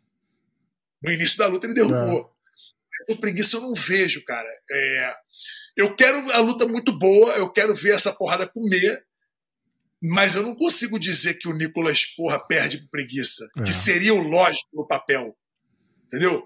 [1.02, 2.34] No início da luta ele derrubou.
[3.08, 4.48] O preguiça eu não vejo, cara.
[4.70, 5.14] É,
[5.76, 8.98] eu quero a luta muito boa, eu quero ver essa porrada comer,
[10.02, 13.62] mas eu não consigo dizer que o Nicolas, porra, perde pro preguiça, É.
[13.64, 15.36] que seria o lógico no papel.
[16.06, 16.42] Entendeu?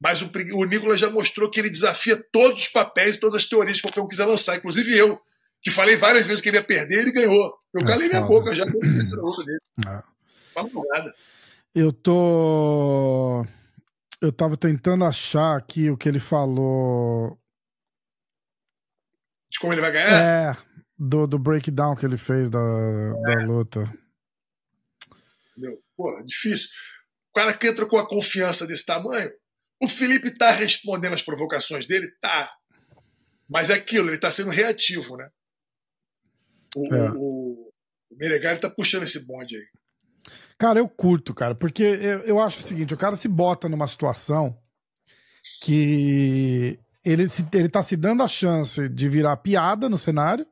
[0.00, 3.46] Mas o, o Nicolas já mostrou que ele desafia todos os papéis e todas as
[3.46, 5.18] teorias que qualquer um quiser lançar, inclusive eu,
[5.62, 7.54] que falei várias vezes que ele ia perder, ele ganhou.
[7.74, 8.28] Eu É calei minha foda.
[8.40, 9.58] boca já no início da luta dele.
[9.86, 10.02] É.
[10.52, 11.14] Fala nada.
[11.74, 13.44] Eu tô.
[14.20, 17.38] Eu tava tentando achar aqui o que ele falou.
[19.50, 20.10] De como ele vai ganhar?
[20.10, 20.56] É,
[20.98, 23.80] do, do breakdown que ele fez da, da luta.
[25.50, 25.82] Entendeu?
[25.96, 26.68] Pô, difícil.
[27.30, 29.30] O cara que entra com a confiança desse tamanho,
[29.82, 32.10] o Felipe tá respondendo as provocações dele?
[32.20, 32.50] Tá.
[33.48, 35.28] Mas é aquilo, ele tá sendo reativo, né?
[36.74, 37.10] O, É.
[37.12, 37.70] o,
[38.10, 39.66] o Meregali tá puxando esse bonde aí.
[40.58, 43.86] Cara, eu curto, cara, porque eu, eu acho o seguinte: o cara se bota numa
[43.86, 44.56] situação
[45.62, 50.46] que ele, se, ele tá se dando a chance de virar piada no cenário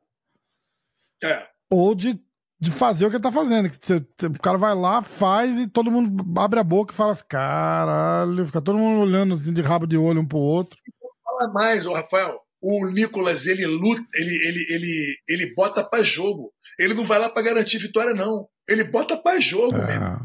[1.23, 1.47] É.
[1.71, 2.19] ou de,
[2.59, 3.69] de fazer o que ele tá fazendo.
[3.69, 7.25] Que o cara vai lá, faz e todo mundo abre a boca e fala assim:
[7.27, 10.79] caralho, fica todo mundo olhando assim, de rabo de olho um pro outro.
[11.23, 12.39] Fala mais, ô Rafael.
[12.61, 16.51] O Nicolas, ele luta, ele, ele, ele, ele bota pra jogo.
[16.79, 18.47] Ele não vai lá pra garantir vitória, não.
[18.67, 20.05] Ele bota pra jogo, mesmo.
[20.05, 20.19] É,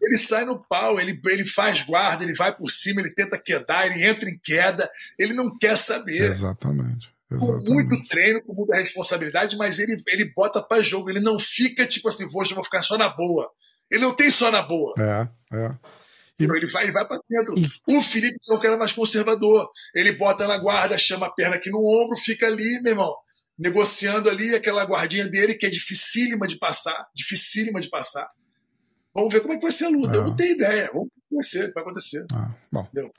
[0.00, 3.86] Ele sai no pau, ele, ele faz guarda, ele vai por cima, ele tenta quedar,
[3.86, 4.88] ele entra em queda,
[5.18, 6.30] ele não quer saber.
[6.30, 7.12] exatamente.
[7.28, 7.70] com exatamente.
[7.70, 11.10] muito treino, com muita responsabilidade, mas ele, ele bota pra jogo.
[11.10, 13.50] Ele não fica tipo assim, hoje eu vou ficar só na boa.
[13.90, 14.94] Ele não tem só na boa.
[14.98, 15.74] É, é.
[16.38, 17.54] Ele vai, ele vai pra dentro.
[17.58, 17.96] E...
[17.96, 19.70] O Felipe é um cara mais conservador.
[19.94, 23.14] Ele bota na guarda, chama a perna aqui no ombro, fica ali, meu irmão,
[23.58, 27.06] negociando ali aquela guardinha dele, que é dificílima de passar.
[27.14, 28.30] Dificílima de passar.
[29.14, 30.14] Vamos ver como é que vai ser a luta.
[30.14, 30.16] É.
[30.18, 30.90] Eu não tenho ideia.
[30.92, 32.26] Vamos ver vai ser, vai acontecer.
[32.32, 32.88] Ah, bom.
[32.92, 33.12] Entendeu?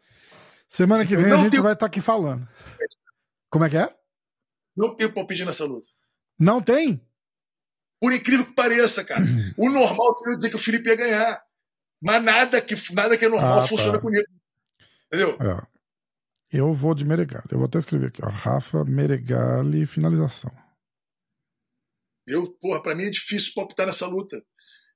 [0.69, 1.63] Semana que vem a gente tenho...
[1.63, 2.47] vai estar tá aqui falando.
[3.49, 3.89] Como é que é?
[4.75, 5.87] Não tenho palpite nessa luta.
[6.37, 7.01] Não tem?
[7.99, 9.23] Por incrível que pareça, cara.
[9.57, 11.43] o normal seria dizer que o Felipe ia ganhar.
[12.01, 14.01] Mas nada que, nada que é normal ah, funciona tá.
[14.01, 14.25] comigo.
[15.07, 15.37] Entendeu?
[15.41, 15.76] É.
[16.51, 17.45] Eu vou de Meregali.
[17.51, 18.29] Eu vou até escrever aqui, ó.
[18.29, 20.51] Rafa Meregali, finalização.
[22.25, 24.41] Eu, porra, pra mim é difícil palpitar nessa luta.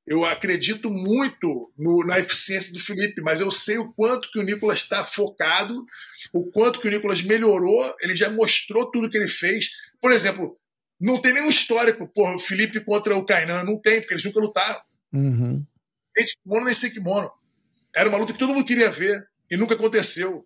[0.06, 4.44] Eu acredito muito no, na eficiência do Felipe, mas eu sei o quanto que o
[4.44, 5.86] Nicolas está focado,
[6.34, 9.70] o quanto que o Nicolas melhorou, ele já mostrou tudo que ele fez.
[10.02, 10.58] Por exemplo,
[11.00, 14.40] não tem nenhum histórico, porra, o Felipe contra o Kainan, não tem, porque eles nunca
[14.40, 14.82] lutaram.
[15.14, 15.66] Uhum.
[16.18, 17.32] Nem kimono nem sem kimono.
[17.96, 20.46] Era uma luta que todo mundo queria ver e nunca aconteceu.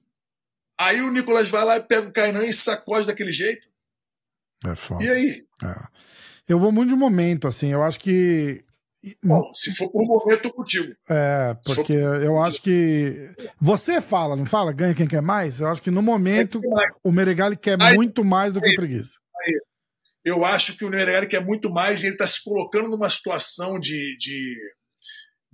[0.77, 3.67] Aí o Nicolas vai lá e pega o Kainan e sacode daquele jeito.
[4.65, 5.03] É foda.
[5.03, 5.45] E aí?
[5.63, 5.87] É.
[6.47, 7.69] Eu vou muito de momento, assim.
[7.71, 8.63] Eu acho que.
[9.23, 10.95] Bom, se for por momento, eu contigo.
[11.09, 13.31] É, porque eu acho que.
[13.59, 14.73] Você fala, não fala?
[14.73, 15.59] Ganha quem quer mais?
[15.59, 16.59] Eu acho que no momento
[17.03, 19.19] o Meregali quer aí, muito mais do que o Preguiça.
[19.43, 19.59] Aí,
[20.23, 23.79] eu acho que o Neuregali quer muito mais e ele está se colocando numa situação
[23.79, 24.55] de, de,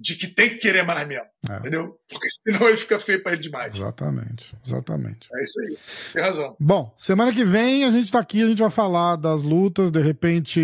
[0.02, 1.26] de, que tem que querer mais mesmo.
[1.50, 1.58] É.
[1.58, 1.96] Entendeu?
[2.10, 3.76] Porque senão ele fica feio para ele demais.
[3.76, 5.30] Exatamente, exatamente.
[5.34, 5.78] É isso aí.
[6.14, 6.56] Tem razão.
[6.60, 10.02] Bom, semana que vem a gente está aqui, a gente vai falar das lutas, de
[10.02, 10.60] repente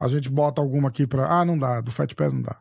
[0.00, 1.26] a gente bota alguma aqui para.
[1.26, 2.58] Ah, não dá, do Fat Pass não dá.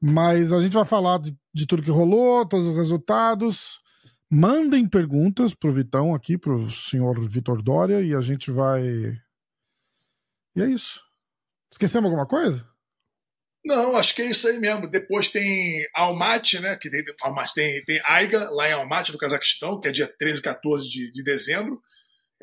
[0.00, 3.80] Mas a gente vai falar de, de tudo que rolou, todos os resultados.
[4.30, 8.82] Mandem perguntas pro Vitão aqui, pro senhor Vitor Dória, e a gente vai.
[10.56, 11.00] E é isso.
[11.70, 12.73] Esquecemos alguma coisa?
[13.64, 14.86] Não, acho que é isso aí mesmo.
[14.86, 16.76] Depois tem Almaty, né?
[16.76, 20.38] Que tem, Almaty, tem, tem Aiga, lá em Almaty, no Cazaquistão, que é dia 13
[20.40, 21.80] e 14 de, de dezembro.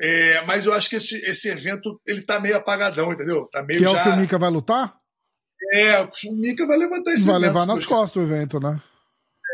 [0.00, 3.48] É, mas eu acho que esse, esse evento ele tá meio apagadão, entendeu?
[3.52, 3.98] Tá meio que já...
[3.98, 4.96] é o que o Mika vai lutar?
[5.72, 7.52] É, o Mika vai levantar esse vai evento.
[7.52, 8.82] Vai levar nas costas o evento, né?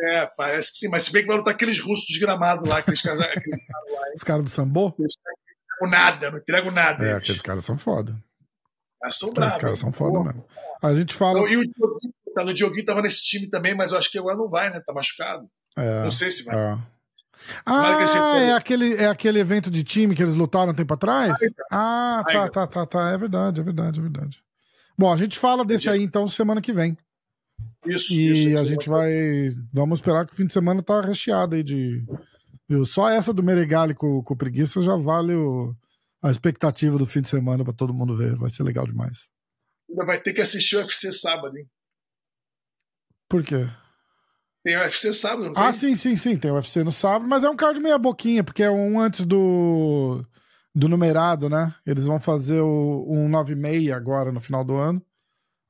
[0.05, 3.03] É, parece que sim, mas se bem que vai lutar aqueles russos desgramados lá, aqueles
[3.03, 3.19] caras.
[4.15, 4.95] Os caras do Sambô?
[4.99, 5.12] Eles
[5.81, 7.05] não nada, não entregam nada.
[7.05, 7.23] É, eles.
[7.24, 8.16] aqueles caras são foda.
[9.03, 9.55] Eles são bravos.
[9.55, 10.45] Aqueles caras são foda mesmo.
[10.83, 11.39] A gente fala.
[11.39, 14.19] Então, e o Dioguinho, tá, o Dioguinho tava nesse time também, mas eu acho que
[14.19, 14.81] agora não vai, né?
[14.85, 15.49] Tá machucado.
[15.77, 16.57] É, não sei se vai.
[16.57, 16.79] É.
[17.65, 18.03] Ah,
[18.41, 21.39] é aquele, é aquele evento de time que eles lutaram um tempo atrás?
[21.70, 23.11] Ah, tá, tá, tá, tá.
[23.11, 24.43] É verdade, é verdade, é verdade.
[24.97, 26.99] Bom, a gente fala desse aí então semana que vem.
[27.87, 29.11] Isso, e isso, a gente vai.
[29.73, 32.05] Vamos esperar que o fim de semana tá recheado aí de.
[32.69, 32.85] Viu?
[32.85, 35.75] Só essa do Meregali com, com preguiça já vale o,
[36.23, 38.36] a expectativa do fim de semana para todo mundo ver.
[38.36, 39.31] Vai ser legal demais.
[39.89, 41.66] Ainda vai ter que assistir o UFC sábado, hein?
[43.28, 43.66] Por quê?
[44.65, 46.36] Tem o UFC sábado, não Ah, sim, sim, sim.
[46.36, 49.24] Tem o UFC no sábado, mas é um card meia boquinha, porque é um antes
[49.24, 50.24] do,
[50.74, 51.74] do numerado, né?
[51.86, 55.03] Eles vão fazer o, um 9,6 agora no final do ano.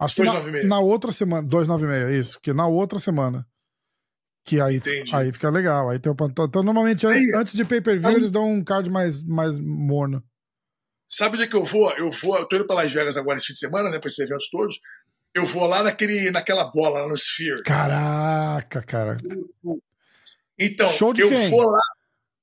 [0.00, 3.44] Acho que na, na, outra semana, 296, isso, que na outra semana.
[4.44, 4.80] Que aí,
[5.12, 5.90] aí fica legal.
[5.90, 9.58] Aí tem o Então, normalmente, aí, antes de pay-per-view, eles dão um card mais, mais
[9.58, 10.22] morno.
[11.08, 11.90] Sabe onde é que eu vou?
[11.96, 13.98] Eu vou, eu tô indo pra Las Vegas agora esse fim de semana, né?
[13.98, 14.78] Pra esses eventos todos.
[15.34, 17.62] Eu vou lá naquele, naquela bola, lá no Sphere.
[17.62, 19.16] Caraca, cara.
[20.58, 21.48] Então, Show de eu quem?
[21.48, 21.82] vou lá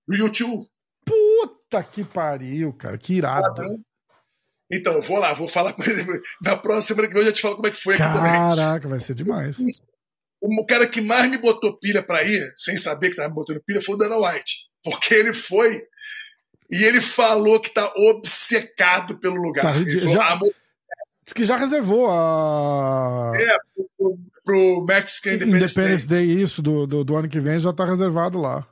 [0.07, 0.67] no YouTube.
[1.05, 2.97] Puta que pariu, cara.
[2.97, 3.63] Que irado.
[4.71, 6.03] Então, eu vou lá, vou falar com ele.
[6.41, 8.19] Na próxima semana que vem eu já te falo como é que foi aqui Caraca,
[8.19, 8.33] também.
[8.57, 9.57] Caraca, vai ser demais.
[10.41, 13.63] O cara que mais me botou pilha pra ir, sem saber que tava me botando
[13.63, 14.69] pilha, foi o Dana White.
[14.83, 15.81] Porque ele foi
[16.69, 19.61] e ele falou que tá obcecado pelo lugar.
[19.61, 20.39] Tá, ele falou, já, ah,
[21.23, 23.33] Diz que já reservou a.
[23.35, 23.57] É,
[23.97, 26.27] pro, pro Mexican Independence, Independence Day.
[26.27, 26.43] Day.
[26.43, 28.67] isso, do, do, do ano que vem já tá reservado lá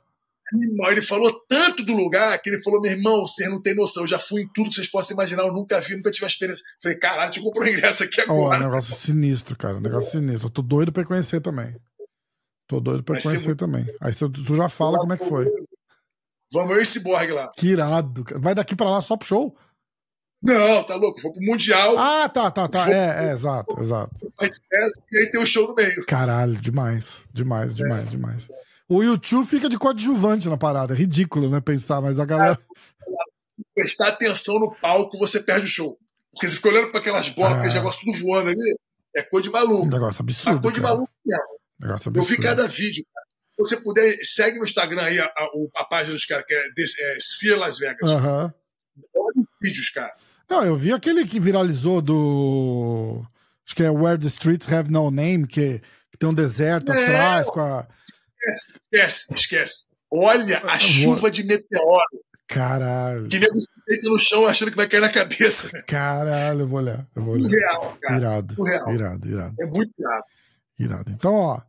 [0.90, 4.06] ele falou tanto do lugar que ele falou: meu irmão, você não tem noção, eu
[4.06, 6.64] já fui em tudo que vocês possam imaginar, eu nunca vi, nunca tive a experiência.
[6.82, 8.60] Falei, caralho, te comprou ingresso aqui agora.
[8.60, 10.48] Oh, negócio sinistro, cara, negócio sinistro.
[10.48, 11.74] Eu tô doido pra conhecer também.
[12.66, 13.86] Tô doido pra conhecer também.
[14.00, 15.46] Aí tu já fala como é que foi.
[16.52, 17.52] Vamos eu e esse Borg lá.
[17.56, 18.24] Que irado.
[18.36, 19.56] Vai daqui pra lá só pro show?
[20.42, 21.20] Não, tá louco.
[21.22, 21.98] Vou pro Mundial.
[21.98, 22.90] Ah, tá, tá, tá.
[22.90, 24.14] É, é, exato, exato.
[25.10, 26.04] E aí tem o show no meio.
[26.04, 27.26] Caralho, demais.
[27.32, 28.10] Demais, demais, é.
[28.10, 28.48] demais.
[28.86, 30.92] O YouTube fica de coadjuvante na parada.
[30.92, 31.60] É ridículo, né?
[31.60, 32.58] Pensar, mas a galera.
[33.74, 35.96] Prestar atenção no palco, você perde o show.
[36.32, 37.56] Porque você fica olhando para aquelas bolas, é.
[37.56, 38.78] aqueles negócios tudo voando ali.
[39.16, 39.86] É coisa de maluco.
[39.86, 40.58] Um negócio absurdo.
[40.58, 41.44] É coisa de maluco mesmo.
[41.80, 42.18] Negócio absurdo.
[42.18, 43.23] Eu vi cada vídeo, cara.
[43.56, 46.58] Se você puder, segue no Instagram aí a, a, a página dos caras, que é,
[46.58, 48.10] é Sphere Las Vegas.
[48.10, 48.50] Uhum.
[49.16, 50.12] Olha os vídeos, cara.
[50.50, 53.24] Não, eu vi aquele que viralizou do.
[53.66, 55.80] Acho que é Where the Streets Have No Name, que
[56.18, 57.86] Tem um deserto é, atrás com a.
[58.44, 59.88] Esquece, esquece, esquece.
[60.10, 62.24] Olha a chuva de meteoro.
[62.46, 63.28] Caralho.
[63.28, 65.70] Que nego se deita no chão achando que vai cair na cabeça.
[65.86, 67.06] Caralho, eu vou olhar.
[67.14, 67.48] Eu vou olhar.
[67.48, 68.16] Real, cara.
[68.18, 68.62] Irado.
[68.62, 68.92] Real.
[68.92, 69.54] Irado, irado.
[69.60, 70.24] É muito irado.
[70.78, 71.10] Irado.
[71.10, 71.60] Então, ó.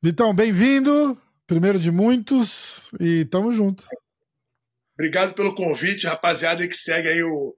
[0.00, 1.20] Vitão, bem-vindo.
[1.44, 2.88] Primeiro de muitos.
[3.00, 3.84] E tamo junto.
[4.94, 7.52] Obrigado pelo convite, rapaziada que segue aí o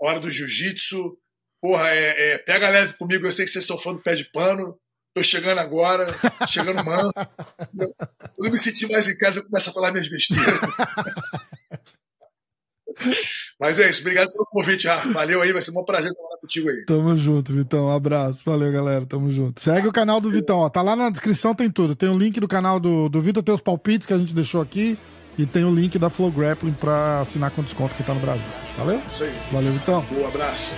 [0.00, 1.18] Hora do Jiu-Jitsu.
[1.60, 4.24] Porra, é, é, pega leve comigo, eu sei que vocês são fã do pé de
[4.32, 4.80] pano.
[5.14, 6.06] Tô chegando agora,
[6.48, 7.12] chegando manso.
[7.76, 10.60] Quando eu me sentir mais em casa, eu começo a falar minhas besteiras.
[13.60, 15.12] Mas é isso, obrigado pelo convite, Rafa.
[15.12, 16.84] Valeu aí, vai ser um prazer estar contigo aí.
[16.84, 17.86] Tamo junto, Vitão.
[17.86, 18.42] Um abraço.
[18.44, 19.06] Valeu, galera.
[19.06, 19.60] Tamo junto.
[19.62, 20.68] Segue o canal do Vitão, ó.
[20.68, 21.94] Tá lá na descrição, tem tudo.
[21.94, 24.60] Tem o link do canal do, do Vitor, tem os palpites que a gente deixou
[24.60, 24.98] aqui.
[25.38, 28.44] E tem o link da Flow Grappling pra assinar com desconto que tá no Brasil.
[28.76, 29.00] Valeu?
[29.08, 29.34] Isso aí.
[29.50, 30.04] Valeu, então.
[30.12, 30.74] Um abraço.